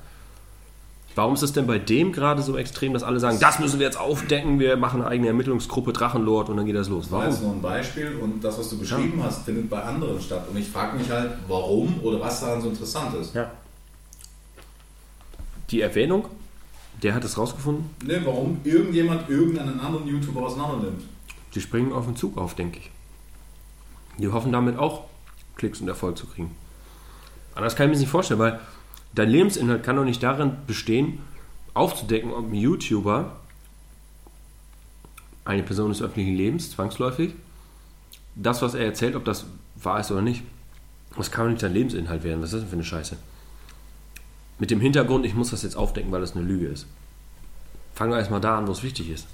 Warum 1.14 1.35
ist 1.35 1.42
es 1.42 1.53
denn 1.53 1.66
bei 1.66 1.79
dem 1.79 2.12
gerade 2.12 2.42
so 2.42 2.57
extrem, 2.57 2.92
dass 2.92 3.05
alle 3.05 3.20
sagen, 3.20 3.38
das 3.38 3.61
müssen 3.61 3.79
wir 3.79 3.87
jetzt 3.87 3.98
aufdecken, 3.98 4.59
wir 4.59 4.77
machen 4.77 5.00
eine 5.00 5.11
eigene 5.11 5.29
Ermittlungsgruppe 5.29 5.92
Drachenlord 5.92 6.48
und 6.48 6.57
dann 6.57 6.66
geht 6.66 6.74
das 6.74 6.88
los? 6.88 7.05
Das 7.05 7.12
war 7.12 7.24
jetzt 7.27 7.35
Warum? 7.37 7.46
nur 7.46 7.57
ein 7.57 7.62
Beispiel 7.62 8.16
und 8.20 8.42
das, 8.42 8.59
was 8.59 8.70
du 8.70 8.79
beschrieben 8.79 9.22
hast, 9.22 9.44
findet 9.44 9.70
bei 9.70 9.81
anderen 9.81 10.20
statt. 10.20 10.48
Und 10.50 10.57
ich 10.57 10.68
frage 10.68 10.98
mich 10.98 11.09
halt, 11.09 11.31
warum 11.46 12.00
oder 12.03 12.20
was 12.20 12.40
daran 12.40 12.61
so 12.61 12.68
interessant 12.68 13.14
ist. 13.14 13.33
Ja. 13.35 13.50
Die 15.70 15.81
Erwähnung, 15.81 16.27
der 17.03 17.14
hat 17.14 17.24
es 17.24 17.38
rausgefunden, 17.38 17.90
Ne, 18.05 18.20
warum 18.24 18.61
irgendjemand 18.64 19.29
irgendeinen 19.29 19.79
anderen 19.79 20.09
YouTuber 20.09 20.42
auseinandernimmt. 20.42 21.03
Die 21.55 21.61
springen 21.61 21.92
auf 21.92 22.07
den 22.07 22.16
Zug 22.16 22.37
auf, 22.37 22.55
denke 22.55 22.81
ich. 22.81 22.90
Die 24.18 24.29
hoffen 24.29 24.50
damit 24.50 24.79
auch 24.79 25.05
Klicks 25.57 25.81
und 25.81 25.88
Erfolg 25.88 26.18
zu 26.18 26.27
kriegen. 26.27 26.55
Anders 27.55 27.77
kann 27.77 27.87
ich 27.87 27.88
mir 27.88 27.94
das 27.94 28.00
nicht 28.00 28.11
vorstellen, 28.11 28.40
weil 28.40 28.59
dein 29.14 29.29
Lebensinhalt 29.29 29.83
kann 29.83 29.96
doch 29.96 30.05
nicht 30.05 30.22
darin 30.22 30.57
bestehen, 30.66 31.20
aufzudecken, 31.72 32.33
ob 32.33 32.50
ein 32.50 32.55
YouTuber 32.55 33.37
eine 35.44 35.62
Person 35.62 35.90
des 35.90 36.00
öffentlichen 36.00 36.37
Lebens, 36.37 36.70
zwangsläufig, 36.70 37.35
das, 38.35 38.62
was 38.62 38.74
er 38.74 38.85
erzählt, 38.85 39.14
ob 39.14 39.24
das 39.24 39.46
wahr 39.77 40.00
ist 40.00 40.11
oder 40.11 40.22
nicht. 40.22 40.42
Das 41.16 41.31
kann 41.31 41.44
doch 41.44 41.50
nicht 41.50 41.61
sein 41.61 41.72
Lebensinhalt 41.72 42.24
werden. 42.24 42.40
Was 42.40 42.48
ist 42.48 42.55
das 42.55 42.61
denn 42.62 42.70
für 42.70 42.77
eine 42.77 42.85
Scheiße? 42.85 43.16
Mit 44.59 44.70
dem 44.70 44.81
Hintergrund, 44.81 45.27
ich 45.27 45.35
muss 45.35 45.50
das 45.50 45.62
jetzt 45.62 45.77
aufdecken, 45.77 46.11
weil 46.11 46.20
das 46.20 46.35
eine 46.35 46.44
Lüge 46.44 46.66
ist. 46.66 46.87
Fangen 47.94 48.11
wir 48.11 48.18
erstmal 48.18 48.40
da 48.40 48.59
an, 48.59 48.66
wo 48.66 48.72
es 48.72 48.83
wichtig 48.83 49.11
ist. 49.11 49.29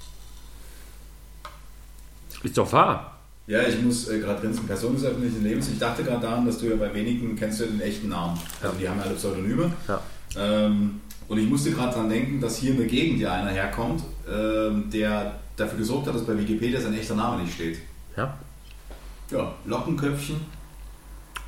Ist 2.43 2.57
doch 2.57 2.71
wahr. 2.71 3.20
Ja, 3.47 3.61
ich 3.63 3.81
muss 3.81 4.07
äh, 4.07 4.19
gerade 4.19 4.41
grinsen. 4.41 4.65
Person 4.65 4.95
des 4.95 5.03
öffentlichen 5.03 5.43
Lebens. 5.43 5.69
Ich 5.69 5.79
dachte 5.79 6.03
gerade 6.03 6.21
daran, 6.21 6.45
dass 6.45 6.59
du 6.59 6.67
ja 6.67 6.75
bei 6.75 6.93
wenigen 6.93 7.35
kennst 7.35 7.59
du 7.59 7.65
ja 7.65 7.71
den 7.71 7.81
echten 7.81 8.09
Namen. 8.09 8.39
Also 8.61 8.77
die 8.77 8.87
haben 8.87 8.99
ja 8.99 9.05
alle 9.05 9.15
Pseudonyme. 9.15 9.71
Ja. 9.87 10.01
Ähm, 10.37 11.01
und 11.27 11.37
ich 11.37 11.49
musste 11.49 11.71
gerade 11.71 11.93
dran 11.93 12.09
denken, 12.09 12.39
dass 12.39 12.57
hier 12.57 12.71
in 12.71 12.77
der 12.77 12.87
Gegend 12.87 13.19
ja 13.19 13.33
einer 13.33 13.51
herkommt, 13.51 14.03
ähm, 14.29 14.89
der 14.91 15.39
dafür 15.55 15.77
gesorgt 15.77 16.07
hat, 16.07 16.15
dass 16.15 16.25
bei 16.25 16.37
Wikipedia 16.37 16.79
sein 16.79 16.93
echter 16.93 17.15
Name 17.15 17.43
nicht 17.43 17.53
steht. 17.53 17.79
Ja? 18.15 18.37
Ja, 19.29 19.53
Lockenköpfchen 19.65 20.41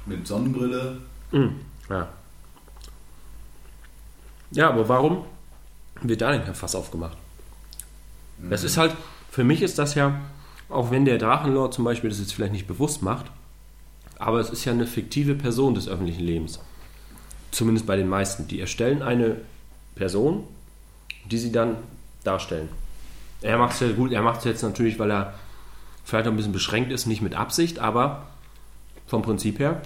mit 0.06 0.28
Sonnenbrille. 0.28 0.98
Mhm. 1.32 1.60
Ja. 1.90 2.08
Ja, 4.52 4.70
aber 4.70 4.88
warum 4.88 5.26
wird 6.02 6.22
da 6.22 6.32
nicht 6.32 6.48
ein 6.48 6.56
Fass 6.56 6.76
aufgemacht? 6.76 7.18
Das 8.50 8.64
ist 8.64 8.78
halt, 8.78 8.96
für 9.32 9.44
mich 9.44 9.62
ist 9.62 9.80
das 9.80 9.96
ja, 9.96 10.20
auch 10.70 10.92
wenn 10.92 11.06
der 11.06 11.18
Drachenlord 11.18 11.74
zum 11.74 11.84
Beispiel 11.84 12.10
das 12.10 12.20
jetzt 12.20 12.34
vielleicht 12.34 12.54
nicht 12.54 12.68
bewusst 12.68 13.02
macht, 13.02 13.26
aber 14.18 14.40
es 14.40 14.50
ist 14.50 14.66
ja 14.66 14.72
eine 14.72 14.88
fiktive 14.88 15.36
Person 15.36 15.76
des 15.76 15.88
öffentlichen 15.88 16.24
Lebens. 16.24 16.60
Zumindest 17.52 17.86
bei 17.86 17.96
den 17.96 18.10
meisten. 18.10 18.48
Die 18.48 18.60
erstellen 18.60 19.02
eine 19.02 19.38
Person, 19.96 20.44
die 21.30 21.38
sie 21.38 21.52
dann 21.52 21.78
darstellen. 22.24 22.70
Er 23.42 23.58
macht 23.58 23.74
es 23.74 23.82
ja 23.82 23.92
gut, 23.92 24.12
er 24.12 24.22
macht 24.22 24.40
es 24.40 24.46
jetzt 24.46 24.64
natürlich, 24.64 24.98
weil 24.98 25.12
er 25.12 25.34
vielleicht 26.06 26.28
auch 26.28 26.32
ein 26.32 26.38
bisschen 26.38 26.54
beschränkt 26.54 26.92
ist, 26.92 27.06
nicht 27.06 27.22
mit 27.22 27.36
Absicht, 27.36 27.80
aber 27.80 28.28
vom 29.08 29.22
Prinzip 29.22 29.60
her 29.60 29.82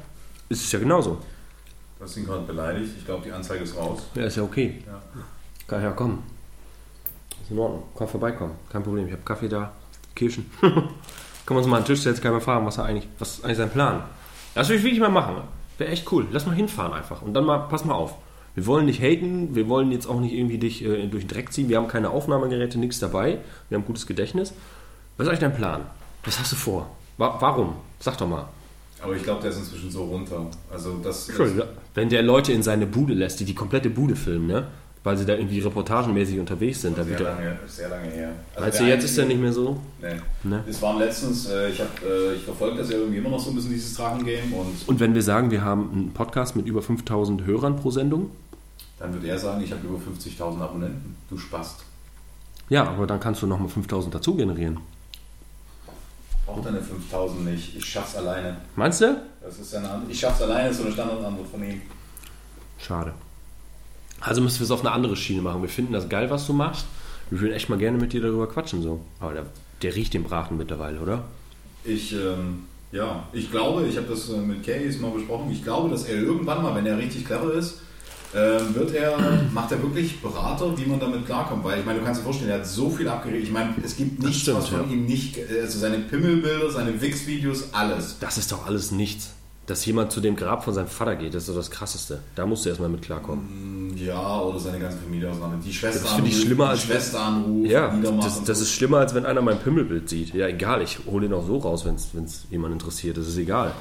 ist 0.50 0.64
es 0.64 0.72
ja 0.72 0.80
genauso. 0.80 1.18
Du 1.98 2.04
hast 2.04 2.16
ihn 2.16 2.26
gerade 2.26 2.44
beleidigt. 2.44 2.92
Ich 2.98 3.06
glaube, 3.06 3.24
die 3.26 3.32
Anzeige 3.32 3.64
ist 3.64 3.76
raus. 3.76 4.04
Ja, 4.14 4.26
ist 4.26 4.38
ja 4.38 4.44
okay. 4.44 4.84
Ja. 4.86 5.02
Kann 5.68 5.82
ja 5.82 5.92
kommen. 5.92 6.24
Ist 7.42 7.52
in 7.52 7.58
Ordnung. 7.58 7.84
Kann 7.98 8.08
vorbeikommen. 8.08 8.54
Kein 8.70 8.84
Problem. 8.84 9.08
Ich 9.08 9.14
habe 9.14 9.24
Kaffee 9.24 9.50
da, 9.50 9.72
Kirschen. 10.18 10.50
Können 10.62 10.90
wir 11.48 11.58
uns 11.58 11.68
mal 11.68 11.78
an 11.78 11.84
den 11.84 11.88
Tisch 11.88 12.02
setzen, 12.02 12.22
kann 12.22 12.34
man 12.34 12.42
fragen, 12.42 12.66
was 12.66 12.78
er 12.78 12.84
eigentlich, 12.84 13.08
was 13.20 13.36
ist 13.36 13.46
eigentlich 13.46 13.58
sein 13.58 13.70
Plan? 13.70 14.04
Das 14.54 14.68
will 14.68 14.76
ich 14.76 14.84
wirklich 14.84 15.00
mal 15.00 15.10
machen. 15.10 15.36
Wäre 15.78 15.92
echt 15.92 16.12
cool. 16.12 16.28
Lass 16.32 16.46
mal 16.46 16.56
hinfahren 16.56 16.92
einfach. 16.92 17.22
Und 17.22 17.34
dann 17.34 17.46
mal, 17.46 17.60
pass 17.70 17.86
mal 17.86 17.94
auf. 17.94 18.16
Wir 18.56 18.66
wollen 18.66 18.88
nicht 18.88 19.02
haten, 19.02 19.56
wir 19.56 19.70
wollen 19.70 19.92
jetzt 19.92 20.08
auch 20.08 20.20
nicht 20.20 20.34
irgendwie 20.34 20.58
dich 20.58 20.84
äh, 20.84 21.08
durch 21.08 21.24
den 21.24 21.30
Dreck 21.30 21.54
ziehen. 21.54 21.70
Wir 21.70 21.78
haben 21.78 21.88
keine 21.88 22.10
Aufnahmegeräte, 22.10 22.80
nichts 22.80 23.00
dabei. 23.00 23.38
Wir 23.70 23.78
haben 23.78 23.86
gutes 23.86 24.08
Gedächtnis. 24.08 24.52
Was 25.16 25.26
ist 25.26 25.30
eigentlich 25.30 25.42
dein 25.42 25.56
Plan? 25.56 25.82
Was 26.26 26.40
hast 26.40 26.52
du 26.52 26.56
vor? 26.56 26.90
Wa 27.18 27.38
warum? 27.40 27.76
Sag 28.00 28.18
doch 28.18 28.28
mal. 28.28 28.48
Aber 29.02 29.16
ich 29.16 29.24
glaube, 29.24 29.42
der 29.42 29.52
ist 29.52 29.60
inzwischen 29.60 29.92
so 29.92 30.06
runter. 30.06 30.48
Also 30.72 30.98
das, 31.04 31.30
Entschuldigung, 31.30 31.68
Wenn 31.94 32.10
der 32.10 32.24
Leute 32.24 32.52
in 32.52 32.64
seine 32.64 32.88
Bude 32.88 33.14
lässt, 33.14 33.40
die 33.40 33.46
die 33.46 33.54
komplette 33.54 33.92
Bude 33.92 34.16
filmen, 34.16 34.48
ne? 34.48 34.68
Weil 35.08 35.18
sie 35.18 35.26
da 35.26 35.36
irgendwie 35.36 35.60
reportagenmäßig 35.60 36.38
unterwegs 36.38 36.82
sind, 36.82 36.98
da 36.98 37.04
sehr 37.06 37.12
wird 37.18 37.22
er. 37.30 37.36
lange, 37.36 37.60
sehr 37.66 37.88
lange 37.88 38.10
her. 38.10 38.30
Also 38.54 38.62
Meinst 38.62 38.80
du, 38.80 38.84
der 38.84 38.94
jetzt 38.96 39.04
ist 39.06 39.18
er 39.18 39.24
einzige- 39.24 39.40
nicht 39.40 39.42
mehr 39.42 39.54
so? 39.54 39.80
Nee. 40.02 40.20
Ne? 40.44 40.64
Es 40.70 40.82
waren 40.82 41.00
letztens, 41.00 41.46
äh, 41.50 41.70
ich, 41.70 41.80
hab, 41.80 42.04
äh, 42.04 42.34
ich 42.34 42.44
verfolge 42.44 42.78
das 42.80 42.90
ja 42.90 42.98
irgendwie 42.98 43.18
immer 43.20 43.30
noch 43.30 43.40
so 43.40 43.52
ein 43.52 43.56
bisschen, 43.56 43.72
dieses 43.72 43.94
Drachengame. 43.94 44.54
Und 44.54 44.86
Und 44.86 45.00
wenn 45.00 45.16
wir 45.16 45.22
sagen, 45.22 45.50
wir 45.50 45.64
haben 45.64 45.90
einen 45.94 46.12
Podcast 46.14 46.58
mit 46.58 46.66
über 46.68 46.82
5000 46.82 47.46
Hörern 47.46 47.78
pro 47.78 47.90
Sendung, 47.90 48.32
dann 49.00 49.14
wird 49.14 49.24
er 49.24 49.38
sagen, 49.40 49.62
ich 49.64 49.72
habe 49.72 49.88
über 49.88 49.98
50.000 49.98 50.62
Abonnenten. 50.62 51.16
Du 51.30 51.38
Spast. 51.38 51.86
ja, 52.68 52.84
aber 52.86 53.08
dann 53.08 53.22
kannst 53.22 53.42
du 53.42 53.48
nochmal 53.48 53.70
5000 53.70 54.14
dazu 54.14 54.36
generieren. 54.36 54.80
Braucht 56.46 56.66
deine 56.66 56.80
5.000 56.80 57.46
nicht. 57.50 57.78
Ich 57.78 57.86
schaff's 57.86 58.16
alleine. 58.18 58.58
Meinst 58.76 59.00
du? 59.00 59.22
Das 59.42 59.58
ist 59.58 59.74
eine. 59.74 60.02
Ich 60.10 60.20
schaff's 60.20 60.42
alleine, 60.42 60.68
ist 60.70 60.78
so 60.78 60.84
eine 60.84 60.92
Standardantwort 60.92 61.48
von 61.48 61.64
ihm. 61.64 61.82
Schade. 62.78 63.14
Also 64.22 64.42
müssen 64.42 64.60
wir 64.60 64.66
es 64.66 64.72
auf 64.72 64.82
eine 64.82 64.92
andere 64.92 65.16
Schiene 65.16 65.42
machen. 65.42 65.62
Wir 65.62 65.70
finden 65.70 65.94
das 65.94 66.10
geil, 66.10 66.30
was 66.30 66.48
du 66.48 66.54
machst. 66.54 66.86
Wir 67.30 67.42
würden 67.42 67.54
echt 67.54 67.70
mal 67.70 67.78
gerne 67.78 67.98
mit 67.98 68.14
dir 68.14 68.22
darüber 68.22 68.48
quatschen. 68.48 68.82
so. 68.82 69.02
Aber 69.20 69.34
der, 69.34 69.46
der 69.82 69.96
riecht 69.96 70.14
den 70.14 70.24
Braten 70.24 70.58
mittlerweile, 70.58 71.00
oder? 71.00 71.24
Ich, 71.84 72.14
ähm, 72.14 72.64
ja, 72.92 73.28
ich 73.34 73.52
glaube, 73.52 73.86
ich 73.88 73.98
habe 73.98 74.08
das 74.08 74.30
äh, 74.30 74.38
mit 74.38 74.66
Case 74.66 75.00
mal 75.00 75.12
besprochen, 75.12 75.52
ich 75.52 75.64
glaube, 75.64 75.90
dass 75.90 76.06
er 76.06 76.22
irgendwann 76.22 76.62
mal, 76.62 76.76
wenn 76.76 76.86
er 76.86 76.98
richtig 76.98 77.26
clever 77.26 77.54
ist, 77.54 77.80
ähm, 78.34 78.76
wird 78.76 78.94
er, 78.94 79.18
macht 79.54 79.72
er 79.72 79.82
wirklich 79.82 80.22
Berater, 80.22 80.78
wie 80.78 80.86
man 80.86 81.00
damit 81.00 81.26
klarkommt. 81.26 81.64
Weil 81.64 81.80
ich 81.80 81.86
meine, 81.86 82.00
du 82.00 82.06
kannst 82.06 82.22
dir 82.22 82.26
vorstellen, 82.26 82.52
er 82.52 82.60
hat 82.60 82.68
so 82.68 82.90
viel 82.90 83.08
abgeredet. 83.08 83.44
Ich 83.44 83.52
meine, 83.52 83.76
es 83.84 83.96
gibt 83.96 84.22
nichts, 84.22 84.42
stimmt, 84.42 84.58
was 84.58 84.70
von 84.70 84.90
ja. 84.90 84.94
ihm 84.94 85.06
nicht, 85.06 85.38
also 85.62 85.80
seine 85.80 86.00
Pimmelbilder, 86.00 86.72
seine 86.72 87.00
Wix-Videos, 87.02 87.74
alles. 87.74 88.18
Das 88.20 88.38
ist 88.38 88.52
doch 88.52 88.66
alles 88.66 88.92
nichts. 88.92 89.34
Dass 89.68 89.86
jemand 89.86 90.12
zu 90.14 90.22
dem 90.22 90.36
Grab 90.36 90.64
von 90.64 90.74
seinem 90.74 90.88
Vater 90.88 91.16
geht, 91.18 91.34
das 91.34 91.44
ist 91.44 91.50
doch 91.50 91.56
das 91.56 91.70
Krasseste. 91.70 92.20
Da 92.36 92.46
musst 92.46 92.64
du 92.66 92.70
erstmal 92.70 92.88
mit 92.90 93.02
klarkommen. 93.02 93.94
Ja, 93.98 94.40
oder 94.42 94.60
seine 94.60 94.80
ganze 94.80 94.98
Familie 94.98 95.30
auseinander. 95.30 95.58
Die 95.66 95.74
Schwester 95.74 96.02
Das 96.04 96.14
finde 96.14 96.30
ich 96.30 96.36
anruft, 96.36 96.46
schlimmer 96.48 96.64
die 96.66 96.70
als- 96.72 96.84
Schwester 96.84 97.20
anruft, 97.22 97.70
Ja, 97.70 97.96
das, 98.22 98.44
das 98.46 98.62
ist 98.62 98.72
schlimmer, 98.72 98.98
als 99.00 99.14
wenn 99.14 99.26
einer 99.26 99.42
mein 99.42 99.60
Pimmelbild 99.60 100.08
sieht. 100.08 100.34
Ja, 100.34 100.48
egal, 100.48 100.82
ich 100.82 101.00
hole 101.06 101.26
ihn 101.26 101.34
auch 101.34 101.46
so 101.46 101.58
raus, 101.58 101.86
wenn 101.86 101.96
es 101.96 102.46
jemand 102.50 102.74
interessiert, 102.74 103.18
das 103.18 103.28
ist 103.28 103.38
egal. 103.38 103.74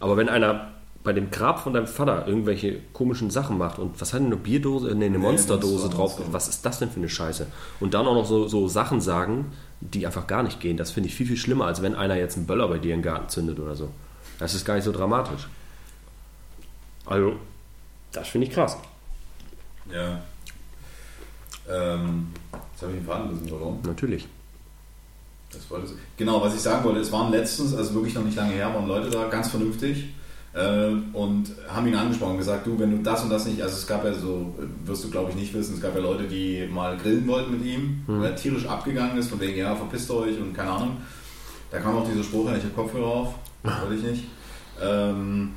Aber 0.00 0.16
wenn 0.16 0.28
einer 0.30 0.68
bei 1.02 1.12
dem 1.12 1.30
Grab 1.30 1.60
von 1.62 1.74
deinem 1.74 1.86
Vater 1.88 2.26
irgendwelche 2.26 2.78
komischen 2.94 3.28
Sachen 3.28 3.58
macht 3.58 3.78
und 3.78 4.00
was 4.00 4.14
hat 4.14 4.20
denn 4.20 4.28
eine 4.28 4.36
Bierdose, 4.36 4.94
nee, 4.94 5.04
eine 5.04 5.18
Monsterdose 5.18 5.72
Monster, 5.88 5.94
drauf, 5.94 6.20
was 6.32 6.48
ist 6.48 6.64
das 6.64 6.78
denn 6.78 6.88
für 6.88 6.96
eine 7.00 7.10
Scheiße? 7.10 7.46
Und 7.80 7.92
dann 7.92 8.06
auch 8.06 8.14
noch 8.14 8.24
so, 8.24 8.48
so 8.48 8.66
Sachen 8.68 9.02
sagen, 9.02 9.52
die 9.82 10.06
einfach 10.06 10.26
gar 10.26 10.42
nicht 10.42 10.60
gehen, 10.60 10.78
das 10.78 10.92
finde 10.92 11.10
ich 11.10 11.14
viel, 11.14 11.26
viel 11.26 11.36
schlimmer, 11.36 11.66
als 11.66 11.82
wenn 11.82 11.94
einer 11.94 12.16
jetzt 12.16 12.38
einen 12.38 12.46
Böller 12.46 12.68
bei 12.68 12.78
dir 12.78 12.94
im 12.94 13.02
Garten 13.02 13.28
zündet 13.28 13.60
oder 13.60 13.74
so. 13.74 13.90
Das 14.38 14.54
ist 14.54 14.64
gar 14.64 14.74
nicht 14.74 14.84
so 14.84 14.92
dramatisch. 14.92 15.48
Also, 17.06 17.36
das 18.12 18.28
finde 18.28 18.46
ich 18.46 18.52
krass. 18.52 18.76
Ja. 19.92 20.20
Ähm, 21.68 22.28
jetzt 22.72 22.82
habe 22.82 22.92
ich 22.98 23.04
Faden 23.06 23.24
ein 23.24 23.30
bisschen 23.30 23.48
verloren. 23.48 23.78
Natürlich. 23.84 24.26
Das 25.52 25.70
wollte 25.70 25.86
ich- 25.86 25.92
Genau, 26.16 26.42
was 26.42 26.54
ich 26.54 26.60
sagen 26.60 26.84
wollte, 26.84 27.00
es 27.00 27.12
waren 27.12 27.30
letztens, 27.30 27.74
also 27.74 27.94
wirklich 27.94 28.14
noch 28.14 28.24
nicht 28.24 28.36
lange 28.36 28.52
her, 28.52 28.74
waren 28.74 28.86
Leute 28.88 29.08
da, 29.08 29.28
ganz 29.28 29.48
vernünftig 29.48 30.08
äh, 30.52 30.88
und 31.12 31.52
haben 31.68 31.86
ihn 31.86 31.94
angesprochen 31.94 32.32
und 32.32 32.38
gesagt, 32.38 32.66
du, 32.66 32.78
wenn 32.78 32.90
du 32.90 33.02
das 33.02 33.22
und 33.22 33.30
das 33.30 33.46
nicht, 33.46 33.62
also 33.62 33.76
es 33.76 33.86
gab 33.86 34.04
ja 34.04 34.12
so, 34.12 34.54
wirst 34.84 35.04
du 35.04 35.10
glaube 35.10 35.30
ich 35.30 35.36
nicht 35.36 35.54
wissen, 35.54 35.74
es 35.74 35.80
gab 35.80 35.94
ja 35.94 36.00
Leute, 36.02 36.24
die 36.24 36.66
mal 36.72 36.96
grillen 36.96 37.26
wollten 37.28 37.52
mit 37.52 37.64
ihm, 37.64 38.02
weil 38.06 38.30
er 38.30 38.36
tierisch 38.36 38.66
abgegangen 38.66 39.16
ist, 39.16 39.28
von 39.30 39.40
wegen, 39.40 39.56
ja, 39.56 39.74
verpisst 39.76 40.10
euch 40.10 40.38
und 40.40 40.52
keine 40.54 40.70
Ahnung. 40.70 40.96
Da 41.70 41.78
kam 41.78 41.96
auch 41.96 42.08
dieser 42.08 42.24
Spruch, 42.24 42.48
ja, 42.50 42.56
ich 42.56 42.62
habe 42.64 42.74
Kopfhörer 42.74 43.06
auf, 43.06 43.34
wollte 43.64 43.94
ich 43.96 44.02
nicht. 44.02 44.24
Ähm, 44.82 45.54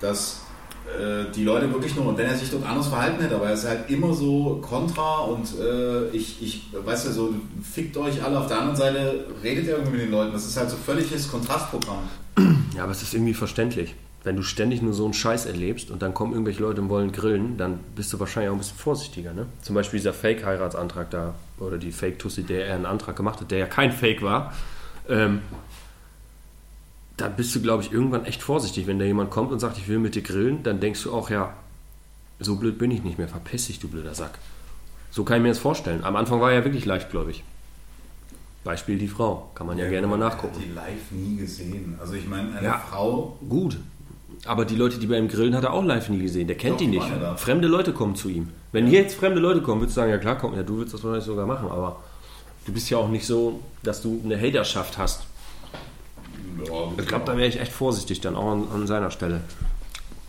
dass 0.00 0.42
äh, 0.86 1.30
die 1.34 1.44
Leute 1.44 1.72
wirklich 1.72 1.96
nur, 1.96 2.06
und 2.06 2.18
wenn 2.18 2.26
er 2.26 2.36
sich 2.36 2.50
dort 2.50 2.64
anders 2.64 2.88
verhalten 2.88 3.20
hätte, 3.22 3.34
aber 3.34 3.46
er 3.46 3.54
ist 3.54 3.66
halt 3.66 3.90
immer 3.90 4.12
so 4.12 4.60
kontra 4.62 5.20
und 5.20 5.48
äh, 5.58 6.08
ich, 6.10 6.42
ich 6.42 6.66
weiß 6.72 7.06
ja 7.06 7.10
so, 7.12 7.34
fickt 7.62 7.96
euch 7.96 8.22
alle, 8.22 8.38
auf 8.38 8.46
der 8.46 8.58
anderen 8.58 8.76
Seite 8.76 9.26
redet 9.42 9.68
er 9.68 9.78
irgendwie 9.78 9.96
mit 9.96 10.02
den 10.02 10.12
Leuten. 10.12 10.32
Das 10.32 10.46
ist 10.46 10.56
halt 10.56 10.70
so 10.70 10.76
völliges 10.76 11.30
Kontrastprogramm. 11.30 12.08
Ja, 12.76 12.82
aber 12.82 12.92
es 12.92 13.02
ist 13.02 13.14
irgendwie 13.14 13.34
verständlich. 13.34 13.94
Wenn 14.22 14.36
du 14.36 14.42
ständig 14.42 14.82
nur 14.82 14.92
so 14.92 15.04
einen 15.04 15.14
Scheiß 15.14 15.46
erlebst 15.46 15.90
und 15.90 16.02
dann 16.02 16.12
kommen 16.12 16.32
irgendwelche 16.32 16.60
Leute 16.60 16.80
und 16.80 16.88
wollen 16.88 17.12
grillen, 17.12 17.56
dann 17.56 17.78
bist 17.94 18.12
du 18.12 18.20
wahrscheinlich 18.20 18.50
auch 18.50 18.54
ein 18.54 18.58
bisschen 18.58 18.76
vorsichtiger. 18.76 19.32
Ne? 19.32 19.46
Zum 19.62 19.74
Beispiel 19.74 19.98
dieser 20.00 20.12
Fake-Heiratsantrag 20.12 21.10
da 21.10 21.34
oder 21.58 21.78
die 21.78 21.92
Fake-Tussi, 21.92 22.42
der 22.42 22.66
er 22.66 22.74
einen 22.74 22.86
Antrag 22.86 23.16
gemacht 23.16 23.40
hat, 23.40 23.50
der 23.50 23.58
ja 23.58 23.66
kein 23.66 23.92
Fake 23.92 24.22
war. 24.22 24.52
Ähm, 25.08 25.40
da 27.16 27.28
bist 27.28 27.54
du, 27.54 27.62
glaube 27.62 27.82
ich, 27.82 27.92
irgendwann 27.92 28.24
echt 28.24 28.42
vorsichtig. 28.42 28.86
Wenn 28.86 28.98
da 28.98 29.04
jemand 29.04 29.30
kommt 29.30 29.52
und 29.52 29.58
sagt, 29.58 29.78
ich 29.78 29.88
will 29.88 29.98
mit 29.98 30.14
dir 30.14 30.22
grillen, 30.22 30.62
dann 30.62 30.80
denkst 30.80 31.02
du 31.04 31.12
auch, 31.12 31.30
ja, 31.30 31.54
so 32.40 32.56
blöd 32.56 32.78
bin 32.78 32.90
ich 32.90 33.02
nicht 33.02 33.18
mehr. 33.18 33.28
Verpiss 33.28 33.66
dich, 33.68 33.78
du 33.80 33.88
blöder 33.88 34.14
Sack. 34.14 34.38
So 35.10 35.24
kann 35.24 35.38
ich 35.38 35.42
mir 35.42 35.48
das 35.48 35.58
vorstellen. 35.58 36.04
Am 36.04 36.14
Anfang 36.16 36.40
war 36.40 36.50
er 36.50 36.58
ja 36.58 36.64
wirklich 36.64 36.84
leichtgläubig. 36.84 37.42
Beispiel 38.64 38.98
die 38.98 39.08
Frau. 39.08 39.50
Kann 39.54 39.66
man 39.66 39.78
ja, 39.78 39.88
gerne 39.88 40.06
mal 40.06 40.18
nachgucken. 40.18 40.56
die 40.62 40.72
live 40.74 41.10
nie 41.12 41.36
gesehen. 41.36 41.96
Also 42.00 42.14
ich 42.14 42.26
meine, 42.28 42.56
eine 42.58 42.66
Ja. 42.66 42.78
Frau, 42.90 43.38
Gut. 43.48 43.78
Aber 44.44 44.64
die 44.64 44.76
Leute, 44.76 44.98
die 44.98 45.06
bei 45.06 45.16
ihm 45.18 45.28
grillen, 45.28 45.56
hat 45.56 45.64
er 45.64 45.72
auch 45.72 45.82
live 45.84 46.08
nie 46.10 46.18
gesehen. 46.18 46.46
Der 46.46 46.56
kennt 46.56 46.74
Doch, 46.74 46.78
die 46.78 46.86
nicht. 46.88 47.08
ja. 47.08 47.36
Fremde 47.36 47.68
Leute 47.68 47.92
kommen 47.92 48.14
zu 48.16 48.28
ihm. 48.28 48.50
Wenn 48.72 48.86
hier 48.86 49.00
jetzt 49.00 49.14
fremde 49.16 49.40
Leute 49.40 49.62
kommen, 49.62 49.80
würdest 49.80 49.96
du 49.96 50.00
sagen, 50.02 50.10
ja 50.10 50.18
klar, 50.18 50.36
komm, 50.36 50.54
ja, 50.54 50.62
du 50.62 50.76
würdest 50.76 50.94
das 50.94 51.02
wahrscheinlich 51.02 51.24
sogar 51.24 51.46
machen, 51.46 51.68
aber 51.68 52.00
du 52.66 52.72
bist 52.72 52.90
ja 52.90 52.98
auch 52.98 53.08
nicht 53.08 53.24
so, 53.26 53.60
dass 53.82 54.02
du 54.02 54.20
eine 54.24 54.38
Haterschaft 54.38 54.98
hast. 54.98 55.25
Ich 56.98 57.06
glaube, 57.06 57.24
da 57.24 57.36
wäre 57.36 57.48
ich 57.48 57.60
echt 57.60 57.72
vorsichtig 57.72 58.20
dann 58.20 58.36
auch 58.36 58.52
an, 58.52 58.68
an 58.72 58.86
seiner 58.86 59.10
Stelle. 59.10 59.40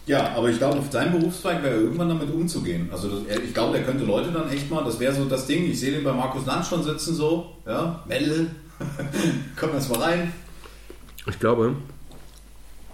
Ja, 0.08 0.34
aber 0.36 0.50
ich 0.50 0.58
glaube, 0.58 0.80
auf 0.80 0.90
seinem 0.90 1.20
Berufszweig 1.20 1.62
wäre 1.64 1.76
irgendwann 1.76 2.08
damit 2.08 2.34
umzugehen. 2.34 2.90
Also 2.92 3.10
das, 3.10 3.38
ich 3.44 3.54
glaube, 3.54 3.78
der 3.78 3.86
könnte 3.86 4.06
Leute 4.06 4.32
dann 4.32 4.50
echt 4.50 4.72
mal, 4.72 4.84
das 4.84 5.00
wäre 5.00 5.14
so 5.14 5.26
das 5.26 5.48
Ding, 5.48 5.70
ich 5.70 5.80
sehe 5.80 5.92
den 5.92 6.04
bei 6.04 6.14
Markus 6.14 6.46
Land 6.46 6.66
schon 6.66 6.82
sitzen 6.82 7.14
so, 7.14 7.58
ja, 7.66 8.04
Melle, 8.08 8.48
komm 9.58 9.74
jetzt 9.74 9.90
mal 9.90 10.00
rein. 10.00 10.34
Ich 11.26 11.40
glaube, 11.40 11.76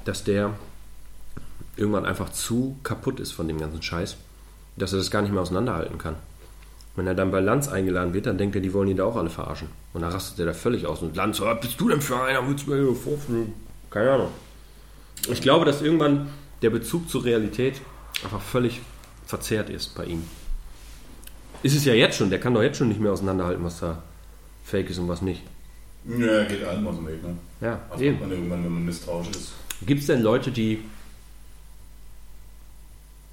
dass 0.05 0.23
der 0.23 0.53
irgendwann 1.77 2.05
einfach 2.05 2.31
zu 2.31 2.77
kaputt 2.83 3.19
ist 3.19 3.31
von 3.31 3.47
dem 3.47 3.59
ganzen 3.59 3.83
Scheiß, 3.83 4.17
dass 4.77 4.91
er 4.93 4.97
das 4.97 5.11
gar 5.11 5.21
nicht 5.21 5.31
mehr 5.31 5.41
auseinanderhalten 5.41 5.99
kann. 5.99 6.15
Wenn 6.95 7.05
er 7.05 7.15
dann 7.15 7.31
bei 7.31 7.39
Lanz 7.39 7.67
eingeladen 7.67 8.13
wird, 8.13 8.25
dann 8.25 8.39
denkt 8.39 8.55
er, 8.55 8.61
die 8.61 8.73
wollen 8.73 8.89
ihn 8.89 8.97
da 8.97 9.05
auch 9.05 9.15
alle 9.15 9.29
verarschen. 9.29 9.67
Und 9.93 10.01
dann 10.01 10.11
rastet 10.11 10.39
er 10.39 10.47
da 10.47 10.53
völlig 10.53 10.85
aus. 10.85 11.01
Und 11.01 11.15
Lanz, 11.15 11.39
was 11.41 11.59
bist 11.59 11.79
du 11.79 11.89
denn 11.89 12.01
für 12.01 12.21
einer? 12.21 12.47
Willst 12.47 12.65
du 12.65 12.71
mir 12.71 12.83
hier 12.83 12.95
vorführen? 12.95 13.53
Keine 13.93 14.11
Ahnung. 14.11 14.29
Ich 15.29 15.41
glaube, 15.41 15.65
dass 15.65 15.81
irgendwann 15.81 16.29
der 16.61 16.69
Bezug 16.71 17.09
zur 17.09 17.23
Realität 17.23 17.79
einfach 18.23 18.41
völlig 18.41 18.81
verzerrt 19.25 19.69
ist 19.69 19.95
bei 19.95 20.05
ihm. 20.05 20.23
Ist 21.61 21.75
es 21.75 21.85
ja 21.85 21.93
jetzt 21.93 22.17
schon, 22.17 22.29
der 22.29 22.39
kann 22.39 22.53
doch 22.53 22.61
jetzt 22.61 22.77
schon 22.77 22.89
nicht 22.89 22.99
mehr 22.99 23.11
auseinanderhalten, 23.13 23.63
was 23.63 23.79
da 23.79 24.01
fake 24.65 24.89
ist 24.89 24.97
und 24.97 25.07
was 25.07 25.21
nicht. 25.21 25.41
Ja, 26.05 26.43
geht 26.43 26.63
allen 26.65 26.83
mal 26.83 26.93
so 26.93 27.05
weg, 27.05 27.23
ne? 27.23 27.37
Ja, 27.61 27.79
Das 27.91 28.01
eben. 28.01 28.13
macht 28.19 28.21
man 28.27 28.31
irgendwann, 28.31 28.63
wenn 28.65 28.73
man 28.73 28.85
misstrauisch 28.85 29.29
ist. 29.29 29.53
Gibt 29.85 30.01
es 30.01 30.07
denn 30.07 30.21
Leute, 30.21 30.51
die 30.51 30.79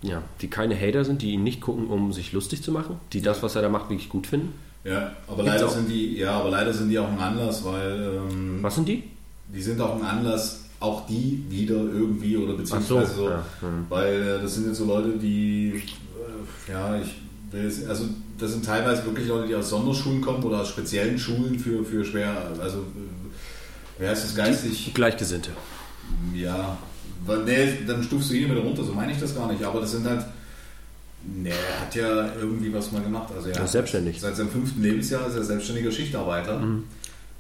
ja, 0.03 0.23
die 0.41 0.49
keine 0.49 0.79
Hater 0.81 1.05
sind, 1.05 1.21
die 1.23 1.33
ihn 1.33 1.43
nicht 1.43 1.61
gucken, 1.61 1.89
um 1.89 2.13
sich 2.13 2.33
lustig 2.33 2.63
zu 2.63 2.73
machen, 2.73 2.99
die 3.13 3.21
das, 3.21 3.43
was 3.43 3.55
er 3.57 3.63
da 3.63 3.69
macht, 3.69 3.91
wirklich 3.91 4.09
gut 4.09 4.27
finden? 4.27 4.55
Ja, 4.85 5.13
aber 5.27 5.37
Gibt's 5.43 5.49
leider 5.51 5.67
auch. 5.67 5.73
sind 5.73 5.89
die, 5.91 6.17
ja, 6.17 6.33
aber 6.39 6.51
leider 6.51 6.73
sind 6.73 6.89
die 6.89 6.99
auch 6.99 7.09
ein 7.09 7.19
Anlass, 7.19 7.65
weil 7.65 8.23
ähm, 8.31 8.63
Was 8.63 8.77
sind 8.77 8.89
die? 8.89 9.05
Die 9.53 9.63
sind 9.63 9.81
auch 9.81 9.97
ein 9.97 10.03
Anlass, 10.03 10.65
auch 10.81 11.07
die 11.07 11.45
wieder 11.49 11.75
irgendwie 11.75 12.37
oder 12.37 12.55
beziehungsweise 12.55 13.15
so, 13.15 13.25
so, 13.25 13.31
ja, 13.31 13.45
hm. 13.61 13.87
weil 13.89 14.23
äh, 14.23 14.43
das 14.43 14.55
sind 14.55 14.67
jetzt 14.67 14.79
so 14.79 14.87
Leute, 14.87 15.19
die 15.19 15.83
äh, 16.69 16.73
ja, 16.73 16.99
ich 16.99 17.09
will 17.53 17.65
jetzt, 17.65 17.87
also 17.87 18.05
das 18.39 18.53
sind 18.53 18.65
teilweise 18.65 19.05
wirklich 19.05 19.29
Leute, 19.29 19.49
die 19.49 19.55
aus 19.55 19.69
Sonderschulen 19.69 20.21
kommen 20.21 20.43
oder 20.43 20.63
aus 20.63 20.69
speziellen 20.69 21.19
Schulen 21.19 21.59
für, 21.59 21.85
für 21.85 22.05
schwer, 22.05 22.51
also 22.61 22.85
wer 23.99 24.11
heißt 24.11 24.25
das 24.25 24.35
geistig? 24.35 24.93
Gleichgesinnte. 24.95 25.51
Ja, 26.35 26.79
weil, 27.27 27.45
nee, 27.45 27.79
dann 27.87 28.03
stufst 28.03 28.31
du 28.31 28.35
ihn 28.35 28.51
wieder 28.51 28.61
runter, 28.61 28.85
so 28.85 28.93
meine 28.93 29.13
ich 29.13 29.19
das 29.19 29.35
gar 29.35 29.51
nicht. 29.51 29.63
Aber 29.63 29.81
das 29.81 29.93
sind 29.93 30.07
halt. 30.07 30.25
Nee, 31.23 31.51
er 31.51 31.81
hat 31.81 31.95
ja 31.95 32.35
irgendwie 32.41 32.73
was 32.73 32.93
mal 32.93 33.03
gemacht. 33.03 33.31
Also 33.37 33.51
er 33.51 33.65
ist 33.65 33.73
selbstständig. 33.73 34.17
Mhm. 34.17 34.21
Seit 34.21 34.37
seinem 34.37 34.51
fünften 34.51 34.83
Lebensjahr 34.83 35.27
ist 35.29 35.35
er 35.35 35.45
selbstständiger 35.45 35.93
Schichtarbeiter. 35.93 36.59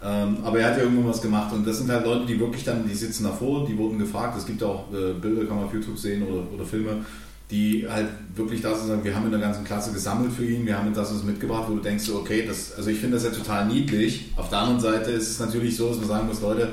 Ähm, 0.03 0.39
aber 0.43 0.61
er 0.61 0.71
hat 0.71 0.79
ja 0.79 0.85
irgendwann 0.85 1.09
was 1.09 1.21
gemacht 1.21 1.53
und 1.53 1.67
das 1.67 1.79
sind 1.79 1.91
halt 1.91 2.07
Leute, 2.07 2.25
die 2.25 2.41
wirklich 2.41 2.65
dann, 2.65 2.89
die 2.89 2.95
sitzen 2.95 3.25
davor, 3.25 3.67
die 3.67 3.77
wurden 3.77 3.99
gefragt. 3.99 4.37
Es 4.39 4.47
gibt 4.47 4.63
auch 4.63 4.87
äh, 4.93 5.13
Bilder, 5.13 5.45
kann 5.45 5.57
man 5.57 5.67
auf 5.67 5.75
YouTube 5.75 5.99
sehen 5.99 6.23
oder, 6.23 6.43
oder 6.55 6.65
Filme, 6.65 7.05
die 7.51 7.87
halt 7.87 8.09
wirklich 8.35 8.63
da 8.63 8.75
sind 8.75 8.89
sagen, 8.89 9.05
wir 9.05 9.15
haben 9.15 9.27
in 9.27 9.33
der 9.33 9.41
ganzen 9.41 9.65
Klasse 9.65 9.93
gesammelt 9.93 10.33
für 10.33 10.47
ihn, 10.47 10.65
wir 10.65 10.79
haben 10.79 10.95
das 10.95 11.11
und 11.11 11.19
das 11.19 11.25
mitgebracht, 11.25 11.65
wo 11.69 11.75
du 11.75 11.81
denkst, 11.81 12.09
okay, 12.11 12.47
das, 12.47 12.73
also 12.75 12.89
ich 12.89 12.99
finde 12.99 13.17
das 13.19 13.25
ja 13.25 13.31
total 13.31 13.67
niedlich. 13.67 14.33
Auf 14.37 14.49
der 14.49 14.61
anderen 14.61 14.81
Seite 14.81 15.11
ist 15.11 15.29
es 15.29 15.39
natürlich 15.39 15.77
so, 15.77 15.89
dass 15.89 15.99
man 15.99 16.09
sagen 16.09 16.27
muss, 16.27 16.41
Leute, 16.41 16.73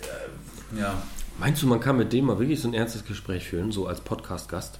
äh, 0.00 0.80
ja, 0.80 0.94
Meinst 1.40 1.62
du, 1.62 1.66
man 1.66 1.80
kann 1.80 1.96
mit 1.96 2.12
dem 2.12 2.26
mal 2.26 2.38
wirklich 2.38 2.60
so 2.60 2.68
ein 2.68 2.74
ernstes 2.74 3.06
Gespräch 3.06 3.48
führen, 3.48 3.72
so 3.72 3.86
als 3.86 4.02
Podcast-Gast? 4.02 4.78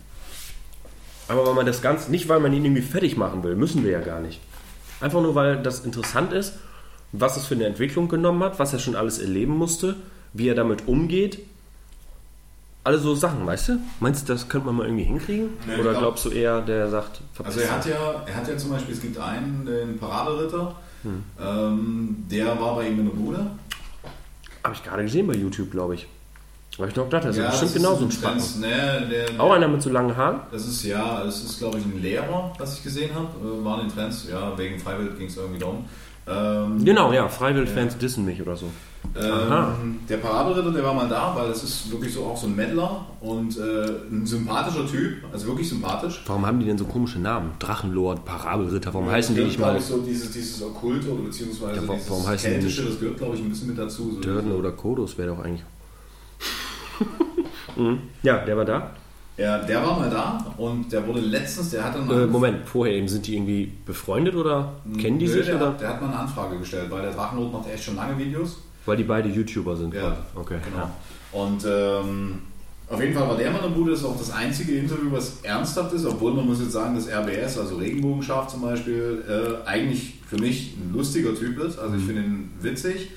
Aber 1.26 1.46
weil 1.46 1.54
man 1.54 1.64
das 1.64 1.80
Ganze, 1.80 2.10
nicht 2.10 2.28
weil 2.28 2.38
man 2.38 2.52
ihn 2.52 2.66
irgendwie 2.66 2.82
fertig 2.82 3.16
machen 3.16 3.42
will, 3.42 3.56
müssen 3.56 3.82
wir 3.82 3.92
ja 3.92 4.00
gar 4.00 4.20
nicht. 4.20 4.40
Einfach 5.00 5.22
nur, 5.22 5.34
weil 5.34 5.62
das 5.62 5.86
interessant 5.86 6.34
ist, 6.34 6.58
was 7.12 7.36
es 7.36 7.46
für 7.46 7.54
eine 7.54 7.64
Entwicklung 7.66 8.08
genommen 8.08 8.42
hat, 8.42 8.58
was 8.58 8.72
er 8.72 8.78
schon 8.78 8.96
alles 8.96 9.18
erleben 9.18 9.56
musste, 9.56 9.96
wie 10.32 10.48
er 10.48 10.54
damit 10.54 10.86
umgeht. 10.86 11.38
Alle 12.82 12.98
so 12.98 13.14
Sachen, 13.14 13.44
weißt 13.46 13.68
du? 13.68 13.78
Meinst 14.00 14.26
du, 14.28 14.32
das 14.32 14.48
könnte 14.48 14.66
man 14.66 14.76
mal 14.76 14.86
irgendwie 14.86 15.04
hinkriegen? 15.04 15.50
Nee, 15.66 15.74
Oder 15.74 15.90
glaub- 15.90 15.98
glaubst 15.98 16.24
du 16.24 16.30
eher, 16.30 16.62
der 16.62 16.88
sagt, 16.88 17.20
Also 17.44 17.60
er 17.60 17.70
hat 17.72 17.84
ja, 17.86 18.24
er 18.26 18.34
hat 18.36 18.48
ja 18.48 18.56
zum 18.56 18.70
Beispiel, 18.70 18.94
es 18.94 19.02
gibt 19.02 19.18
einen, 19.18 19.66
den 19.66 19.98
Paraderitter, 19.98 20.74
Hm. 21.02 21.22
ähm, 21.42 22.26
der 22.30 22.58
war 22.60 22.76
bei 22.76 22.88
ihm 22.88 22.98
in 23.00 23.06
der 23.06 23.14
Bude. 23.14 23.46
Habe 24.64 24.74
ich 24.74 24.82
gerade 24.84 25.02
gesehen 25.02 25.26
bei 25.26 25.34
YouTube, 25.34 25.70
glaube 25.70 25.94
ich. 25.94 26.06
Weil 26.78 26.88
ich 26.90 26.96
noch 26.96 27.04
gedacht, 27.04 27.24
das 27.24 27.36
ist 27.36 27.42
Ja, 27.42 27.48
bestimmt 27.50 27.70
das 27.74 27.82
genauso 27.82 28.04
ein 28.28 28.36
ist 28.38 28.60
Nee, 28.60 28.68
der, 29.10 29.40
Auch 29.40 29.52
einer 29.52 29.68
mit 29.68 29.82
so 29.82 29.90
langen 29.90 30.16
Haaren? 30.16 30.40
Das 30.52 30.66
ist 30.66 30.82
ja, 30.84 31.24
das 31.24 31.42
ist 31.42 31.58
glaube 31.58 31.78
ich 31.78 31.84
ein 31.84 32.00
Lehrer, 32.00 32.52
was 32.58 32.78
ich 32.78 32.82
gesehen 32.84 33.14
habe. 33.14 33.28
Äh, 33.28 33.64
waren 33.64 33.80
in 33.86 33.92
Trends, 33.92 34.26
ja, 34.30 34.56
wegen 34.56 34.78
Freiwild 34.78 35.18
ging 35.18 35.26
es 35.26 35.36
irgendwie 35.36 35.58
darum. 35.60 35.84
Ähm, 36.30 36.84
Genau, 36.84 37.12
ja, 37.12 37.28
Freiwild-Fans 37.28 37.98
dissen 37.98 38.24
mich 38.24 38.40
oder 38.40 38.56
so. 38.56 38.66
Ähm, 39.16 40.00
der 40.08 40.18
Paraderitter, 40.18 40.70
der 40.70 40.84
war 40.84 40.94
mal 40.94 41.08
da, 41.08 41.34
weil 41.34 41.48
das 41.48 41.64
ist 41.64 41.90
wirklich 41.90 42.12
so 42.14 42.24
auch 42.24 42.36
so 42.36 42.46
ein 42.46 42.54
Meddler 42.54 43.06
und 43.20 43.56
äh, 43.58 43.86
ein 44.10 44.24
sympathischer 44.24 44.86
Typ, 44.86 45.24
also 45.32 45.46
wirklich 45.48 45.68
sympathisch. 45.68 46.22
Warum 46.26 46.46
haben 46.46 46.60
die 46.60 46.66
denn 46.66 46.78
so 46.78 46.84
komische 46.84 47.18
Namen? 47.18 47.52
Drachenlord, 47.58 48.24
Parabelritter, 48.24 48.92
warum 48.94 49.10
heißen 49.10 49.34
die 49.34 49.40
Das 49.40 49.48
nicht 49.50 49.58
mal 49.58 49.76
ich, 49.76 49.84
so 49.84 49.98
dieses, 50.02 50.30
dieses 50.32 50.62
Okkulte 50.62 51.10
oder 51.10 51.22
beziehungsweise 51.24 51.76
Ja, 51.76 51.80
dieses 51.92 52.10
warum 52.10 52.26
heißen 52.26 52.50
die 52.50 52.56
Keltische, 52.58 52.80
nicht? 52.82 52.92
das 52.92 53.00
gehört 53.00 53.18
glaube 53.18 53.36
ich 53.36 53.42
ein 53.42 53.48
bisschen 53.48 53.68
mit 53.68 53.78
dazu. 53.78 54.12
So 54.14 54.20
Dörden 54.20 54.52
oder 54.52 54.72
Kodos 54.72 55.16
wäre 55.18 55.30
doch 55.34 55.42
eigentlich. 55.44 55.64
Mhm. 57.76 58.00
Ja, 58.22 58.44
der 58.44 58.56
war 58.56 58.64
da. 58.64 58.90
Ja, 59.40 59.58
der 59.58 59.82
war 59.82 59.98
mal 59.98 60.10
da 60.10 60.44
und 60.58 60.92
der 60.92 61.06
wurde 61.06 61.20
letztens, 61.20 61.70
der 61.70 61.84
hat 61.84 61.94
dann 61.94 62.10
Äh, 62.10 62.26
Moment, 62.26 62.68
vorher 62.68 62.94
eben, 62.94 63.08
sind 63.08 63.26
die 63.26 63.34
irgendwie 63.36 63.72
befreundet 63.86 64.34
oder 64.34 64.74
kennen 64.98 65.18
die 65.18 65.26
Nö, 65.26 65.32
sich 65.32 65.46
der, 65.46 65.56
oder? 65.56 65.70
Der 65.80 65.88
hat 65.88 66.02
mal 66.02 66.08
eine 66.08 66.18
Anfrage 66.18 66.58
gestellt, 66.58 66.90
weil 66.90 67.02
der 67.02 67.12
Drachenlord 67.12 67.52
macht 67.52 67.68
echt 67.72 67.84
schon 67.84 67.96
lange 67.96 68.18
Videos. 68.18 68.58
Weil 68.84 68.96
die 68.98 69.04
beide 69.04 69.28
YouTuber 69.28 69.76
sind. 69.76 69.94
Ja, 69.94 70.16
okay. 70.34 70.58
genau. 70.64 70.78
Ja. 70.78 70.90
Und 71.32 71.64
ähm, 71.66 72.38
auf 72.88 73.00
jeden 73.00 73.14
Fall 73.14 73.28
war 73.28 73.36
der 73.36 73.50
mal 73.50 73.58
in 73.58 73.62
der 73.64 73.70
Bude, 73.70 73.92
das 73.92 74.00
ist 74.00 74.06
auch 74.06 74.18
das 74.18 74.32
einzige 74.32 74.72
Interview, 74.72 75.10
was 75.12 75.40
ernsthaft 75.42 75.92
ist, 75.94 76.04
obwohl 76.04 76.34
man 76.34 76.44
muss 76.46 76.60
jetzt 76.60 76.72
sagen, 76.72 76.94
dass 76.94 77.08
RBS, 77.08 77.56
also 77.58 77.76
Regenbogenschaf 77.76 78.48
zum 78.48 78.62
Beispiel, 78.62 79.22
äh, 79.28 79.66
eigentlich 79.68 80.14
für 80.28 80.36
mich 80.38 80.74
ein 80.76 80.92
lustiger 80.94 81.34
Typ 81.34 81.58
ist. 81.60 81.78
Also 81.78 81.92
Mhm. 81.94 81.98
ich 82.00 82.04
finde 82.06 82.22
ihn 82.22 82.50
witzig. 82.60 83.10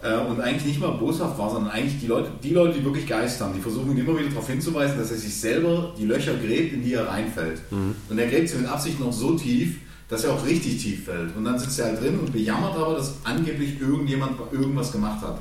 Äh, 0.00 0.16
und 0.16 0.40
eigentlich 0.40 0.64
nicht 0.64 0.80
mal 0.80 0.92
boshaft 0.92 1.38
war, 1.38 1.50
sondern 1.50 1.72
eigentlich 1.72 2.00
die 2.00 2.06
Leute, 2.06 2.30
die 2.42 2.50
Leute, 2.50 2.78
die 2.78 2.84
wirklich 2.84 3.06
Geist 3.06 3.40
haben, 3.40 3.52
die 3.54 3.60
versuchen 3.60 3.96
immer 3.96 4.16
wieder 4.16 4.28
darauf 4.28 4.46
hinzuweisen, 4.46 4.96
dass 4.96 5.10
er 5.10 5.16
sich 5.16 5.34
selber 5.34 5.92
die 5.98 6.04
Löcher 6.04 6.34
gräbt, 6.34 6.72
in 6.72 6.82
die 6.82 6.94
er 6.94 7.08
reinfällt. 7.08 7.60
Mhm. 7.70 7.96
Und 8.08 8.18
er 8.18 8.28
gräbt 8.28 8.48
sie 8.48 8.58
mit 8.58 8.68
Absicht 8.68 9.00
noch 9.00 9.12
so 9.12 9.34
tief, 9.34 9.78
dass 10.08 10.24
er 10.24 10.32
auch 10.32 10.46
richtig 10.46 10.80
tief 10.80 11.04
fällt. 11.04 11.36
Und 11.36 11.44
dann 11.44 11.58
sitzt 11.58 11.80
er 11.80 11.86
halt 11.86 12.00
drin 12.00 12.18
und 12.18 12.32
bejammert 12.32 12.76
aber, 12.76 12.94
dass 12.94 13.16
angeblich 13.24 13.80
irgendjemand 13.80 14.32
irgendwas 14.52 14.92
gemacht 14.92 15.20
hat. 15.20 15.40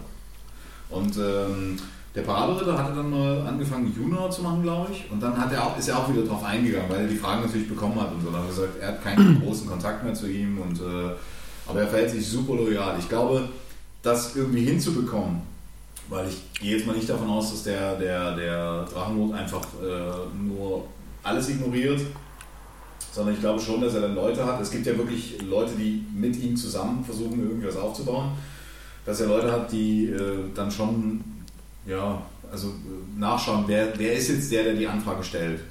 Und 0.89 1.16
ähm, 1.18 1.78
der 2.16 2.24
Paraderitter 2.24 2.78
hatte 2.78 2.95
dann 2.95 3.12
mal 3.12 3.41
angefangen, 3.47 3.93
Junior 3.95 4.32
zu 4.32 4.41
machen, 4.41 4.64
glaube 4.64 4.91
ich. 4.91 5.05
Und 5.12 5.22
dann 5.22 5.38
hat 5.38 5.53
er 5.53 5.68
auch, 5.68 5.78
ist 5.78 5.88
er 5.88 5.99
auch 5.99 6.12
wieder 6.12 6.24
drauf 6.24 6.43
eingegangen, 6.43 6.89
weil 6.89 7.01
er 7.01 7.08
die 7.08 7.16
Fragen 7.16 7.43
natürlich 7.43 7.70
bekommen 7.70 8.01
hat 8.01 8.12
und 8.12 8.22
so. 8.22 8.32
Dann 8.32 8.41
hat 8.41 8.49
er 8.49 8.55
gesagt, 8.55 8.82
er 8.82 8.88
hat 8.88 9.03
keinen 9.03 9.39
großen 9.41 9.68
Kontakt 9.68 10.03
mehr 10.03 10.16
zu 10.16 10.28
ihm. 10.28 10.58
Und, 10.58 10.80
äh, 10.80 11.12
aber 11.68 11.82
er 11.82 11.88
verhält 11.88 12.10
sich 12.10 12.28
super 12.28 12.55
loyal. 12.55 12.95
Ich 12.97 13.08
glaube, 13.08 13.47
das 14.08 14.36
irgendwie 14.36 14.64
hinzubekommen, 14.64 15.41
weil 16.10 16.28
ich 16.30 16.60
gehe 16.60 16.78
jetzt 16.78 16.88
mal 16.88 16.95
nicht 16.95 17.10
davon 17.10 17.30
aus, 17.30 17.51
dass 17.51 17.64
der, 17.64 17.95
der, 17.97 18.36
der 18.36 18.86
Drachenlord 18.86 19.34
einfach 19.34 19.62
äh, 19.84 20.38
nur 20.41 20.86
alles 21.24 21.49
ignoriert, 21.49 21.99
sondern 23.12 23.36
ich 23.36 23.41
glaube 23.41 23.60
schon, 23.60 23.82
dass 23.82 23.95
er 23.95 24.01
dann 24.01 24.16
Leute 24.16 24.45
hat. 24.45 24.62
Es 24.62 24.72
gibt 24.72 24.86
ja 24.86 24.97
wirklich 24.97 25.41
Leute, 25.41 25.74
die 25.76 26.05
mit 26.14 26.38
ihm 26.38 26.55
zusammen 26.55 27.03
versuchen, 27.03 27.39
irgendwas 27.39 27.76
aufzubauen. 27.76 28.32
Dass 29.05 29.20
er 29.20 29.28
Leute 29.28 29.51
hat, 29.51 29.72
die 29.72 30.05
äh, 30.05 30.38
dann 30.53 30.72
schon, 30.72 31.24
ja, 31.86 32.22
also 32.51 32.68
äh, 32.68 33.20
nachschauen, 33.20 33.64
wer, 33.68 33.97
wer 33.97 34.14
ist 34.14 34.30
jetzt 34.30 34.51
der, 34.51 34.64
der 34.64 34.74
die 34.74 34.88
Anfrage 34.88 35.24
stellt. 35.24 35.62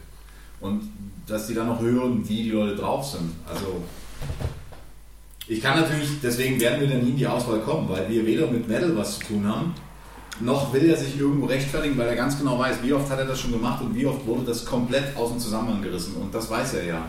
Und 0.61 0.83
dass 1.27 1.47
die 1.47 1.55
dann 1.55 1.69
noch 1.69 1.81
hören, 1.81 2.27
wie 2.29 2.45
die 2.45 2.51
Leute 2.51 2.77
drauf 2.77 3.07
sind. 3.07 3.31
Also 3.49 3.83
ich 5.49 5.61
kann 5.61 5.81
natürlich, 5.81 6.09
deswegen 6.23 6.61
werden 6.61 6.81
wir 6.81 6.89
dann 6.89 7.05
nie 7.05 7.11
in 7.11 7.17
die 7.17 7.27
Auswahl 7.27 7.61
kommen, 7.61 7.89
weil 7.89 8.09
wir 8.09 8.27
weder 8.27 8.47
mit 8.49 8.69
Metal 8.69 8.97
was 8.97 9.19
zu 9.19 9.27
tun 9.27 9.47
haben, 9.47 9.75
noch 10.41 10.73
will 10.73 10.89
er 10.91 10.97
sich 10.97 11.19
irgendwo 11.19 11.47
rechtfertigen, 11.47 11.97
weil 11.97 12.09
er 12.09 12.17
ganz 12.17 12.39
genau 12.39 12.59
weiß, 12.59 12.79
wie 12.83 12.93
oft 12.93 13.11
hat 13.11 13.19
er 13.19 13.25
das 13.25 13.41
schon 13.41 13.53
gemacht 13.53 13.83
und 13.83 13.95
wie 13.95 14.07
oft 14.07 14.27
wurde 14.27 14.45
das 14.45 14.65
komplett 14.65 15.17
aus 15.17 15.31
dem 15.31 15.39
Zusammenhang 15.39 15.81
gerissen. 15.81 16.15
Und 16.17 16.35
das 16.35 16.51
weiß 16.51 16.75
er 16.75 16.85
ja. 16.85 17.07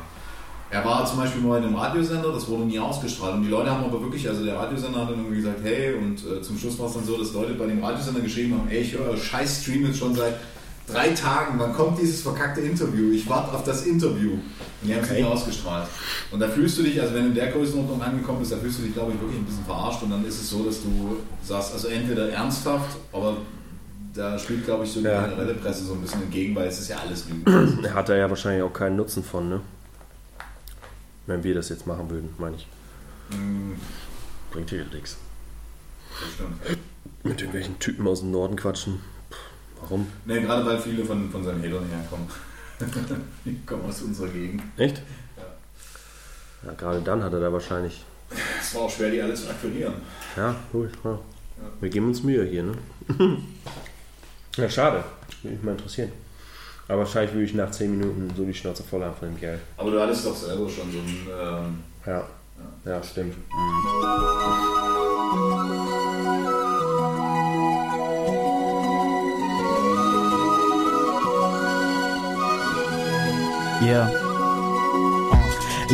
Er 0.69 0.83
war 0.83 1.05
zum 1.05 1.19
Beispiel 1.19 1.41
mal 1.41 1.57
in 1.59 1.65
einem 1.65 1.75
Radiosender, 1.75 2.31
das 2.31 2.47
wurde 2.47 2.63
nie 2.63 2.79
ausgestrahlt. 2.79 3.35
Und 3.35 3.43
die 3.43 3.49
Leute 3.49 3.71
haben 3.71 3.85
aber 3.85 4.01
wirklich, 4.01 4.27
also 4.27 4.43
der 4.43 4.57
Radiosender 4.57 5.01
hat 5.01 5.09
dann 5.09 5.19
irgendwie 5.19 5.37
gesagt, 5.37 5.59
hey, 5.63 5.95
und 5.95 6.19
äh, 6.25 6.41
zum 6.41 6.57
Schluss 6.57 6.77
war 6.77 6.87
es 6.87 6.93
dann 6.93 7.05
so, 7.05 7.17
dass 7.17 7.33
Leute 7.33 7.53
bei 7.53 7.65
dem 7.65 7.83
Radiosender 7.83 8.19
geschrieben 8.19 8.53
haben, 8.53 8.69
ey, 8.69 8.79
ich 8.79 8.93
höre 8.93 9.09
euer 9.09 9.17
scheiß 9.17 9.61
Stream 9.61 9.85
jetzt 9.85 9.99
schon 9.99 10.13
seit 10.13 10.35
drei 10.87 11.09
Tagen, 11.09 11.59
wann 11.59 11.73
kommt 11.73 11.99
dieses 11.99 12.21
verkackte 12.21 12.61
Interview? 12.61 13.11
Ich 13.11 13.27
warte 13.29 13.51
auf 13.53 13.63
das 13.63 13.85
Interview. 13.85 14.31
Und 14.31 14.41
die 14.89 14.93
haben 14.95 15.03
es 15.03 15.11
nie 15.11 15.23
ausgestrahlt. 15.23 15.87
Und 16.31 16.39
da 16.39 16.47
fühlst 16.47 16.77
du 16.77 16.83
dich, 16.83 16.99
also 17.01 17.13
wenn 17.13 17.23
du 17.23 17.29
in 17.29 17.35
der 17.35 17.51
Größenordnung 17.51 18.01
angekommen 18.01 18.39
bist, 18.39 18.51
da 18.51 18.57
fühlst 18.57 18.79
du 18.79 18.83
dich, 18.83 18.93
glaube 18.93 19.11
ich, 19.13 19.19
wirklich 19.21 19.39
ein 19.39 19.45
bisschen 19.45 19.65
verarscht. 19.65 20.01
Und 20.03 20.11
dann 20.11 20.25
ist 20.25 20.39
es 20.41 20.49
so, 20.49 20.63
dass 20.63 20.81
du 20.81 21.17
sagst, 21.43 21.73
also 21.73 21.87
entweder 21.89 22.29
ernsthaft, 22.29 22.97
aber 23.11 23.37
da 24.13 24.37
spielt, 24.39 24.65
glaube 24.65 24.85
ich, 24.85 24.91
so 24.91 24.99
die 25.01 25.07
Ja. 25.07 25.21
generelle 25.27 25.53
Presse 25.55 25.83
so 25.83 25.93
ein 25.93 26.01
bisschen 26.01 26.23
entgegen, 26.23 26.55
weil 26.55 26.67
es 26.67 26.79
ist 26.79 26.87
ja 26.89 26.97
alles 26.97 27.25
Lügen. 27.29 27.83
Er 27.83 27.93
hat 27.93 28.09
da 28.09 28.15
ja 28.15 28.29
wahrscheinlich 28.29 28.63
auch 28.63 28.73
keinen 28.73 28.95
Nutzen 28.95 29.23
von, 29.23 29.49
ne? 29.49 29.61
Wenn 31.25 31.43
wir 31.43 31.53
das 31.53 31.69
jetzt 31.69 31.85
machen 31.85 32.09
würden, 32.09 32.29
meine 32.37 32.55
ich. 32.55 32.67
Mm, 33.37 33.73
Bringt 34.51 34.69
hier 34.69 34.85
nichts. 34.93 35.17
das 36.09 36.33
stimmt. 36.33 36.79
Mit 37.23 37.41
irgendwelchen 37.41 37.77
Typen 37.79 38.07
aus 38.07 38.21
dem 38.21 38.31
Norden 38.31 38.55
quatschen. 38.55 39.01
Warum? 39.81 40.07
Ne, 40.25 40.41
gerade 40.41 40.65
weil 40.65 40.79
viele 40.79 41.05
von, 41.05 41.29
von 41.29 41.43
seinen 41.43 41.61
Hatern 41.63 41.85
herkommen. 41.89 42.27
die 43.45 43.59
kommen 43.65 43.85
aus 43.85 44.01
unserer 44.01 44.27
Gegend. 44.29 44.61
Echt? 44.77 45.01
Ja, 46.65 46.73
gerade 46.73 47.01
dann 47.01 47.23
hat 47.23 47.33
er 47.33 47.39
da 47.39 47.51
wahrscheinlich. 47.53 48.03
Es 48.59 48.75
war 48.75 48.83
auch 48.83 48.89
schwer, 48.91 49.09
die 49.09 49.21
alle 49.21 49.33
zu 49.33 49.49
akquirieren. 49.49 49.93
Ja, 50.35 50.55
cool. 50.73 50.89
Ja. 51.03 51.17
Wir 51.79 51.89
geben 51.89 52.07
uns 52.07 52.23
Mühe 52.23 52.43
hier, 52.43 52.63
ne? 52.63 52.77
ja, 54.57 54.69
schade. 54.69 55.03
Würde 55.41 55.55
mich 55.55 55.63
mal 55.63 55.71
interessieren. 55.71 56.11
Aber 56.87 56.99
wahrscheinlich 56.99 57.33
würde 57.33 57.45
ich 57.45 57.53
nach 57.53 57.71
10 57.71 57.91
Minuten 57.97 58.31
so 58.35 58.45
die 58.45 58.53
Schnauze 58.53 58.83
voll 58.83 59.03
haben 59.03 59.15
von 59.15 59.29
dem 59.29 59.39
Kerl. 59.39 59.59
Aber 59.75 59.91
du 59.91 59.99
hattest 59.99 60.25
doch 60.25 60.35
selber 60.35 60.69
schon 60.69 60.91
so 60.91 60.99
ein. 60.99 61.27
Ähm, 61.29 61.79
Ja. 62.05 62.27
Ja, 62.85 63.03
stimmt. 63.03 63.35
Yeah. 73.79 74.26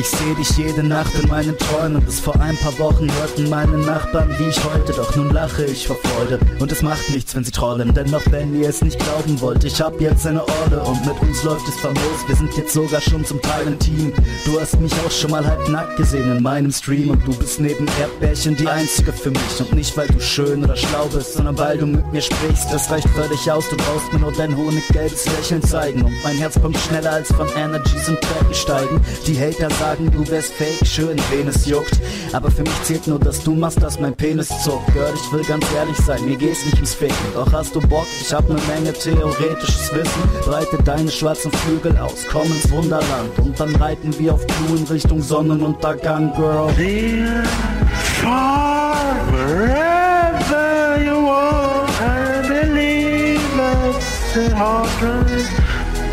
Ich 0.04 0.10
seh 0.10 0.34
dich 0.36 0.50
jede 0.58 0.84
Nacht 0.84 1.14
in 1.16 1.30
meinen 1.30 1.58
Träumen. 1.58 2.04
Bis 2.04 2.20
vor 2.20 2.38
ein 2.42 2.58
paar 2.58 2.78
Wochen 2.78 3.10
hörten 3.20 3.50
meine 3.50 3.78
Nachbarn, 3.78 4.36
wie 4.38 4.50
ich 4.50 4.62
heute. 4.66 4.92
Doch 4.92 5.16
nun 5.16 5.32
lache 5.32 5.64
ich 5.64 5.88
vor 5.88 5.96
Freude. 5.96 6.40
Und 6.60 6.70
es 6.74 6.82
macht 6.82 7.10
nichts, 7.12 7.34
wenn 7.34 7.46
sie 7.46 7.52
trollen. 7.52 7.94
Denn 7.94 8.14
auch 8.14 8.22
wenn 8.30 8.54
ihr 8.62 8.68
es 8.68 8.82
nicht 8.82 9.00
glauben 9.00 9.40
wollt, 9.40 9.64
ich 9.64 9.80
hab 9.80 10.02
jetzt 10.02 10.28
eine 10.28 10.42
Orde. 10.42 10.82
Und 10.82 11.06
mit 11.06 11.18
uns 11.22 11.42
läuft 11.44 11.66
es 11.70 11.76
famos. 11.76 12.28
Wir 12.28 12.36
sind 12.36 12.54
jetzt 12.58 12.74
sogar 12.74 13.00
schon 13.00 13.24
zum 13.24 13.42
Teil 13.42 13.66
ein 13.66 13.80
Team. 13.80 14.12
Du 14.44 14.60
hast 14.60 14.78
mich 14.82 14.92
auch 15.08 15.12
schon 15.12 15.32
mal 15.32 15.48
halb 15.48 15.70
nackt 15.70 15.96
gesehen 15.96 16.36
in 16.36 16.44
meinem 16.44 16.74
Stream. 16.74 17.10
Und 17.10 17.26
du 17.26 17.34
bist 17.38 17.62
neben 17.62 17.88
Erdbärchen 17.98 18.58
die 18.58 18.68
einzige 18.68 19.14
für 19.14 19.32
mich. 19.32 19.60
Und 19.62 19.74
nicht, 19.74 19.96
weil 19.96 20.10
du 20.10 20.20
schön 20.20 20.66
oder 20.66 20.76
schlau 20.76 21.06
bist, 21.14 21.36
sondern 21.36 21.58
weil 21.58 21.78
du 21.78 21.86
mit 21.86 22.12
mir 22.12 22.22
sprichst. 22.22 22.74
Das 22.74 22.92
reicht 22.92 23.08
völlig 23.08 23.50
aus. 23.50 23.70
Du 23.70 23.78
brauchst 23.78 24.12
mir 24.12 24.20
nur 24.20 24.34
dein 24.34 24.54
honiggelbes 24.54 25.28
Lächeln 25.38 25.62
zeigen. 25.62 26.02
Und 26.02 26.14
mein 26.26 26.36
Herz 26.36 26.60
pumpt 26.60 26.78
schneller 26.80 27.14
als 27.14 27.32
von 27.32 27.48
Energies 27.56 28.10
und 28.10 28.20
Treppen 28.34 28.54
steigen. 28.54 29.02
Die 29.28 29.40
Hater 29.40 29.70
sagen, 29.76 30.12
du 30.12 30.30
wärst 30.30 30.54
fake, 30.54 30.86
schön, 30.86 31.18
wen 31.32 31.48
es 31.48 31.66
juckt. 31.66 32.00
Aber 32.32 32.50
für 32.50 32.64
mich 32.64 32.84
zählt 32.84 33.08
nur, 33.08 33.20
dass 33.20 33.44
du 33.44 33.54
machst, 33.54 33.82
dass 33.82 34.00
mein 34.00 34.16
Penis 34.16 34.50
zuckt. 34.64 34.94
Girl, 34.94 35.14
ich 35.14 35.32
will 35.32 35.44
ganz 35.44 35.66
ehrlich 35.76 35.98
sein, 35.98 36.26
mir 36.26 36.38
geht's 36.38 36.66
nicht 36.66 36.76
ums 36.76 36.94
Ficken. 36.94 37.16
Doch 37.34 37.52
hast 37.52 37.76
du 37.76 37.82
Bock, 37.82 38.08
ich 38.20 38.34
hab 38.34 38.48
ne 38.50 38.58
Menge 38.68 38.94
theoretisches 38.94 39.94
Wissen. 39.94 40.24
Breite 40.46 40.78
deine 40.84 41.12
schwarzen 41.12 41.52
Flügel 41.52 41.98
aus, 41.98 42.26
komm 42.32 42.48
ins 42.48 42.72
Wunderland. 42.72 43.38
Und 43.40 43.60
dann 43.60 43.76
reiten 43.76 44.18
wir 44.18 44.34
auf 44.34 44.46
Blue 44.46 44.78
in 44.78 44.86
Richtung 44.86 45.22
Sonnenuntergang, 45.22 46.34
Girl. 46.36 46.74
wherever 49.32 50.98
you 51.04 51.28
are. 51.28 51.86
I 52.00 52.42
believe 52.48 53.40
heart 54.54 55.63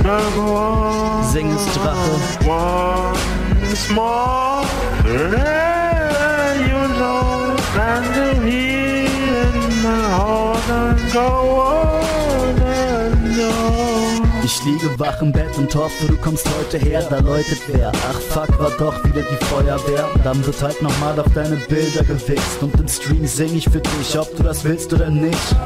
runs 0.05 0.35
will 0.35 0.45
go 0.45 0.55
on. 0.55 1.25
Sing 1.25 1.51
es, 1.53 1.65
Drache. 1.75 2.47
Once 2.47 3.89
more, 3.91 4.65
wherever 5.05 6.55
you 6.69 6.81
know, 6.99 7.57
and 7.79 8.07
to 8.15 8.35
hear 8.47 9.43
in 9.43 9.83
my 9.83 10.03
heart 10.17 10.69
and 10.69 11.13
go 11.13 11.29
on 11.61 12.59
and 12.63 13.41
on. 13.41 14.45
Ich 14.45 14.65
liege 14.65 14.99
wach 14.99 15.23
im 15.23 15.33
Bett 15.33 15.57
und 15.57 15.75
hoffe, 15.75 16.07
du 16.09 16.17
kommst 16.17 16.47
heute 16.59 16.79
her, 16.79 17.07
da 17.09 17.19
läutet 17.21 17.61
wer. 17.69 17.93
Ach 18.11 18.21
fuck, 18.21 18.59
war 18.59 18.71
doch 18.79 19.05
wieder 19.05 19.23
die 19.23 19.45
Feuerwehr. 19.45 20.09
Dann 20.25 20.45
wird 20.45 20.61
halt 20.63 20.83
nochmal 20.83 21.19
auf 21.21 21.33
deine 21.35 21.57
Bilder 21.57 22.03
gewichst 22.03 22.63
und 22.63 22.75
im 22.79 22.89
Stream 22.89 23.27
sing 23.27 23.55
ich 23.55 23.65
für 23.65 23.81
dich, 23.81 24.19
ob 24.19 24.35
du 24.37 24.43
das 24.43 24.65
willst 24.65 24.93
oder 24.93 25.09
nicht. 25.09 25.57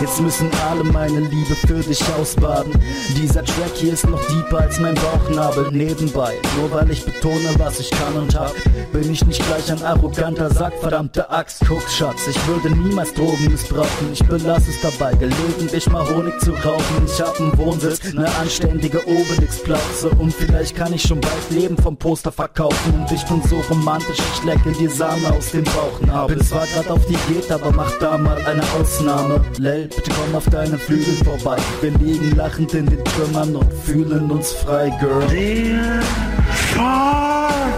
Jetzt 0.00 0.20
müssen 0.20 0.50
alle 0.68 0.84
meine 0.84 1.20
Liebe 1.20 1.54
für 1.54 1.80
dich 1.80 2.02
ausbaden. 2.18 2.72
Dieser 3.16 3.44
Track 3.44 3.72
hier 3.74 3.92
ist 3.92 4.06
noch 4.06 4.20
deeper 4.26 4.60
als 4.60 4.80
mein 4.80 4.94
Bauchnabel 4.94 5.70
nebenbei. 5.70 6.34
Nur 6.58 6.70
weil 6.72 6.90
ich 6.90 7.04
betone, 7.04 7.54
was 7.58 7.80
ich 7.80 7.90
kann 7.90 8.14
und 8.14 8.34
hab, 8.34 8.52
bin 8.92 9.10
ich 9.10 9.24
nicht 9.24 9.44
gleich 9.46 9.70
ein 9.70 9.82
arroganter 9.82 10.50
Sack, 10.52 10.74
verdammte 10.80 11.30
Axt. 11.30 11.62
Guck, 11.68 11.88
Schatz, 11.88 12.26
ich 12.26 12.46
würde 12.46 12.70
niemals 12.70 13.14
Drogen 13.14 13.50
missbrauchen. 13.50 14.12
Ich 14.12 14.24
belasse 14.24 14.70
es 14.70 14.80
dabei, 14.80 15.14
gelegentlich 15.14 15.88
mal 15.88 16.08
Honig 16.08 16.38
zu 16.40 16.50
rauchen. 16.50 17.06
Ich 17.06 17.20
hab 17.20 17.38
einen 17.38 17.56
Wohnsitz, 17.56 18.12
ne 18.12 18.26
anständige 18.40 19.06
Obelix-Platze. 19.06 20.10
Und 20.18 20.34
vielleicht 20.34 20.76
kann 20.76 20.92
ich 20.92 21.02
schon 21.02 21.20
bald 21.20 21.50
leben 21.50 21.76
vom 21.76 21.96
Poster 21.96 22.32
verkaufen. 22.32 22.94
Und 22.94 23.12
ich 23.12 23.24
bin 23.26 23.42
so 23.48 23.60
romantisch, 23.70 24.18
ich 24.34 24.44
lecke 24.44 24.72
dir 24.72 24.90
Sahne 24.90 25.32
aus 25.32 25.52
dem 25.52 25.64
Bauchnabel. 25.64 26.36
Bin 26.36 26.46
zwar 26.46 26.66
grad 26.66 26.88
auf 26.88 27.00
Diät, 27.06 27.50
aber 27.50 27.70
mach 27.72 27.92
da 27.98 28.18
mal 28.18 28.38
eine 28.44 28.62
Ausnahme. 28.78 29.44
Lel, 29.58 29.88
bitte 29.96 30.10
komm 30.10 30.34
auf 30.34 30.48
deinen 30.50 30.78
Flügeln 30.78 31.16
vorbei. 31.24 31.56
Wir 31.80 31.90
liegen 31.98 32.36
lachend 32.36 32.74
in 32.74 32.86
den 32.86 33.04
Trümmern 33.04 33.56
und 33.56 33.72
fühlen 33.72 34.30
uns 34.30 34.52
frei, 34.52 34.90
Girl. 35.00 35.22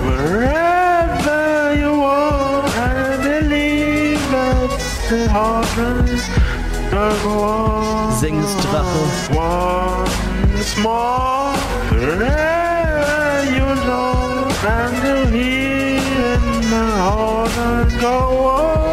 Wherever 0.05 1.75
you 1.75 2.03
are, 2.03 2.65
I 2.67 3.17
believe 3.23 4.21
that 4.31 4.71
the. 5.11 5.29
Sing 8.21 8.39
es, 8.43 8.57
Drache. 8.57 9.03
Once 9.35 10.77
more, 10.79 11.55
wherever 11.91 13.45
you 13.51 13.67
know, 13.85 14.49
and 14.67 14.97
to 15.03 15.27
hear 15.31 16.35
in 16.35 16.63
heart 16.73 17.57
and 17.59 18.01
go 18.01 18.17
on 18.49 18.84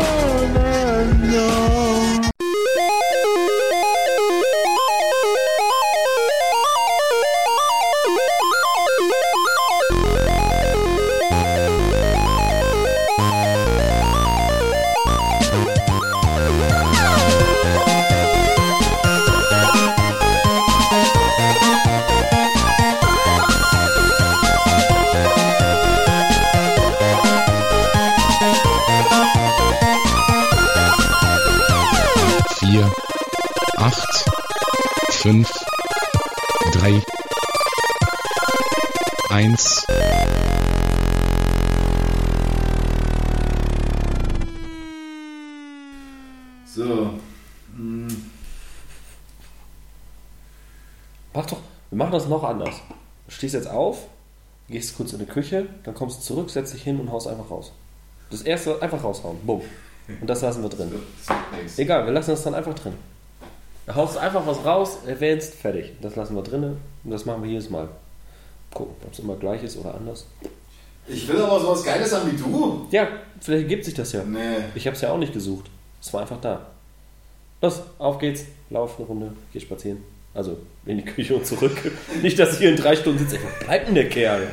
machen 52.11 52.19
das 52.19 52.29
noch 52.29 52.43
anders. 52.43 52.75
Du 53.25 53.31
stehst 53.31 53.53
jetzt 53.53 53.69
auf, 53.69 53.99
gehst 54.67 54.97
kurz 54.97 55.13
in 55.13 55.19
die 55.19 55.25
Küche, 55.25 55.65
dann 55.83 55.93
kommst 55.93 56.19
du 56.19 56.21
zurück, 56.23 56.49
setzt 56.49 56.73
dich 56.73 56.83
hin 56.83 56.99
und 56.99 57.11
haust 57.11 57.27
einfach 57.27 57.49
raus. 57.49 57.71
Das 58.29 58.41
erste 58.41 58.81
einfach 58.81 59.03
raushauen. 59.03 59.37
Bumm. 59.45 59.61
Und 60.19 60.29
das 60.29 60.41
lassen 60.41 60.61
wir 60.61 60.69
drin. 60.69 60.91
Egal, 61.77 62.05
wir 62.05 62.11
lassen 62.11 62.31
das 62.31 62.43
dann 62.43 62.53
einfach 62.53 62.73
drin. 62.73 62.93
Du 63.85 63.95
haust 63.95 64.17
einfach 64.17 64.45
was 64.45 64.63
raus, 64.65 64.99
erwähnst, 65.05 65.55
fertig. 65.55 65.93
Das 66.01 66.15
lassen 66.15 66.35
wir 66.35 66.43
drin 66.43 66.77
und 67.03 67.11
das 67.11 67.25
machen 67.25 67.43
wir 67.43 67.49
jedes 67.49 67.69
Mal. 67.69 67.87
Gucken, 68.73 68.95
ob 69.05 69.13
es 69.13 69.19
immer 69.19 69.35
gleich 69.35 69.63
ist 69.63 69.77
oder 69.77 69.95
anders. 69.95 70.27
Ich 71.07 71.27
will 71.27 71.41
aber 71.41 71.59
sowas 71.59 71.83
Geiles 71.83 72.13
haben 72.13 72.31
wie 72.31 72.37
du. 72.37 72.87
Ja, 72.91 73.07
vielleicht 73.39 73.63
ergibt 73.63 73.85
sich 73.85 73.93
das 73.93 74.11
ja. 74.11 74.23
Nee. 74.23 74.57
Ich 74.75 74.85
habe 74.85 74.95
es 74.95 75.01
ja 75.01 75.11
auch 75.11 75.17
nicht 75.17 75.33
gesucht. 75.33 75.69
Es 76.01 76.13
war 76.13 76.21
einfach 76.21 76.39
da. 76.41 76.67
Los, 77.61 77.81
auf 77.99 78.19
geht's. 78.19 78.45
Lauf 78.69 78.97
eine 78.97 79.07
Runde, 79.07 79.33
geh 79.51 79.59
spazieren. 79.59 80.03
Also 80.33 80.57
in 80.85 80.97
die 80.97 81.05
Küche 81.05 81.35
und 81.35 81.45
zurück. 81.45 81.77
nicht, 82.21 82.39
dass 82.39 82.53
ich 82.53 82.59
hier 82.59 82.69
in 82.69 82.77
drei 82.77 82.95
Stunden 82.95 83.19
sitze. 83.19 83.37
Wo 83.41 83.65
bleibt 83.65 83.87
denn 83.87 83.95
der 83.95 84.09
Kerl? 84.09 84.47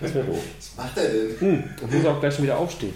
Das 0.00 0.14
wäre 0.14 0.26
doof. 0.26 0.42
Was 0.58 0.76
macht 0.76 0.96
er 0.96 1.08
denn? 1.08 1.40
Hm, 1.40 1.64
und 1.80 1.94
muss 1.94 2.06
auch 2.06 2.20
gleich 2.20 2.34
schon 2.34 2.44
wieder 2.44 2.58
aufstehen. 2.58 2.94